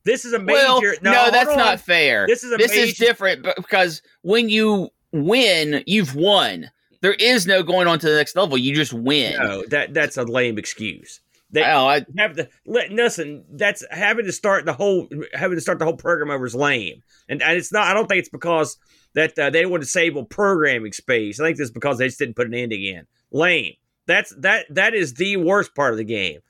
This 0.04 0.24
is 0.24 0.34
a 0.34 0.38
major. 0.38 0.56
Well, 0.56 0.80
no, 1.02 1.12
no, 1.12 1.30
that's 1.30 1.50
on. 1.50 1.56
not 1.56 1.80
fair. 1.80 2.26
This 2.26 2.44
is 2.44 2.52
a 2.52 2.56
this 2.56 2.70
major- 2.70 2.84
is 2.84 2.94
different 2.94 3.46
because 3.56 4.00
when 4.22 4.48
you 4.48 4.90
win, 5.12 5.82
you've 5.86 6.14
won. 6.14 6.70
There 7.00 7.14
is 7.14 7.46
no 7.46 7.62
going 7.62 7.86
on 7.86 7.98
to 7.98 8.08
the 8.08 8.16
next 8.16 8.34
level. 8.34 8.56
You 8.56 8.74
just 8.74 8.94
win. 8.94 9.36
No, 9.36 9.64
that 9.68 9.92
that's 9.92 10.16
a 10.16 10.22
lame 10.22 10.58
excuse. 10.58 11.20
They 11.54 11.62
Oh, 11.62 11.86
I, 11.86 12.04
have 12.18 12.34
to 12.34 12.48
let 12.66 12.90
listen. 12.90 13.44
That's 13.48 13.84
having 13.88 14.24
to 14.24 14.32
start 14.32 14.66
the 14.66 14.72
whole 14.72 15.08
having 15.32 15.56
to 15.56 15.60
start 15.60 15.78
the 15.78 15.84
whole 15.84 15.96
program 15.96 16.30
over 16.30 16.44
is 16.44 16.54
lame, 16.54 17.00
and, 17.28 17.40
and 17.40 17.56
it's 17.56 17.72
not. 17.72 17.86
I 17.86 17.94
don't 17.94 18.08
think 18.08 18.18
it's 18.18 18.28
because 18.28 18.76
that 19.14 19.38
uh, 19.38 19.50
they 19.50 19.60
didn't 19.60 19.70
want 19.70 19.82
to 19.82 19.86
disable 19.86 20.24
programming 20.24 20.92
space. 20.92 21.38
I 21.38 21.44
think 21.46 21.60
it's 21.60 21.70
because 21.70 21.98
they 21.98 22.08
just 22.08 22.18
didn't 22.18 22.34
put 22.34 22.48
an 22.48 22.54
ending 22.54 22.82
in. 22.82 23.06
Lame. 23.30 23.74
That's 24.06 24.34
that 24.40 24.66
that 24.70 24.94
is 24.94 25.14
the 25.14 25.36
worst 25.36 25.76
part 25.76 25.92
of 25.92 25.98
the 25.98 26.04
game. 26.04 26.40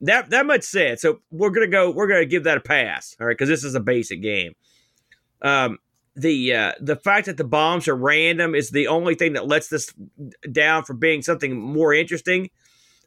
That 0.00 0.30
that 0.30 0.46
much 0.46 0.62
said. 0.62 1.00
So 1.00 1.18
we're 1.32 1.50
gonna 1.50 1.66
go. 1.66 1.90
We're 1.90 2.06
gonna 2.06 2.24
give 2.24 2.44
that 2.44 2.58
a 2.58 2.60
pass. 2.60 3.16
All 3.20 3.26
right, 3.26 3.36
because 3.36 3.48
this 3.48 3.64
is 3.64 3.74
a 3.74 3.80
basic 3.80 4.22
game. 4.22 4.52
Um, 5.42 5.78
the 6.14 6.54
uh, 6.54 6.72
the 6.80 6.94
fact 6.94 7.26
that 7.26 7.38
the 7.38 7.44
bombs 7.44 7.88
are 7.88 7.96
random 7.96 8.54
is 8.54 8.70
the 8.70 8.86
only 8.86 9.16
thing 9.16 9.32
that 9.32 9.48
lets 9.48 9.66
this 9.66 9.92
down 10.52 10.84
from 10.84 11.00
being 11.00 11.22
something 11.22 11.60
more 11.60 11.92
interesting. 11.92 12.50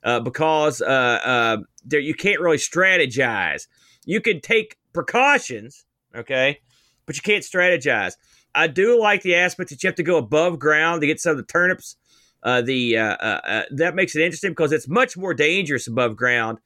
Uh, 0.03 0.19
because 0.19 0.81
uh, 0.81 0.85
uh, 0.85 1.57
there 1.83 1.99
you 1.99 2.13
can't 2.13 2.39
really 2.39 2.57
strategize. 2.57 3.67
You 4.05 4.21
can 4.21 4.39
take 4.39 4.77
precautions, 4.93 5.85
okay, 6.15 6.59
but 7.05 7.15
you 7.15 7.21
can't 7.21 7.43
strategize. 7.43 8.13
I 8.55 8.67
do 8.67 8.99
like 8.99 9.21
the 9.21 9.35
aspect 9.35 9.69
that 9.69 9.83
you 9.83 9.87
have 9.87 9.95
to 9.95 10.03
go 10.03 10.17
above 10.17 10.59
ground 10.59 11.01
to 11.01 11.07
get 11.07 11.19
some 11.19 11.31
of 11.31 11.37
the 11.37 11.43
turnips. 11.43 11.97
Uh, 12.43 12.61
the 12.61 12.97
uh, 12.97 13.63
that 13.71 13.95
makes 13.95 14.15
it 14.15 14.21
interesting 14.21 14.51
because 14.51 14.71
it's 14.71 14.87
much 14.87 15.17
more 15.17 15.33
dangerous 15.33 15.87
above 15.87 16.15
ground. 16.15 16.59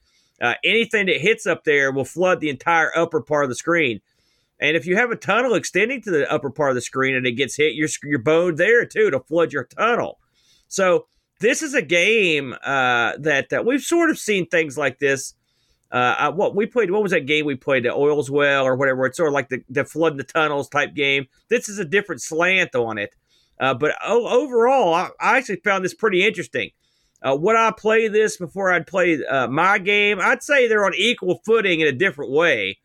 Anything 0.63 1.05
that 1.05 1.21
hits 1.21 1.45
up 1.45 1.63
there 1.63 1.91
will 1.91 2.05
flood 2.05 2.39
the 2.39 2.49
entire 2.49 2.91
upper 2.95 3.21
part 3.21 3.45
of 3.45 3.49
the 3.49 3.55
screen. 3.55 4.01
And 4.59 4.77
if 4.77 4.85
you 4.85 4.95
have 4.95 5.09
a 5.09 5.15
tunnel 5.15 5.55
extending 5.55 6.01
to 6.03 6.11
the 6.11 6.31
upper 6.31 6.51
part 6.51 6.69
of 6.69 6.75
the 6.75 6.81
screen 6.81 7.15
and 7.15 7.25
it 7.25 7.31
gets 7.31 7.55
hit, 7.55 7.73
you're 7.73 7.89
you're 8.03 8.19
bowed 8.19 8.57
there 8.57 8.85
too 8.85 9.09
to 9.09 9.19
flood 9.19 9.51
your 9.51 9.63
tunnel. 9.63 10.19
So 10.67 11.07
this 11.41 11.61
is 11.61 11.73
a 11.73 11.81
game 11.81 12.53
uh, 12.63 13.13
that, 13.19 13.49
that 13.49 13.65
we've 13.65 13.81
sort 13.81 14.09
of 14.09 14.17
seen 14.17 14.47
things 14.47 14.77
like 14.77 14.99
this. 14.99 15.33
Uh, 15.91 16.15
uh, 16.17 16.31
what 16.31 16.55
we 16.55 16.65
played, 16.65 16.89
what 16.89 17.03
was 17.03 17.11
that 17.11 17.25
game 17.25 17.45
we 17.45 17.55
played? 17.55 17.83
The 17.83 17.93
Oil's 17.93 18.31
Well 18.31 18.65
or 18.65 18.75
whatever. 18.77 19.05
It's 19.05 19.17
sort 19.17 19.27
of 19.27 19.33
like 19.33 19.49
the, 19.49 19.61
the 19.69 19.83
flood 19.83 20.13
in 20.13 20.17
the 20.17 20.23
tunnels 20.23 20.69
type 20.69 20.93
game. 20.93 21.27
This 21.49 21.67
is 21.67 21.79
a 21.79 21.85
different 21.85 22.21
slant 22.21 22.75
on 22.75 22.97
it. 22.97 23.13
Uh, 23.59 23.73
but 23.73 23.95
o- 24.03 24.41
overall, 24.41 24.93
I, 24.93 25.09
I 25.19 25.37
actually 25.37 25.57
found 25.57 25.83
this 25.83 25.93
pretty 25.93 26.25
interesting. 26.25 26.71
Uh, 27.21 27.37
would 27.39 27.55
I 27.55 27.71
play 27.71 28.07
this 28.07 28.37
before 28.37 28.71
I'd 28.71 28.87
play 28.87 29.23
uh, 29.23 29.47
my 29.47 29.77
game? 29.77 30.19
I'd 30.19 30.41
say 30.41 30.67
they're 30.67 30.85
on 30.85 30.95
equal 30.95 31.41
footing 31.45 31.81
in 31.81 31.87
a 31.87 31.91
different 31.91 32.31
way. 32.31 32.79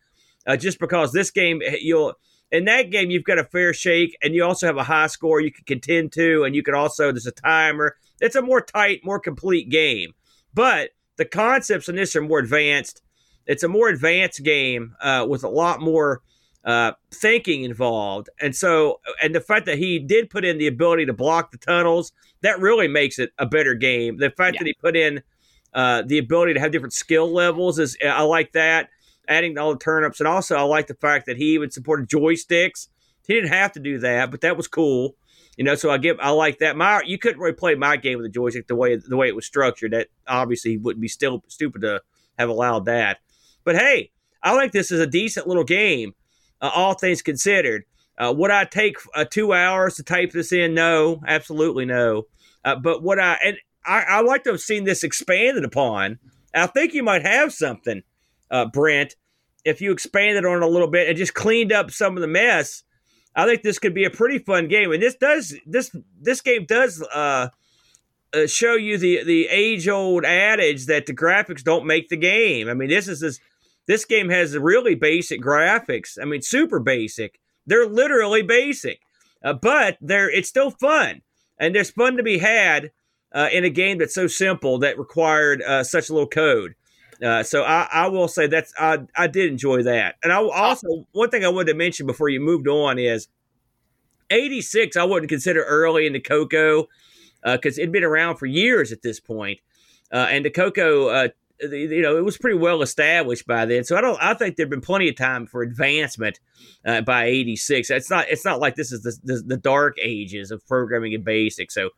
Uh, 0.45 0.55
just 0.55 0.79
because 0.79 1.11
this 1.11 1.31
game, 1.31 1.61
eh, 1.65 1.77
you'll 1.81 2.13
in 2.51 2.65
that 2.65 2.89
game 2.89 3.09
you've 3.09 3.23
got 3.23 3.39
a 3.39 3.43
fair 3.43 3.73
shake, 3.73 4.17
and 4.21 4.33
you 4.33 4.43
also 4.43 4.67
have 4.67 4.77
a 4.77 4.83
high 4.83 5.07
score 5.07 5.41
you 5.41 5.51
can 5.51 5.65
contend 5.65 6.13
to, 6.13 6.43
and 6.43 6.55
you 6.55 6.63
can 6.63 6.75
also 6.75 7.11
there's 7.11 7.25
a 7.25 7.31
timer. 7.31 7.95
It's 8.21 8.35
a 8.35 8.41
more 8.41 8.61
tight, 8.61 9.01
more 9.03 9.19
complete 9.19 9.69
game. 9.69 10.13
But 10.53 10.91
the 11.17 11.25
concepts 11.25 11.89
in 11.89 11.95
this 11.95 12.15
are 12.15 12.21
more 12.21 12.39
advanced. 12.39 13.01
It's 13.45 13.63
a 13.63 13.67
more 13.67 13.89
advanced 13.89 14.43
game 14.43 14.95
uh, 15.01 15.25
with 15.29 15.43
a 15.43 15.49
lot 15.49 15.81
more 15.81 16.21
uh, 16.65 16.91
thinking 17.11 17.63
involved, 17.63 18.29
and 18.41 18.53
so 18.53 18.99
and 19.23 19.33
the 19.33 19.39
fact 19.39 19.65
that 19.67 19.77
he 19.77 19.99
did 19.99 20.29
put 20.29 20.43
in 20.43 20.57
the 20.57 20.67
ability 20.67 21.05
to 21.05 21.13
block 21.13 21.51
the 21.51 21.57
tunnels 21.57 22.11
that 22.41 22.59
really 22.59 22.89
makes 22.89 23.19
it 23.19 23.31
a 23.39 23.45
better 23.45 23.73
game. 23.73 24.17
The 24.17 24.31
fact 24.31 24.55
Yeah. 24.55 24.59
that 24.59 24.67
he 24.67 24.73
put 24.73 24.97
in 24.97 25.21
uh, 25.73 26.03
the 26.05 26.17
ability 26.17 26.55
to 26.55 26.59
have 26.59 26.71
different 26.71 26.93
skill 26.93 27.31
levels 27.31 27.79
is 27.79 27.97
I 28.03 28.23
like 28.23 28.51
that. 28.51 28.89
Adding 29.29 29.57
all 29.57 29.71
the 29.73 29.79
turnips, 29.79 30.19
and 30.19 30.27
also 30.27 30.55
I 30.57 30.61
like 30.63 30.87
the 30.87 30.95
fact 30.95 31.25
that 31.27 31.37
he 31.37 31.53
even 31.53 31.71
supported 31.71 32.09
joysticks. 32.09 32.87
He 33.25 33.33
didn't 33.33 33.49
have 33.53 33.71
to 33.73 33.79
do 33.79 33.99
that, 33.99 34.29
but 34.31 34.41
that 34.41 34.57
was 34.57 34.67
cool. 34.67 35.15
You 35.57 35.63
know, 35.63 35.75
so 35.75 35.89
I 35.89 35.97
give 35.97 36.17
I 36.19 36.29
like 36.29 36.59
that. 36.59 36.77
My 36.77 37.01
you 37.05 37.17
couldn't 37.17 37.41
really 37.41 37.53
play 37.53 37.73
my 37.75 37.97
game 37.97 38.17
with 38.17 38.27
a 38.27 38.29
joystick 38.29 38.67
the 38.67 38.75
way 38.75 38.95
the 38.95 39.17
way 39.17 39.27
it 39.27 39.35
was 39.35 39.47
structured. 39.47 39.91
That 39.91 40.07
obviously 40.27 40.77
wouldn't 40.77 41.01
be 41.01 41.07
still 41.07 41.43
stupid 41.47 41.81
to 41.81 42.01
have 42.37 42.49
allowed 42.49 42.85
that. 42.85 43.17
But 43.63 43.75
hey, 43.75 44.11
I 44.43 44.53
like 44.53 44.71
this 44.71 44.91
is 44.91 44.99
a 44.99 45.07
decent 45.07 45.47
little 45.47 45.63
game, 45.63 46.13
uh, 46.61 46.69
all 46.73 46.93
things 46.93 47.23
considered. 47.23 47.83
Uh, 48.19 48.33
would 48.37 48.51
I 48.51 48.65
take 48.65 48.97
uh, 49.15 49.25
two 49.25 49.51
hours 49.51 49.95
to 49.95 50.03
type 50.03 50.31
this 50.31 50.51
in? 50.51 50.73
No, 50.73 51.21
absolutely 51.27 51.85
no. 51.85 52.27
Uh, 52.63 52.75
but 52.75 53.01
what 53.01 53.19
I 53.19 53.37
and 53.43 53.57
I, 53.85 54.03
I 54.03 54.21
like 54.21 54.43
to 54.43 54.51
have 54.51 54.61
seen 54.61 54.83
this 54.83 55.03
expanded 55.03 55.63
upon. 55.63 56.19
I 56.53 56.67
think 56.67 56.93
you 56.93 57.03
might 57.03 57.25
have 57.25 57.51
something, 57.53 58.03
uh, 58.49 58.65
Brent, 58.65 59.15
if 59.65 59.81
you 59.81 59.91
expanded 59.91 60.45
on 60.45 60.57
it 60.57 60.63
a 60.63 60.67
little 60.67 60.87
bit 60.87 61.07
and 61.07 61.17
just 61.17 61.33
cleaned 61.33 61.71
up 61.71 61.91
some 61.91 62.15
of 62.15 62.21
the 62.21 62.27
mess. 62.27 62.83
I 63.37 63.45
think 63.45 63.61
this 63.61 63.77
could 63.77 63.93
be 63.93 64.03
a 64.03 64.09
pretty 64.09 64.39
fun 64.39 64.67
game, 64.67 64.91
and 64.91 65.01
this 65.01 65.15
does 65.15 65.55
this 65.67 65.95
this 66.19 66.41
game 66.41 66.65
does 66.65 67.03
uh, 67.13 67.49
uh, 68.33 68.47
show 68.47 68.73
you 68.73 68.97
the 68.97 69.23
the 69.23 69.47
age 69.47 69.87
old 69.87 70.25
adage 70.25 70.87
that 70.87 71.05
the 71.05 71.15
graphics 71.15 71.63
don't 71.63 71.85
make 71.85 72.09
the 72.09 72.17
game. 72.17 72.67
I 72.67 72.73
mean, 72.73 72.89
this 72.89 73.07
is 73.07 73.19
this 73.19 73.39
this 73.85 74.05
game 74.05 74.29
has 74.29 74.57
really 74.57 74.95
basic 74.95 75.39
graphics. 75.39 76.17
I 76.19 76.25
mean, 76.25 76.41
super 76.41 76.79
basic. 76.79 77.39
They're 77.67 77.85
literally 77.85 78.41
basic, 78.41 79.01
uh, 79.43 79.53
but 79.53 79.99
they're 80.01 80.31
it's 80.31 80.49
still 80.49 80.71
fun, 80.71 81.21
and 81.59 81.75
there's 81.75 81.91
fun 81.91 82.17
to 82.17 82.23
be 82.23 82.39
had 82.39 82.91
uh, 83.31 83.49
in 83.53 83.63
a 83.63 83.69
game 83.69 83.99
that's 83.99 84.15
so 84.15 84.25
simple 84.25 84.79
that 84.79 84.97
required 84.97 85.61
uh, 85.61 85.83
such 85.83 86.09
little 86.09 86.27
code. 86.27 86.73
Uh, 87.23 87.43
so 87.43 87.63
I, 87.63 87.87
I 87.91 88.07
will 88.07 88.27
say 88.27 88.47
that's 88.47 88.73
I, 88.79 88.99
I 89.15 89.27
did 89.27 89.51
enjoy 89.51 89.83
that, 89.83 90.15
and 90.23 90.31
I 90.31 90.37
also 90.37 91.07
one 91.13 91.29
thing 91.29 91.43
I 91.43 91.49
wanted 91.49 91.71
to 91.71 91.77
mention 91.77 92.05
before 92.05 92.29
you 92.29 92.39
moved 92.39 92.67
on 92.67 92.99
is 92.99 93.27
eighty 94.29 94.61
six. 94.61 94.95
I 94.95 95.03
wouldn't 95.03 95.29
consider 95.29 95.63
early 95.63 96.05
in 96.05 96.13
the 96.13 96.19
Coco 96.19 96.87
because 97.43 97.77
it'd 97.77 97.91
been 97.91 98.03
around 98.03 98.37
for 98.37 98.45
years 98.45 98.91
at 98.91 99.01
this 99.01 99.19
point, 99.19 99.59
uh, 100.11 100.27
and 100.29 100.45
the 100.45 100.49
Coco, 100.49 101.07
uh, 101.07 101.27
you 101.59 102.01
know, 102.01 102.17
it 102.17 102.23
was 102.25 102.37
pretty 102.37 102.57
well 102.57 102.81
established 102.81 103.47
by 103.47 103.65
then. 103.65 103.83
So 103.83 103.97
I 103.97 104.01
don't. 104.01 104.21
I 104.21 104.33
think 104.33 104.55
there'd 104.55 104.69
been 104.69 104.81
plenty 104.81 105.09
of 105.09 105.15
time 105.15 105.47
for 105.47 105.63
advancement 105.63 106.39
uh, 106.85 107.01
by 107.01 107.25
eighty 107.25 107.55
six. 107.55 107.89
It's 107.89 108.09
not. 108.09 108.27
It's 108.29 108.45
not 108.45 108.59
like 108.59 108.75
this 108.75 108.91
is 108.91 109.01
the, 109.01 109.17
the 109.23 109.43
the 109.43 109.57
dark 109.57 109.97
ages 110.01 110.51
of 110.51 110.65
programming 110.67 111.15
and 111.15 111.23
basic. 111.23 111.71
So 111.71 111.89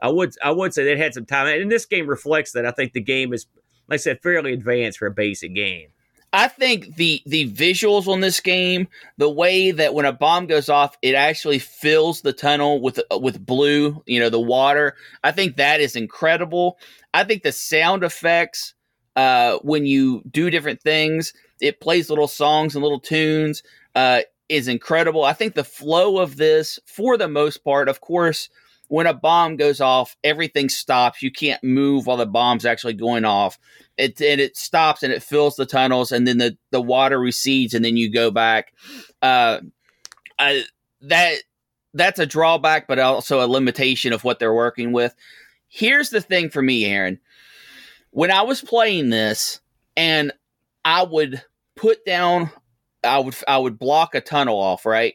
I 0.00 0.08
would 0.08 0.34
I 0.42 0.52
would 0.52 0.72
say 0.72 0.84
they 0.84 0.96
had 0.96 1.14
some 1.14 1.26
time, 1.26 1.48
and 1.48 1.72
this 1.72 1.86
game 1.86 2.06
reflects 2.06 2.52
that. 2.52 2.64
I 2.64 2.70
think 2.70 2.92
the 2.92 3.00
game 3.00 3.32
is, 3.32 3.46
like 3.88 3.96
I 3.96 3.98
said, 3.98 4.20
fairly 4.22 4.52
advanced 4.52 4.98
for 4.98 5.06
a 5.06 5.12
basic 5.12 5.54
game. 5.54 5.88
I 6.32 6.48
think 6.48 6.96
the 6.96 7.22
the 7.24 7.50
visuals 7.50 8.06
on 8.06 8.20
this 8.20 8.40
game, 8.40 8.88
the 9.16 9.30
way 9.30 9.70
that 9.70 9.94
when 9.94 10.04
a 10.04 10.12
bomb 10.12 10.46
goes 10.46 10.68
off, 10.68 10.96
it 11.00 11.14
actually 11.14 11.58
fills 11.58 12.20
the 12.20 12.34
tunnel 12.34 12.82
with 12.82 13.00
with 13.12 13.44
blue, 13.44 14.02
you 14.06 14.20
know, 14.20 14.28
the 14.28 14.40
water. 14.40 14.94
I 15.24 15.32
think 15.32 15.56
that 15.56 15.80
is 15.80 15.96
incredible. 15.96 16.78
I 17.14 17.24
think 17.24 17.42
the 17.42 17.52
sound 17.52 18.04
effects 18.04 18.74
uh, 19.16 19.58
when 19.62 19.86
you 19.86 20.22
do 20.30 20.50
different 20.50 20.82
things, 20.82 21.32
it 21.60 21.80
plays 21.80 22.10
little 22.10 22.28
songs 22.28 22.74
and 22.74 22.82
little 22.82 23.00
tunes. 23.00 23.62
Uh, 23.94 24.20
is 24.48 24.68
incredible. 24.68 25.24
I 25.24 25.32
think 25.32 25.54
the 25.54 25.64
flow 25.64 26.18
of 26.18 26.36
this, 26.36 26.78
for 26.86 27.16
the 27.16 27.28
most 27.28 27.64
part, 27.64 27.88
of 27.88 28.00
course, 28.00 28.48
when 28.88 29.06
a 29.06 29.14
bomb 29.14 29.56
goes 29.56 29.80
off, 29.80 30.16
everything 30.24 30.68
stops. 30.68 31.22
You 31.22 31.30
can't 31.30 31.62
move 31.62 32.06
while 32.06 32.16
the 32.16 32.26
bomb's 32.26 32.66
actually 32.66 32.94
going 32.94 33.24
off. 33.24 33.58
It 33.96 34.20
and 34.20 34.40
it 34.40 34.56
stops 34.56 35.02
and 35.02 35.12
it 35.12 35.22
fills 35.22 35.56
the 35.56 35.66
tunnels, 35.66 36.10
and 36.10 36.26
then 36.26 36.38
the 36.38 36.56
the 36.70 36.80
water 36.80 37.18
recedes, 37.18 37.74
and 37.74 37.84
then 37.84 37.96
you 37.96 38.10
go 38.10 38.30
back. 38.30 38.72
Uh, 39.22 39.60
I, 40.38 40.64
that 41.02 41.36
that's 41.94 42.18
a 42.18 42.26
drawback, 42.26 42.88
but 42.88 42.98
also 42.98 43.44
a 43.44 43.46
limitation 43.46 44.12
of 44.12 44.24
what 44.24 44.38
they're 44.38 44.54
working 44.54 44.92
with. 44.92 45.14
Here's 45.68 46.10
the 46.10 46.20
thing 46.20 46.48
for 46.48 46.62
me, 46.62 46.86
Aaron. 46.86 47.20
When 48.10 48.30
I 48.30 48.42
was 48.42 48.62
playing 48.62 49.10
this, 49.10 49.60
and 49.96 50.32
I 50.84 51.02
would 51.02 51.42
put 51.76 52.04
down, 52.06 52.50
I 53.04 53.18
would 53.18 53.36
I 53.46 53.58
would 53.58 53.78
block 53.78 54.14
a 54.14 54.20
tunnel 54.20 54.58
off, 54.58 54.86
right? 54.86 55.14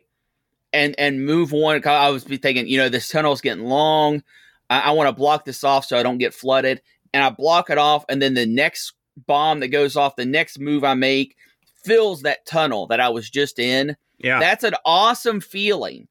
And 0.73 0.95
and 0.97 1.23
move 1.25 1.51
one. 1.51 1.85
I 1.87 2.09
was 2.09 2.23
be 2.23 2.37
thinking, 2.37 2.67
you 2.67 2.77
know, 2.79 2.89
this 2.89 3.07
tunnel's 3.07 3.41
getting 3.41 3.63
long. 3.63 4.23
I, 4.69 4.79
I 4.79 4.91
want 4.91 5.07
to 5.07 5.13
block 5.13 5.45
this 5.45 5.63
off 5.63 5.85
so 5.85 5.97
I 5.97 6.03
don't 6.03 6.17
get 6.17 6.33
flooded, 6.33 6.81
and 7.13 7.23
I 7.23 7.29
block 7.29 7.69
it 7.69 7.77
off, 7.77 8.05
and 8.09 8.19
then 8.21 8.33
the 8.33 8.47
next 8.47 8.93
bomb 9.27 9.59
that 9.59 9.67
goes 9.67 9.95
off, 9.95 10.15
the 10.15 10.25
next 10.25 10.59
move 10.59 10.83
I 10.83 10.95
make 10.95 11.35
fills 11.83 12.23
that 12.23 12.45
tunnel 12.47 12.87
that 12.87 12.99
I 12.99 13.09
was 13.09 13.29
just 13.29 13.59
in. 13.59 13.95
Yeah, 14.17 14.39
That's 14.39 14.63
an 14.63 14.73
awesome 14.85 15.41
feeling. 15.41 16.07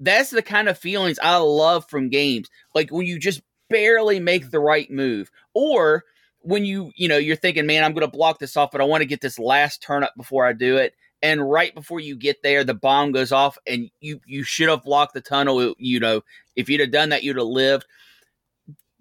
that's 0.00 0.30
the 0.30 0.42
kind 0.42 0.68
of 0.68 0.76
feelings 0.78 1.18
I 1.22 1.36
love 1.36 1.88
from 1.88 2.08
games. 2.08 2.48
Like 2.74 2.90
when 2.90 3.06
you 3.06 3.18
just 3.20 3.40
barely 3.70 4.18
make 4.18 4.50
the 4.50 4.58
right 4.58 4.90
move, 4.90 5.30
or 5.54 6.02
when 6.40 6.64
you 6.64 6.90
you 6.96 7.06
know 7.06 7.18
you're 7.18 7.36
thinking, 7.36 7.66
man, 7.66 7.84
I'm 7.84 7.92
going 7.92 8.06
to 8.06 8.16
block 8.16 8.40
this 8.40 8.56
off, 8.56 8.72
but 8.72 8.80
I 8.80 8.84
want 8.84 9.02
to 9.02 9.06
get 9.06 9.20
this 9.20 9.38
last 9.38 9.80
turnip 9.80 10.10
before 10.16 10.44
I 10.44 10.54
do 10.54 10.78
it. 10.78 10.94
And 11.22 11.48
right 11.48 11.74
before 11.74 12.00
you 12.00 12.16
get 12.16 12.42
there, 12.42 12.64
the 12.64 12.74
bomb 12.74 13.12
goes 13.12 13.32
off, 13.32 13.56
and 13.66 13.90
you 14.00 14.20
you 14.26 14.42
should 14.42 14.68
have 14.68 14.82
blocked 14.82 15.14
the 15.14 15.20
tunnel. 15.20 15.74
You 15.78 16.00
know, 16.00 16.22
if 16.56 16.68
you'd 16.68 16.80
have 16.80 16.90
done 16.90 17.10
that, 17.10 17.22
you'd 17.22 17.36
have 17.36 17.46
lived. 17.46 17.86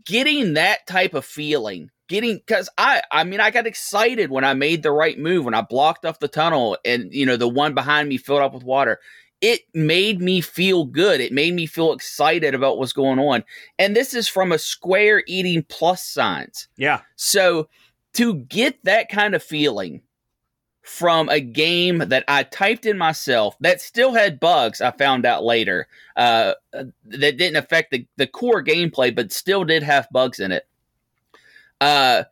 Getting 0.06 0.54
that 0.54 0.88
type 0.88 1.14
of 1.14 1.26
feeling 1.26 1.92
getting 2.12 2.36
because 2.36 2.70
I 2.78 3.02
I 3.10 3.24
mean 3.24 3.40
I 3.40 3.52
got 3.52 3.66
excited 3.66 4.30
when 4.30 4.44
I 4.44 4.54
made 4.54 4.84
the 4.84 4.92
right 4.92 5.18
move 5.18 5.46
when 5.46 5.54
I 5.54 5.62
blocked 5.62 6.06
off 6.06 6.20
the 6.20 6.28
tunnel 6.28 6.78
and 6.84 7.12
you 7.14 7.26
know 7.26 7.38
the 7.38 7.48
one 7.48 7.74
behind 7.74 8.10
me 8.10 8.18
filled 8.18 8.42
up 8.42 8.54
with 8.54 8.64
water. 8.64 9.00
It 9.40 9.62
made 9.74 10.22
me 10.22 10.42
feel 10.42 10.86
good. 10.86 11.20
It 11.20 11.32
made 11.32 11.56
me 11.56 11.66
feel 11.66 11.94
excited 11.94 12.54
about 12.54 12.78
what's 12.78 12.94
going 12.94 13.18
on. 13.18 13.44
And 13.80 13.96
this 13.96 14.14
is 14.14 14.28
from 14.28 14.52
a 14.52 14.60
square 14.60 15.24
eating 15.26 15.66
plus 15.68 16.04
signs. 16.04 16.68
Yeah. 16.78 17.02
So 17.16 17.68
to 18.14 18.36
get 18.36 18.78
that 18.84 19.10
kind 19.10 19.34
of 19.34 19.42
feeling 19.42 20.02
from 20.82 21.30
a 21.30 21.40
game 21.40 22.00
that 22.00 22.24
I 22.28 22.44
typed 22.44 22.86
in 22.86 22.98
myself 22.98 23.56
that 23.60 23.82
still 23.82 24.14
had 24.14 24.40
bugs, 24.40 24.82
I 24.82 24.92
found 24.92 25.26
out 25.26 25.44
later, 25.44 25.88
uh, 26.16 26.54
that 26.74 27.38
didn't 27.38 27.56
affect 27.56 27.92
the, 27.92 28.06
the 28.18 28.28
core 28.28 28.64
gameplay, 28.64 29.16
but 29.16 29.32
still 29.32 29.64
did 29.64 29.84
have 29.84 30.08
bugs 30.12 30.40
in 30.40 30.52
it. 30.52 30.68
Uh, 31.80 32.24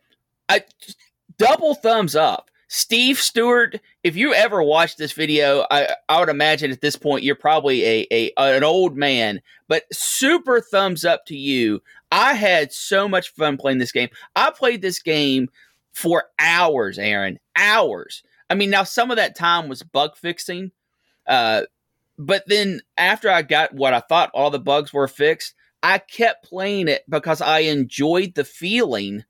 I 0.48 0.64
double 1.38 1.76
thumbs 1.76 2.16
up. 2.16 2.50
Steve 2.72 3.18
Stewart, 3.18 3.80
if 4.04 4.16
you 4.16 4.34
ever 4.34 4.62
watched 4.62 5.00
this 5.00 5.12
video, 5.12 5.66
I, 5.72 5.96
I 6.08 6.20
would 6.20 6.30
imagine 6.30 6.70
at 6.70 6.82
this 6.82 6.96
point 6.96 7.24
you're 7.24 7.36
probably 7.36 7.84
a, 7.84 8.08
a 8.12 8.32
an 8.38 8.64
old 8.64 8.96
man, 8.96 9.42
but 9.68 9.84
super 9.92 10.62
thumbs 10.62 11.04
up 11.04 11.26
to 11.28 11.36
you. 11.36 11.82
I 12.12 12.34
had 12.34 12.72
so 12.72 13.08
much 13.08 13.34
fun 13.34 13.58
playing 13.58 13.80
this 13.80 13.92
game. 13.92 14.10
I 14.36 14.52
played 14.52 14.84
this 14.84 15.00
game 15.00 15.50
for 15.94 16.26
hours, 16.38 17.00
Aaron, 17.00 17.40
hours. 17.56 18.24
I 18.50 18.56
mean, 18.56 18.70
now 18.70 18.84
some 18.84 19.12
of 19.12 19.18
that 19.18 19.36
time 19.36 19.70
was 19.70 19.84
bug 19.84 20.16
fixing, 20.16 20.72
uh, 21.28 21.64
but 22.18 22.44
then 22.48 22.82
after 22.98 23.30
I 23.30 23.44
got 23.44 23.74
what 23.74 23.94
I 23.94 24.00
thought 24.00 24.32
all 24.34 24.50
the 24.50 24.60
bugs 24.60 24.92
were 24.92 25.08
fixed, 25.08 25.54
I 25.82 26.00
kept 26.00 26.46
playing 26.46 26.88
it 26.88 27.04
because 27.08 27.42
I 27.42 27.60
enjoyed 27.60 28.36
the 28.36 28.44
feeling 28.44 29.24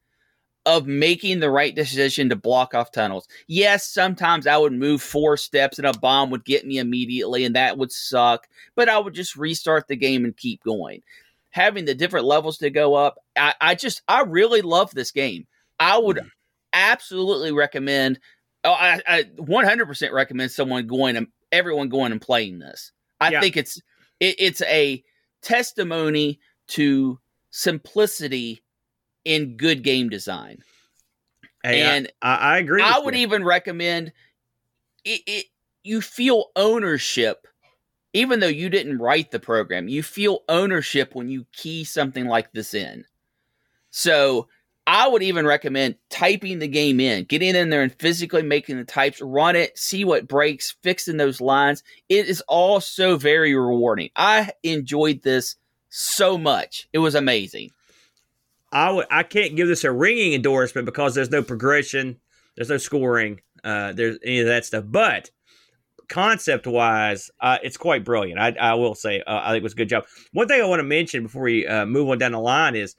of 0.66 0.88
making 0.88 1.40
the 1.40 1.50
right 1.50 1.74
decision 1.74 2.30
to 2.30 2.36
block 2.36 2.74
off 2.74 2.92
tunnels. 2.92 3.28
Yes, 3.48 3.88
sometimes 3.88 4.46
I 4.46 4.58
would 4.58 4.74
move 4.74 5.02
four 5.02 5.38
steps 5.38 5.80
and 5.80 5.88
a 5.88 5.94
bomb 5.94 6.30
would 6.32 6.46
get 6.46 6.66
me 6.66 6.78
immediately, 6.78 7.46
and 7.46 7.56
that 7.56 7.78
would 7.78 7.92
suck, 7.92 8.48
but 8.76 8.90
I 8.90 9.00
would 9.00 9.14
just 9.14 9.36
restart 9.36 9.88
the 9.88 9.96
game 9.96 10.26
and 10.26 10.36
keep 10.36 10.64
going. 10.64 11.02
Having 11.52 11.86
the 11.86 11.96
different 11.96 12.26
levels 12.26 12.58
to 12.60 12.70
go 12.70 12.94
up, 12.94 13.18
I, 13.36 13.54
I 13.60 13.76
just, 13.76 14.02
I 14.08 14.22
really 14.22 14.62
love 14.62 14.94
this 14.94 15.12
game. 15.12 15.48
I 15.80 15.98
would 15.98 16.18
mm. 16.18 16.30
absolutely 16.74 17.52
recommend, 17.52 18.20
oh, 18.64 18.72
I, 18.72 19.02
I 19.08 19.24
100% 19.38 20.12
recommend 20.12 20.52
someone 20.52 20.88
going 20.88 21.18
and 21.18 21.28
everyone 21.52 21.90
going 21.90 22.12
and 22.12 22.22
playing 22.22 22.60
this. 22.60 22.92
I 23.20 23.32
yeah. 23.32 23.42
think 23.42 23.58
it's, 23.58 23.78
it, 24.20 24.36
it's 24.40 24.62
a 24.64 25.04
testimony 25.42 26.40
to 26.70 27.20
simplicity 27.52 28.64
in 29.26 29.58
good 29.58 29.84
game 29.84 30.10
design. 30.10 30.60
Hey, 31.64 31.82
and 31.82 32.12
I, 32.22 32.36
I, 32.36 32.58
agree. 32.60 32.82
I 32.82 33.00
would 33.00 33.16
you. 33.16 33.22
even 33.22 33.44
recommend 33.44 34.14
it, 35.04 35.22
it. 35.28 35.46
You 35.84 36.02
feel 36.02 36.46
ownership, 36.56 37.48
even 38.14 38.40
though 38.40 38.48
you 38.48 38.70
didn't 38.70 39.00
write 39.00 39.32
the 39.32 39.40
program. 39.40 39.88
You 39.88 40.04
feel 40.04 40.42
ownership 40.48 41.16
when 41.16 41.30
you 41.30 41.46
key 41.52 41.84
something 41.84 42.28
like 42.28 42.52
this 42.54 42.74
in. 42.74 43.04
So 43.90 44.48
I 44.92 45.08
would 45.08 45.22
even 45.22 45.46
recommend 45.46 45.98
typing 46.10 46.58
the 46.58 46.68
game 46.68 47.00
in, 47.00 47.26
getting 47.26 47.54
in 47.54 47.70
there 47.70 47.84
and 47.84 47.94
physically 47.94 48.42
making 48.42 48.78
the 48.78 48.84
types, 48.84 49.22
run 49.22 49.56
it, 49.56 49.78
see 49.78 50.04
what 50.04 50.28
breaks, 50.28 50.76
fixing 50.82 51.18
those 51.18 51.40
lines. 51.40 51.84
It 52.10 52.26
is 52.26 52.42
all 52.48 52.82
so 52.82 53.16
very 53.16 53.54
rewarding. 53.54 54.10
I 54.16 54.50
enjoyed 54.64 55.22
this 55.22 55.58
so 55.90 56.40
much. 56.40 56.90
It 56.92 56.98
was 56.98 57.14
amazing. 57.14 57.70
I 58.72 58.90
would 58.90 59.06
I 59.12 59.22
can't 59.22 59.56
give 59.56 59.68
this 59.68 59.84
a 59.84 59.92
ringing 59.92 60.34
endorsement 60.34 60.86
because 60.86 61.14
there's 61.14 61.30
no 61.30 61.44
progression, 61.44 62.20
there's 62.56 62.70
no 62.70 62.78
scoring, 62.78 63.42
uh, 63.64 63.94
there's 63.94 64.18
any 64.26 64.40
of 64.40 64.48
that 64.48 64.66
stuff. 64.66 64.86
But 64.88 65.30
concept 66.08 66.66
wise, 66.66 67.30
uh, 67.40 67.60
it's 67.62 67.78
quite 67.78 68.04
brilliant. 68.04 68.40
I, 68.40 68.56
I 68.60 68.74
will 68.74 68.96
say 68.96 69.22
uh, 69.22 69.40
I 69.44 69.52
think 69.52 69.62
it 69.62 69.64
was 69.64 69.74
a 69.74 69.76
good 69.76 69.90
job. 69.90 70.06
One 70.34 70.48
thing 70.48 70.60
I 70.60 70.66
want 70.66 70.80
to 70.80 70.84
mention 70.84 71.22
before 71.22 71.44
we 71.44 71.68
uh, 71.68 71.86
move 71.86 72.10
on 72.10 72.18
down 72.18 72.32
the 72.32 72.40
line 72.40 72.76
is 72.76 72.96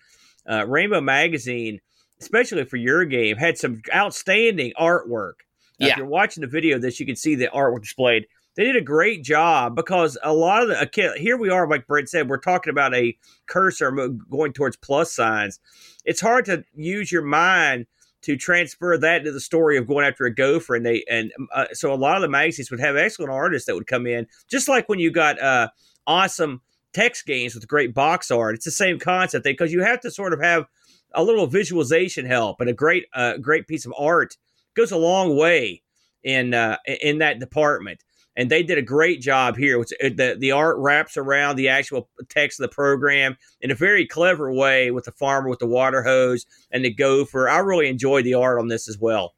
uh, 0.50 0.66
Rainbow 0.66 1.00
Magazine, 1.00 1.80
especially 2.20 2.64
for 2.64 2.76
your 2.76 3.04
game, 3.04 3.36
had 3.36 3.58
some 3.58 3.82
outstanding 3.94 4.72
artwork. 4.78 5.34
Now, 5.78 5.86
yeah. 5.86 5.92
If 5.92 5.96
you're 5.98 6.06
watching 6.06 6.42
the 6.42 6.46
video, 6.46 6.78
this 6.78 7.00
you 7.00 7.06
can 7.06 7.16
see 7.16 7.34
the 7.34 7.48
artwork 7.48 7.82
displayed 7.82 8.26
they 8.56 8.64
did 8.64 8.76
a 8.76 8.82
great 8.82 9.22
job 9.22 9.76
because 9.76 10.18
a 10.22 10.32
lot 10.32 10.62
of 10.62 10.68
the 10.68 11.14
here 11.16 11.36
we 11.36 11.50
are, 11.50 11.68
like 11.68 11.86
Brent 11.86 12.08
said, 12.08 12.28
we're 12.28 12.38
talking 12.38 12.70
about 12.70 12.94
a 12.94 13.16
cursor 13.46 13.90
going 14.28 14.52
towards 14.52 14.76
plus 14.76 15.14
signs. 15.14 15.60
It's 16.04 16.20
hard 16.20 16.44
to 16.46 16.64
use 16.74 17.12
your 17.12 17.22
mind 17.22 17.86
to 18.22 18.36
transfer 18.36 18.98
that 18.98 19.24
to 19.24 19.32
the 19.32 19.40
story 19.40 19.78
of 19.78 19.86
going 19.86 20.04
after 20.04 20.26
a 20.26 20.34
gopher, 20.34 20.74
and 20.74 20.84
they 20.84 21.04
and 21.08 21.32
uh, 21.54 21.66
so 21.72 21.92
a 21.92 21.94
lot 21.94 22.16
of 22.16 22.22
the 22.22 22.28
magazines 22.28 22.70
would 22.70 22.80
have 22.80 22.96
excellent 22.96 23.32
artists 23.32 23.66
that 23.66 23.74
would 23.74 23.86
come 23.86 24.06
in, 24.06 24.26
just 24.50 24.68
like 24.68 24.88
when 24.88 24.98
you 24.98 25.10
got 25.10 25.40
uh, 25.40 25.68
awesome 26.06 26.60
text 26.92 27.26
games 27.26 27.54
with 27.54 27.68
great 27.68 27.94
box 27.94 28.30
art. 28.30 28.54
It's 28.54 28.64
the 28.64 28.70
same 28.70 28.98
concept 28.98 29.44
because 29.44 29.72
you 29.72 29.82
have 29.82 30.00
to 30.00 30.10
sort 30.10 30.32
of 30.32 30.40
have 30.40 30.66
a 31.12 31.24
little 31.24 31.46
visualization 31.46 32.26
help 32.26 32.60
and 32.60 32.70
a 32.70 32.74
great 32.74 33.06
uh, 33.14 33.36
great 33.38 33.66
piece 33.66 33.86
of 33.86 33.92
art 33.98 34.36
goes 34.74 34.92
a 34.92 34.96
long 34.96 35.36
way 35.36 35.82
in 36.22 36.54
uh, 36.54 36.76
in 37.02 37.18
that 37.18 37.40
department 37.40 38.02
and 38.36 38.50
they 38.50 38.62
did 38.62 38.78
a 38.78 38.82
great 38.82 39.20
job 39.20 39.56
here. 39.56 39.78
the 40.00 40.36
the 40.38 40.52
art 40.52 40.76
wraps 40.78 41.16
around 41.16 41.56
the 41.56 41.68
actual 41.68 42.08
text 42.28 42.60
of 42.60 42.64
the 42.64 42.74
program 42.74 43.36
in 43.60 43.70
a 43.70 43.74
very 43.74 44.06
clever 44.06 44.52
way 44.52 44.90
with 44.90 45.04
the 45.04 45.12
farmer 45.12 45.48
with 45.48 45.58
the 45.58 45.66
water 45.66 46.02
hose 46.02 46.46
and 46.70 46.84
the 46.84 46.92
gopher. 46.92 47.48
I 47.48 47.58
really 47.58 47.88
enjoyed 47.88 48.24
the 48.24 48.34
art 48.34 48.58
on 48.58 48.68
this 48.68 48.88
as 48.88 48.98
well. 48.98 49.34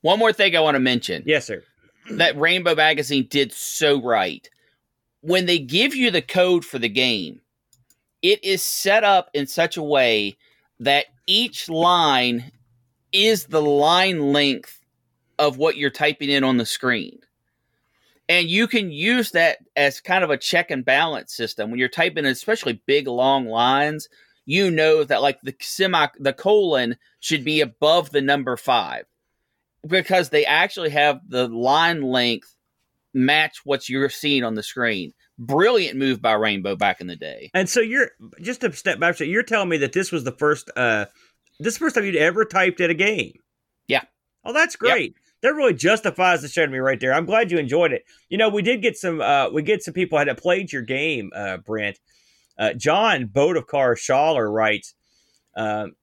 One 0.00 0.18
more 0.18 0.32
thing 0.32 0.56
I 0.56 0.60
want 0.60 0.76
to 0.76 0.80
mention. 0.80 1.22
Yes, 1.26 1.46
sir. 1.46 1.62
That 2.10 2.38
Rainbow 2.38 2.74
Magazine 2.74 3.26
did 3.28 3.52
so 3.52 4.02
right. 4.02 4.48
When 5.22 5.46
they 5.46 5.58
give 5.58 5.94
you 5.94 6.10
the 6.10 6.22
code 6.22 6.64
for 6.64 6.78
the 6.78 6.88
game, 6.88 7.40
it 8.22 8.42
is 8.44 8.62
set 8.62 9.04
up 9.04 9.30
in 9.34 9.46
such 9.46 9.76
a 9.76 9.82
way 9.82 10.36
that 10.80 11.06
each 11.26 11.68
line 11.68 12.52
is 13.12 13.46
the 13.46 13.62
line 13.62 14.32
length 14.32 14.80
of 15.38 15.58
what 15.58 15.76
you're 15.76 15.90
typing 15.90 16.30
in 16.30 16.44
on 16.44 16.56
the 16.56 16.66
screen. 16.66 17.18
And 18.28 18.48
you 18.48 18.66
can 18.66 18.90
use 18.90 19.32
that 19.32 19.58
as 19.76 20.00
kind 20.00 20.24
of 20.24 20.30
a 20.30 20.36
check 20.36 20.70
and 20.70 20.84
balance 20.84 21.34
system. 21.34 21.70
When 21.70 21.78
you're 21.78 21.88
typing 21.88 22.24
especially 22.26 22.80
big 22.86 23.08
long 23.08 23.46
lines 23.46 24.08
you 24.44 24.70
know 24.70 25.04
that 25.04 25.22
like 25.22 25.40
the 25.42 25.54
semi 25.60 26.06
the 26.18 26.32
colon 26.32 26.96
should 27.20 27.44
be 27.44 27.60
above 27.60 28.10
the 28.10 28.20
number 28.20 28.56
five 28.56 29.04
because 29.86 30.30
they 30.30 30.44
actually 30.44 30.90
have 30.90 31.20
the 31.28 31.48
line 31.48 32.02
length 32.02 32.54
match 33.14 33.60
what 33.64 33.88
you're 33.88 34.08
seeing 34.08 34.44
on 34.44 34.54
the 34.54 34.62
screen 34.62 35.12
brilliant 35.38 35.98
move 35.98 36.20
by 36.20 36.32
rainbow 36.32 36.76
back 36.76 37.00
in 37.00 37.06
the 37.06 37.16
day 37.16 37.50
and 37.54 37.68
so 37.68 37.80
you're 37.80 38.10
just 38.40 38.62
a 38.64 38.72
step 38.72 38.98
back 38.98 39.16
so 39.16 39.24
you're 39.24 39.42
telling 39.42 39.68
me 39.68 39.78
that 39.78 39.92
this 39.92 40.12
was 40.12 40.24
the 40.24 40.32
first 40.32 40.70
uh 40.76 41.06
this 41.58 41.78
first 41.78 41.94
time 41.94 42.04
you'd 42.04 42.16
ever 42.16 42.44
typed 42.44 42.80
at 42.80 42.90
a 42.90 42.94
game 42.94 43.34
yeah 43.88 44.02
oh 44.44 44.52
that's 44.52 44.76
great 44.76 45.12
yep 45.12 45.22
that 45.42 45.54
really 45.54 45.74
justifies 45.74 46.40
the 46.40 46.48
show 46.48 46.64
to 46.64 46.70
me 46.70 46.78
right 46.78 46.98
there. 47.00 47.12
I'm 47.12 47.26
glad 47.26 47.50
you 47.50 47.58
enjoyed 47.58 47.92
it. 47.92 48.04
You 48.28 48.38
know, 48.38 48.48
we 48.48 48.62
did 48.62 48.80
get 48.80 48.96
some 48.96 49.20
uh, 49.20 49.50
we 49.50 49.62
get 49.62 49.82
some 49.82 49.92
people 49.94 50.18
that 50.18 50.38
played 50.38 50.72
your 50.72 50.82
game, 50.82 51.30
uh, 51.34 51.58
Brent. 51.58 51.98
Uh, 52.58 52.74
John 52.74 53.26
Bodovkar 53.26 53.96
Schaller 53.96 54.50
writes, 54.50 54.94
um, 55.56 55.94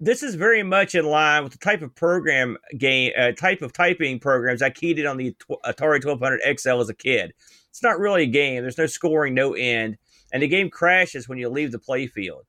"This 0.00 0.22
is 0.22 0.34
very 0.34 0.62
much 0.62 0.94
in 0.94 1.04
line 1.04 1.44
with 1.44 1.52
the 1.52 1.58
type 1.58 1.82
of 1.82 1.94
program 1.94 2.56
game, 2.78 3.12
uh, 3.16 3.32
type 3.32 3.62
of 3.62 3.72
typing 3.72 4.18
programs 4.18 4.62
I 4.62 4.70
keyed 4.70 5.04
on 5.06 5.16
the 5.16 5.34
Atari 5.64 6.04
1200 6.04 6.40
XL 6.58 6.80
as 6.80 6.88
a 6.88 6.94
kid. 6.94 7.32
It's 7.70 7.82
not 7.82 7.98
really 7.98 8.24
a 8.24 8.26
game. 8.26 8.62
There's 8.62 8.78
no 8.78 8.86
scoring, 8.86 9.34
no 9.34 9.54
end, 9.54 9.96
and 10.32 10.42
the 10.42 10.48
game 10.48 10.70
crashes 10.70 11.28
when 11.28 11.38
you 11.38 11.48
leave 11.48 11.72
the 11.72 11.78
playfield. 11.78 12.42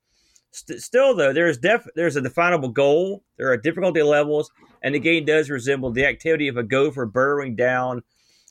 St- 0.52 0.82
still, 0.82 1.16
though, 1.16 1.34
there's 1.34 1.58
def- 1.58 1.88
there's 1.96 2.16
a 2.16 2.22
definable 2.22 2.70
goal. 2.70 3.24
There 3.38 3.52
are 3.52 3.58
difficulty 3.58 4.02
levels, 4.04 4.50
and 4.82 4.96
the 4.96 5.00
game 5.00 5.26
does 5.26 5.50
resemble 5.50 5.92
the 5.92 6.06
activity 6.06 6.48
of 6.48 6.58
a 6.58 6.64
gopher 6.64 7.06
burrowing 7.06 7.56
down 7.56 8.04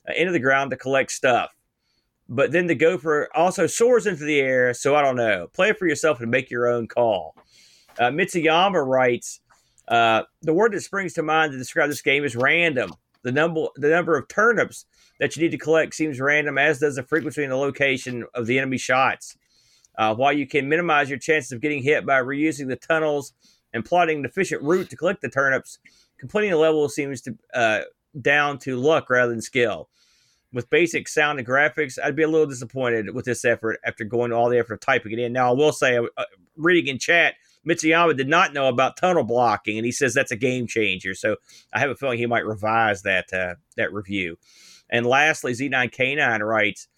uh, 0.08 0.12
into 0.14 0.32
the 0.32 0.38
ground 0.38 0.70
to 0.70 0.76
collect 0.76 1.12
stuff. 1.12 1.50
But 2.28 2.52
then 2.52 2.66
the 2.66 2.74
gopher 2.74 3.28
also 3.34 3.66
soars 3.66 4.06
into 4.06 4.24
the 4.24 4.40
air, 4.40 4.74
so 4.74 4.94
I 4.94 5.02
don't 5.02 5.16
know. 5.16 5.48
Play 5.52 5.70
it 5.70 5.78
for 5.78 5.86
yourself 5.86 6.20
and 6.20 6.30
make 6.30 6.50
your 6.50 6.68
own 6.68 6.88
call. 6.88 7.36
Uh, 7.98 8.10
Mitsuyama 8.10 8.84
writes, 8.86 9.40
uh, 9.88 10.22
the 10.42 10.52
word 10.52 10.72
that 10.72 10.80
springs 10.80 11.12
to 11.14 11.22
mind 11.22 11.52
to 11.52 11.58
describe 11.58 11.88
this 11.88 12.02
game 12.02 12.24
is 12.24 12.36
random. 12.36 12.92
The 13.22 13.32
number 13.32 13.66
the 13.76 13.88
number 13.88 14.16
of 14.16 14.28
turnips 14.28 14.84
that 15.18 15.34
you 15.36 15.42
need 15.42 15.50
to 15.50 15.58
collect 15.58 15.94
seems 15.94 16.20
random, 16.20 16.58
as 16.58 16.78
does 16.78 16.96
the 16.96 17.02
frequency 17.02 17.42
and 17.42 17.52
the 17.52 17.56
location 17.56 18.24
of 18.34 18.46
the 18.46 18.58
enemy 18.58 18.78
shots. 18.78 19.36
Uh, 19.96 20.14
while 20.14 20.32
you 20.32 20.46
can 20.46 20.68
minimize 20.68 21.08
your 21.08 21.18
chances 21.18 21.52
of 21.52 21.60
getting 21.60 21.82
hit 21.82 22.04
by 22.04 22.20
reusing 22.20 22.68
the 22.68 22.76
tunnels 22.76 23.32
and 23.72 23.84
plotting 23.84 24.18
an 24.18 24.24
efficient 24.24 24.62
route 24.62 24.90
to 24.90 24.96
collect 24.96 25.22
the 25.22 25.28
turnips, 25.28 25.78
completing 26.18 26.50
the 26.50 26.56
level 26.56 26.88
seems 26.88 27.20
to 27.22 27.36
uh, 27.54 27.80
down 28.20 28.58
to 28.58 28.76
luck 28.76 29.08
rather 29.08 29.30
than 29.30 29.40
skill. 29.40 29.88
With 30.52 30.70
basic 30.70 31.08
sound 31.08 31.38
and 31.38 31.48
graphics, 31.48 31.98
I'd 32.02 32.14
be 32.14 32.22
a 32.22 32.28
little 32.28 32.46
disappointed 32.46 33.12
with 33.14 33.24
this 33.24 33.44
effort 33.44 33.80
after 33.84 34.04
going 34.04 34.32
all 34.32 34.48
the 34.48 34.58
effort 34.58 34.74
of 34.74 34.80
typing 34.80 35.12
it 35.12 35.18
in. 35.18 35.32
Now, 35.32 35.50
I 35.50 35.54
will 35.54 35.72
say, 35.72 35.96
uh, 35.98 36.24
reading 36.56 36.88
in 36.88 36.98
chat, 36.98 37.34
Mitsuyama 37.66 38.16
did 38.16 38.28
not 38.28 38.52
know 38.52 38.68
about 38.68 38.96
tunnel 38.96 39.24
blocking, 39.24 39.76
and 39.78 39.86
he 39.86 39.92
says 39.92 40.14
that's 40.14 40.32
a 40.32 40.36
game 40.36 40.66
changer. 40.66 41.14
So 41.14 41.36
I 41.72 41.80
have 41.80 41.90
a 41.90 41.94
feeling 41.94 42.18
he 42.18 42.26
might 42.26 42.46
revise 42.46 43.02
that 43.02 43.32
uh, 43.32 43.54
that 43.76 43.92
review. 43.92 44.36
And 44.90 45.06
lastly, 45.06 45.52
Z9K9 45.52 46.40
writes, 46.40 46.88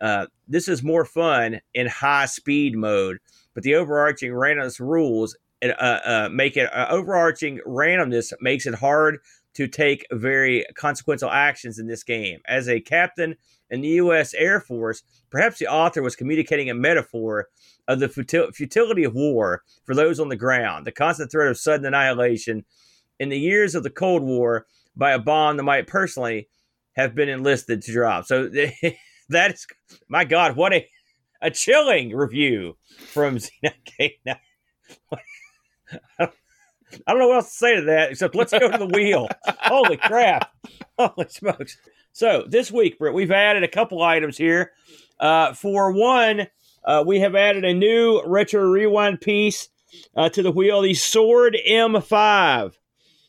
uh, 0.00 0.26
"This 0.46 0.68
is 0.68 0.82
more 0.82 1.04
fun 1.04 1.60
in 1.74 1.86
high 1.86 2.26
speed 2.26 2.76
mode, 2.76 3.18
but 3.54 3.62
the 3.62 3.74
overarching 3.74 4.32
randomness 4.32 4.80
rules 4.80 5.36
uh, 5.62 5.66
uh, 5.66 6.28
make 6.32 6.56
it 6.56 6.72
uh, 6.72 6.86
overarching 6.90 7.60
randomness 7.66 8.32
makes 8.40 8.66
it 8.66 8.74
hard 8.74 9.18
to 9.54 9.66
take 9.66 10.06
very 10.12 10.64
consequential 10.76 11.30
actions 11.30 11.78
in 11.80 11.88
this 11.88 12.04
game. 12.04 12.38
As 12.46 12.68
a 12.68 12.80
captain 12.80 13.34
in 13.70 13.80
the 13.80 13.88
U.S. 13.88 14.34
Air 14.34 14.60
Force, 14.60 15.02
perhaps 15.30 15.58
the 15.58 15.66
author 15.66 16.02
was 16.02 16.16
communicating 16.16 16.70
a 16.70 16.74
metaphor 16.74 17.48
of 17.86 18.00
the 18.00 18.08
futil- 18.08 18.54
futility 18.54 19.04
of 19.04 19.14
war 19.14 19.62
for 19.84 19.94
those 19.94 20.20
on 20.20 20.28
the 20.28 20.36
ground, 20.36 20.86
the 20.86 20.92
constant 20.92 21.30
threat 21.30 21.48
of 21.48 21.58
sudden 21.58 21.86
annihilation 21.86 22.64
in 23.18 23.28
the 23.28 23.38
years 23.38 23.74
of 23.74 23.82
the 23.82 23.90
Cold 23.90 24.22
War 24.22 24.66
by 24.96 25.12
a 25.12 25.18
bomb 25.18 25.56
that 25.56 25.62
might 25.62 25.86
personally 25.86 26.48
have 26.96 27.14
been 27.14 27.28
enlisted 27.28 27.82
to 27.82 27.92
drop. 27.92 28.26
So 28.26 28.48
that 29.28 29.54
is, 29.54 29.66
my 30.08 30.24
God, 30.24 30.56
what 30.56 30.72
a 30.72 30.88
a 31.40 31.50
chilling 31.50 32.10
review 32.14 32.76
from 32.98 33.36
Xena 33.38 33.72
K9. 33.84 34.36
I 37.06 37.12
don't 37.12 37.18
know 37.18 37.28
what 37.28 37.36
else 37.36 37.50
to 37.50 37.56
say 37.56 37.76
to 37.76 37.82
that 37.82 38.10
except 38.12 38.34
let's 38.34 38.52
go 38.52 38.70
to 38.70 38.78
the 38.78 38.86
wheel. 38.86 39.28
Holy 39.60 39.96
crap. 39.96 40.50
Holy 40.98 41.28
smokes. 41.28 41.76
So 42.18 42.42
this 42.48 42.72
week, 42.72 42.98
Britt, 42.98 43.14
we've 43.14 43.30
added 43.30 43.62
a 43.62 43.68
couple 43.68 44.02
items 44.02 44.36
here. 44.36 44.72
Uh, 45.20 45.52
for 45.52 45.92
one, 45.92 46.48
uh, 46.84 47.04
we 47.06 47.20
have 47.20 47.36
added 47.36 47.64
a 47.64 47.72
new 47.72 48.20
retro 48.26 48.64
rewind 48.64 49.20
piece 49.20 49.68
uh, 50.16 50.28
to 50.30 50.42
the 50.42 50.50
wheel, 50.50 50.82
the 50.82 50.94
Sord 50.94 51.56
M5. 51.64 52.72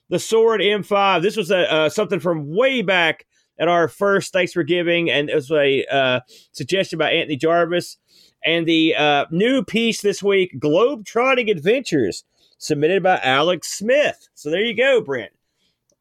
The 0.09 0.17
Sord 0.17 0.61
M5. 0.61 1.21
This 1.21 1.37
was 1.37 1.51
a, 1.51 1.71
uh, 1.71 1.89
something 1.89 2.19
from 2.19 2.49
way 2.49 2.81
back 2.81 3.27
at 3.59 3.67
our 3.67 3.87
first 3.87 4.33
Thanks 4.33 4.53
for 4.53 4.63
Giving, 4.63 5.11
and 5.11 5.29
it 5.29 5.35
was 5.35 5.51
a 5.51 5.85
uh, 5.85 6.21
suggestion 6.51 6.97
by 6.97 7.11
Anthony 7.11 7.35
Jarvis. 7.35 7.97
And 8.43 8.65
the 8.65 8.95
uh, 8.95 9.25
new 9.29 9.63
piece 9.63 10.01
this 10.01 10.23
week, 10.23 10.59
Globe 10.59 11.05
Trotting 11.05 11.51
Adventures 11.51 12.23
submitted 12.57 13.03
by 13.03 13.19
Alex 13.21 13.71
Smith. 13.71 14.29
So 14.33 14.49
there 14.49 14.65
you 14.65 14.75
go, 14.75 14.99
Brent. 14.99 15.31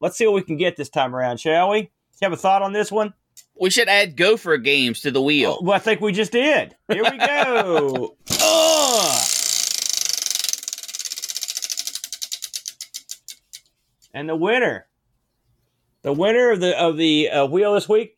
Let's 0.01 0.16
see 0.16 0.24
what 0.24 0.36
we 0.36 0.43
can 0.43 0.57
get 0.57 0.78
this 0.78 0.89
time 0.89 1.14
around, 1.14 1.39
shall 1.39 1.68
we? 1.68 1.91
You 2.20 2.26
have 2.26 2.32
a 2.32 2.36
thought 2.36 2.62
on 2.62 2.72
this 2.72 2.90
one? 2.90 3.14
We 3.60 3.70
should 3.70 3.88
add 3.88 4.16
Gopher 4.16 4.56
games 4.56 5.00
to 5.02 5.10
the 5.12 5.22
wheel. 5.22 5.58
Oh, 5.60 5.64
well, 5.64 5.76
I 5.76 5.78
think 5.78 6.00
we 6.00 6.12
just 6.12 6.32
did. 6.32 6.74
Here 6.88 7.04
we 7.04 7.16
go. 7.16 8.16
uh. 8.42 9.24
And 14.12 14.28
the 14.28 14.34
winner, 14.34 14.86
the 16.02 16.12
winner 16.12 16.50
of 16.50 16.60
the 16.60 16.76
of 16.76 16.96
the 16.96 17.30
uh, 17.30 17.46
wheel 17.46 17.74
this 17.74 17.88
week, 17.88 18.16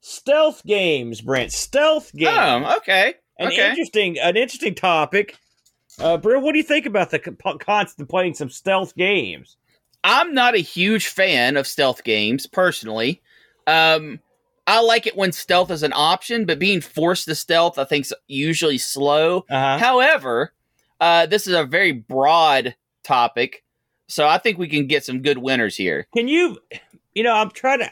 stealth 0.00 0.64
games, 0.64 1.20
Brent. 1.20 1.52
Stealth 1.52 2.12
games. 2.12 2.66
Oh, 2.66 2.76
okay. 2.78 3.14
An 3.38 3.48
okay. 3.48 3.68
interesting, 3.68 4.18
an 4.18 4.36
interesting 4.36 4.74
topic. 4.74 5.36
Uh, 6.00 6.16
Brent, 6.16 6.42
what 6.42 6.52
do 6.52 6.58
you 6.58 6.64
think 6.64 6.86
about 6.86 7.10
the 7.10 7.20
contemplating 7.20 8.34
some 8.34 8.50
stealth 8.50 8.96
games? 8.96 9.56
I'm 10.02 10.34
not 10.34 10.54
a 10.54 10.58
huge 10.58 11.06
fan 11.06 11.56
of 11.56 11.66
stealth 11.66 12.02
games 12.02 12.46
personally. 12.46 13.22
Um, 13.68 14.20
I 14.66 14.80
like 14.80 15.06
it 15.06 15.16
when 15.16 15.32
stealth 15.32 15.70
is 15.70 15.82
an 15.82 15.92
option, 15.94 16.44
but 16.44 16.58
being 16.58 16.80
forced 16.80 17.26
to 17.26 17.34
stealth, 17.34 17.78
I 17.78 17.84
think, 17.84 18.06
is 18.06 18.14
usually 18.26 18.78
slow. 18.78 19.44
Uh-huh. 19.48 19.78
However, 19.78 20.52
uh, 21.00 21.26
this 21.26 21.46
is 21.46 21.54
a 21.54 21.64
very 21.64 21.92
broad 21.92 22.74
topic, 23.04 23.64
so 24.08 24.26
I 24.26 24.38
think 24.38 24.58
we 24.58 24.68
can 24.68 24.86
get 24.86 25.04
some 25.04 25.22
good 25.22 25.38
winners 25.38 25.76
here. 25.76 26.06
Can 26.14 26.28
you, 26.28 26.58
you 27.14 27.22
know, 27.22 27.34
I'm 27.34 27.50
trying 27.50 27.80
to. 27.80 27.90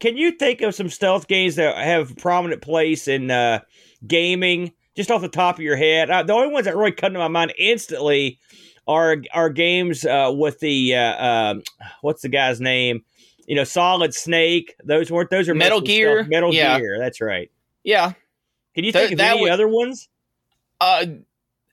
Can 0.00 0.16
you 0.16 0.32
think 0.32 0.60
of 0.60 0.74
some 0.74 0.90
stealth 0.90 1.28
games 1.28 1.56
that 1.56 1.76
have 1.78 2.16
prominent 2.16 2.60
place 2.62 3.08
in 3.08 3.30
uh, 3.30 3.60
gaming? 4.06 4.72
Just 4.96 5.10
off 5.10 5.22
the 5.22 5.28
top 5.28 5.56
of 5.56 5.62
your 5.62 5.76
head, 5.76 6.10
uh, 6.10 6.22
the 6.22 6.32
only 6.32 6.52
ones 6.52 6.66
that 6.66 6.76
really 6.76 6.92
come 6.92 7.12
to 7.14 7.18
my 7.18 7.28
mind 7.28 7.54
instantly 7.58 8.38
are 8.86 9.16
are 9.32 9.50
games 9.50 10.04
uh, 10.04 10.30
with 10.34 10.60
the 10.60 10.94
uh, 10.94 11.26
um, 11.26 11.62
what's 12.02 12.22
the 12.22 12.28
guy's 12.28 12.60
name? 12.60 13.04
You 13.46 13.56
know, 13.56 13.64
Solid 13.64 14.14
Snake. 14.14 14.74
Those 14.84 15.10
weren't 15.10 15.30
those 15.30 15.48
are 15.48 15.54
Metal 15.54 15.80
Gear. 15.80 16.20
Stuff. 16.20 16.30
Metal 16.30 16.54
yeah. 16.54 16.78
Gear. 16.78 16.98
That's 16.98 17.20
right. 17.20 17.50
Yeah. 17.82 18.12
Can 18.74 18.84
you 18.84 18.92
think 18.92 19.08
Th- 19.08 19.20
of 19.20 19.20
any 19.20 19.42
would, 19.42 19.50
other 19.52 19.68
ones? 19.68 20.08
Uh, 20.80 21.06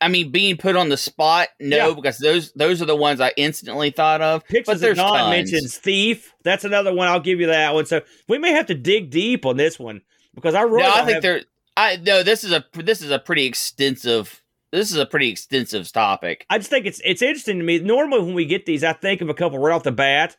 I 0.02 0.08
mean, 0.08 0.32
being 0.32 0.58
put 0.58 0.76
on 0.76 0.90
the 0.90 0.98
spot, 0.98 1.50
no, 1.60 1.90
yeah. 1.90 1.94
because 1.94 2.18
those 2.18 2.52
those 2.54 2.82
are 2.82 2.86
the 2.86 2.96
ones 2.96 3.22
I 3.22 3.34
instantly 3.38 3.92
thought 3.92 4.22
of. 4.22 4.44
Pictures 4.46 4.66
but 4.66 4.80
there's 4.80 4.98
tons. 4.98 5.30
mentions 5.30 5.78
Thief. 5.78 6.34
That's 6.44 6.64
another 6.64 6.94
one. 6.94 7.08
I'll 7.08 7.20
give 7.20 7.40
you 7.40 7.48
that 7.48 7.74
one. 7.76 7.86
So 7.86 8.02
we 8.28 8.40
may 8.40 8.52
have 8.52 8.66
to 8.68 8.74
dig 8.74 9.12
deep 9.12 9.46
on 9.46 9.58
this 9.58 9.80
one 9.80 10.02
because 10.34 10.56
I 10.56 10.62
really 10.62 10.84
no, 10.84 10.92
I 10.92 11.06
think 11.06 11.14
have... 11.16 11.22
there. 11.22 11.42
I 11.78 11.98
no, 11.98 12.24
this 12.24 12.44
is 12.44 12.52
a 12.52 12.66
this 12.74 13.02
is 13.02 13.12
a 13.12 13.20
pretty 13.20 13.46
extensive. 13.46 14.42
This 14.72 14.92
is 14.92 14.98
a 14.98 15.06
pretty 15.06 15.30
extensive 15.30 15.92
topic. 15.92 16.46
I 16.50 16.58
just 16.58 16.72
think 16.72 16.88
it's 16.88 17.02
it's 17.06 17.22
interesting 17.22 17.60
to 17.60 17.64
me. 17.64 17.78
Normally, 17.80 18.24
when 18.24 18.34
we 18.34 18.46
get 18.46 18.66
these, 18.66 18.84
I 18.84 18.94
think 18.94 19.22
of 19.22 19.30
a 19.30 19.36
couple 19.36 19.60
right 19.60 19.74
off 19.74 19.84
the 19.84 19.92
bat, 19.92 20.36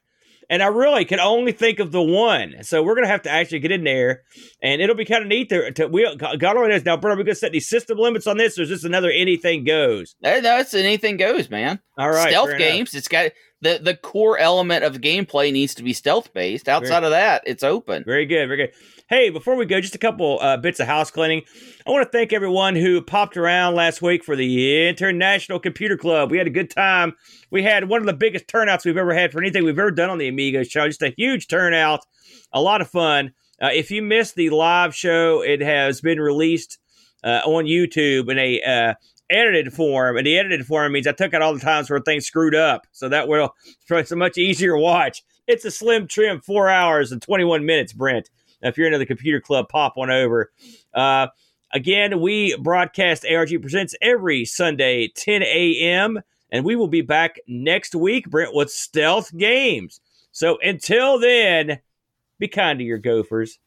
and 0.51 0.62
I 0.62 0.66
really 0.66 1.05
can 1.05 1.20
only 1.20 1.53
think 1.53 1.78
of 1.78 1.93
the 1.93 2.03
one. 2.03 2.55
So 2.62 2.82
we're 2.82 2.95
gonna 2.95 3.09
have 3.09 3.22
to 3.22 3.30
actually 3.30 3.61
get 3.61 3.72
in 3.72 3.84
there, 3.84 4.22
and 4.62 4.80
it'll 4.80 4.97
be 4.97 5.05
kind 5.05 5.22
of 5.22 5.28
neat 5.28 5.49
to, 5.51 5.70
to 5.72 5.88
we 5.88 6.05
God 6.16 6.57
only 6.57 6.70
knows 6.70 6.84
now. 6.84 6.97
Bro, 6.97 7.14
are 7.14 7.16
we 7.16 7.24
gonna 7.24 7.34
set 7.34 7.53
these 7.53 7.68
system 7.68 7.99
limits 7.99 8.26
on 8.26 8.36
this, 8.36 8.59
or 8.59 8.62
is 8.62 8.68
this 8.68 8.84
another 8.84 9.11
anything 9.11 9.64
goes? 9.64 10.14
That's 10.20 10.74
anything 10.74 11.16
goes, 11.16 11.51
man. 11.51 11.80
All 11.99 12.11
right, 12.11 12.30
stealth 12.30 12.57
games. 12.59 12.93
Enough. 12.93 12.99
It's 12.99 13.09
got 13.09 13.32
the 13.61 13.80
the 13.82 13.95
core 13.95 14.38
element 14.38 14.84
of 14.84 15.01
gameplay 15.01 15.53
needs 15.53 15.74
to 15.76 15.82
be 15.82 15.93
stealth 15.93 16.34
based. 16.34 16.68
Outside 16.68 17.01
very, 17.01 17.07
of 17.07 17.11
that, 17.12 17.43
it's 17.47 17.62
open. 17.62 18.05
Very 18.05 18.26
good, 18.26 18.47
very 18.47 18.57
good. 18.57 18.72
Hey, 19.13 19.29
before 19.29 19.57
we 19.57 19.67
go, 19.67 19.79
just 19.79 19.95
a 19.95 19.99
couple 19.99 20.39
uh, 20.41 20.57
bits 20.57 20.81
of 20.81 20.87
house 20.87 21.11
cleaning. 21.11 21.43
I 21.87 21.91
want 21.91 22.03
to 22.03 22.11
thank 22.11 22.33
everyone 22.33 22.75
who 22.75 23.03
popped 23.03 23.37
around 23.37 23.75
last 23.75 24.01
week 24.01 24.25
for 24.25 24.35
the 24.35 24.89
International 24.89 25.61
Computer 25.61 25.99
Club. 25.99 26.31
We 26.31 26.39
had 26.39 26.47
a 26.47 26.51
good 26.51 26.71
time. 26.71 27.13
We 27.51 27.63
had 27.63 27.91
one 27.91 28.01
of 28.01 28.07
the 28.07 28.15
biggest 28.15 28.49
turnouts 28.49 28.87
we've 28.87 28.97
ever 28.97 29.13
had 29.13 29.31
for 29.31 29.43
anything 29.43 29.65
we've 29.65 29.79
ever 29.79 29.91
done 29.91 30.09
on 30.09 30.17
the 30.17 30.29
Amiga 30.29 30.65
show. 30.65 30.87
Just 30.87 31.03
a 31.03 31.13
huge 31.15 31.47
turnout, 31.47 32.07
a 32.55 32.63
lot 32.63 32.81
of 32.81 32.89
fun. 32.89 33.33
Uh, 33.61 33.69
if 33.71 33.91
you 33.91 34.01
missed 34.01 34.35
the 34.35 34.49
live 34.49 34.95
show, 34.95 35.43
it 35.43 35.61
has 35.61 36.01
been 36.01 36.19
released 36.19 36.79
uh, 37.23 37.43
on 37.45 37.67
YouTube 37.67 38.31
in 38.31 38.39
a 38.39 38.63
uh, 38.63 38.95
edited 39.29 39.75
form, 39.75 40.17
and 40.17 40.27
the 40.27 40.39
edited 40.39 40.65
form 40.65 40.91
means 40.91 41.07
I 41.07 41.13
took 41.13 41.35
out 41.35 41.43
all 41.43 41.53
the 41.53 41.61
times 41.61 41.91
where 41.91 42.01
things 42.01 42.25
screwed 42.25 42.55
up, 42.55 42.87
so 42.93 43.11
that 43.11 43.29
will 43.29 43.55
it's 43.91 44.11
a 44.11 44.17
much 44.17 44.39
easier 44.39 44.75
watch. 44.75 45.23
It's 45.47 45.67
a 45.67 45.71
slim 45.71 46.09
trim, 46.09 46.41
four 46.41 46.71
hours 46.71 47.13
and 47.13 47.21
twenty 47.21 47.45
one 47.45 47.67
minutes, 47.67 47.93
Brent. 47.93 48.31
If 48.63 48.79
you're 48.79 48.87
into 48.87 48.99
the 48.99 49.07
computer 49.07 49.41
club, 49.41 49.69
pop 49.69 49.97
one 49.97 50.11
over. 50.11 50.53
Uh, 50.95 51.29
again, 51.73 52.21
we 52.21 52.57
broadcast 52.57 53.27
ARG 53.27 53.61
Presents 53.61 53.95
every 54.01 54.45
Sunday, 54.45 55.09
10 55.09 55.43
a.m., 55.43 56.21
and 56.51 56.65
we 56.65 56.77
will 56.77 56.89
be 56.89 57.01
back 57.01 57.41
next 57.49 57.95
week, 57.95 58.29
Brent, 58.29 58.55
with 58.55 58.71
Stealth 58.71 59.37
Games. 59.37 60.01
So 60.33 60.59
until 60.63 61.19
then, 61.19 61.81
be 62.39 62.49
kind 62.49 62.79
to 62.79 62.85
your 62.85 62.99
gophers. 62.99 63.59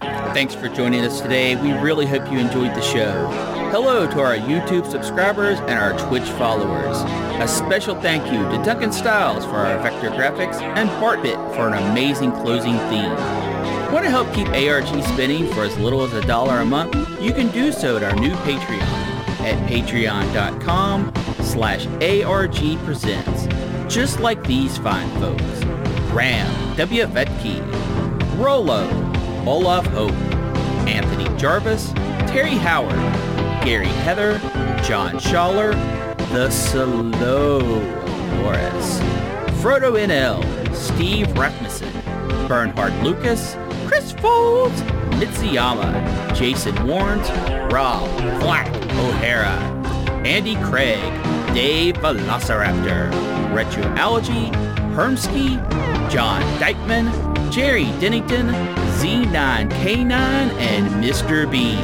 Thanks 0.00 0.54
for 0.54 0.68
joining 0.68 1.04
us 1.04 1.20
today. 1.20 1.56
We 1.56 1.72
really 1.72 2.06
hope 2.06 2.30
you 2.30 2.38
enjoyed 2.38 2.74
the 2.74 2.82
show. 2.82 3.28
Hello 3.70 4.10
to 4.10 4.20
our 4.20 4.36
YouTube 4.36 4.90
subscribers 4.90 5.58
and 5.60 5.72
our 5.72 5.98
Twitch 6.08 6.28
followers. 6.30 6.98
A 7.40 7.48
special 7.48 8.00
thank 8.00 8.24
you 8.32 8.42
to 8.50 8.64
Duncan 8.64 8.92
Styles 8.92 9.44
for 9.44 9.56
our 9.56 9.78
vector 9.78 10.10
graphics 10.10 10.60
and 10.60 10.88
Bartbit 11.00 11.54
for 11.54 11.68
an 11.68 11.74
amazing 11.90 12.32
closing 12.32 12.78
theme. 12.90 13.53
Want 13.94 14.06
to 14.06 14.10
help 14.10 14.34
keep 14.34 14.48
ARG 14.48 15.04
spinning 15.04 15.46
for 15.52 15.62
as 15.62 15.78
little 15.78 16.02
as 16.02 16.12
a 16.14 16.20
dollar 16.22 16.58
a 16.58 16.64
month? 16.64 16.96
You 17.22 17.32
can 17.32 17.48
do 17.52 17.70
so 17.70 17.96
at 17.96 18.02
our 18.02 18.16
new 18.16 18.32
Patreon 18.38 18.82
at 19.46 19.70
patreon.com 19.70 21.12
slash 21.44 21.86
ARG 22.02 22.84
Presents. 22.84 23.46
Just 23.86 24.18
like 24.18 24.44
these 24.48 24.76
fine 24.78 25.08
folks. 25.20 25.44
Ram, 26.12 26.76
W. 26.76 27.04
Vetke, 27.04 28.36
Rolo, 28.36 28.82
Olaf 29.46 29.86
Hope, 29.86 30.10
Anthony 30.88 31.28
Jarvis, 31.38 31.92
Terry 32.26 32.56
Howard, 32.56 32.96
Gary 33.64 33.86
Heather, 33.86 34.38
John 34.82 35.20
Schaller, 35.20 35.72
The 36.32 36.50
Slow 36.50 37.60
Morris, 38.42 38.98
Frodo 39.62 39.94
NL, 40.04 40.74
Steve 40.74 41.30
Rasmussen, 41.38 41.92
Bernhard 42.48 42.92
Lucas, 43.04 43.56
Chris 43.86 44.12
Folds, 44.12 44.80
Mitsuyama, 45.20 46.34
Jason 46.34 46.74
Warnes, 46.86 47.28
Rob 47.70 48.08
Black 48.40 48.68
O'Hara, 48.96 49.56
Andy 50.24 50.56
Craig, 50.56 51.00
Dave 51.54 51.96
Velociraptor, 51.96 53.10
Retroallergy, 53.52 54.50
Hermsky, 54.94 55.56
John 56.10 56.40
Dykeman, 56.58 57.06
Jerry 57.50 57.84
Dennington, 58.00 58.48
Z9K9, 58.98 60.10
and 60.10 61.04
Mr. 61.04 61.50
B. 61.50 61.74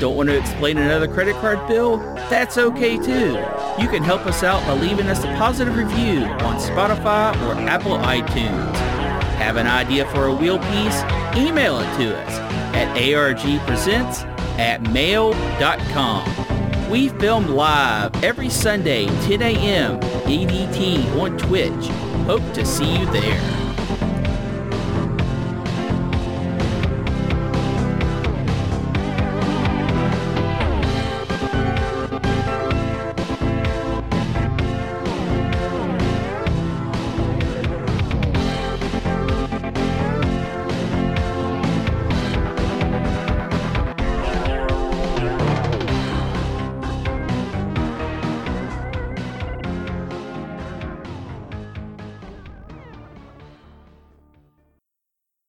Don't 0.00 0.16
want 0.16 0.28
to 0.28 0.38
explain 0.38 0.76
another 0.76 1.08
credit 1.08 1.36
card 1.36 1.66
bill? 1.68 1.98
That's 2.28 2.58
okay 2.58 2.96
too. 2.96 3.38
You 3.80 3.88
can 3.88 4.02
help 4.02 4.26
us 4.26 4.42
out 4.42 4.62
by 4.66 4.74
leaving 4.74 5.06
us 5.06 5.24
a 5.24 5.28
positive 5.38 5.76
review 5.76 6.24
on 6.24 6.60
Spotify 6.60 7.34
or 7.46 7.54
Apple 7.68 7.96
iTunes. 7.98 8.95
Have 9.36 9.56
an 9.56 9.66
idea 9.66 10.06
for 10.10 10.26
a 10.26 10.34
wheel 10.34 10.58
piece? 10.58 11.02
Email 11.36 11.80
it 11.80 11.96
to 11.98 12.16
us 12.16 12.38
at 12.74 12.96
argpresents 12.96 14.24
at 14.58 14.80
mail.com. 14.90 16.90
We 16.90 17.08
film 17.08 17.48
live 17.48 18.14
every 18.22 18.48
Sunday, 18.48 19.06
10 19.26 19.42
a.m. 19.42 20.00
EDT 20.00 21.20
on 21.20 21.36
Twitch. 21.36 21.88
Hope 22.26 22.52
to 22.54 22.64
see 22.64 22.98
you 22.98 23.06
there. 23.06 23.55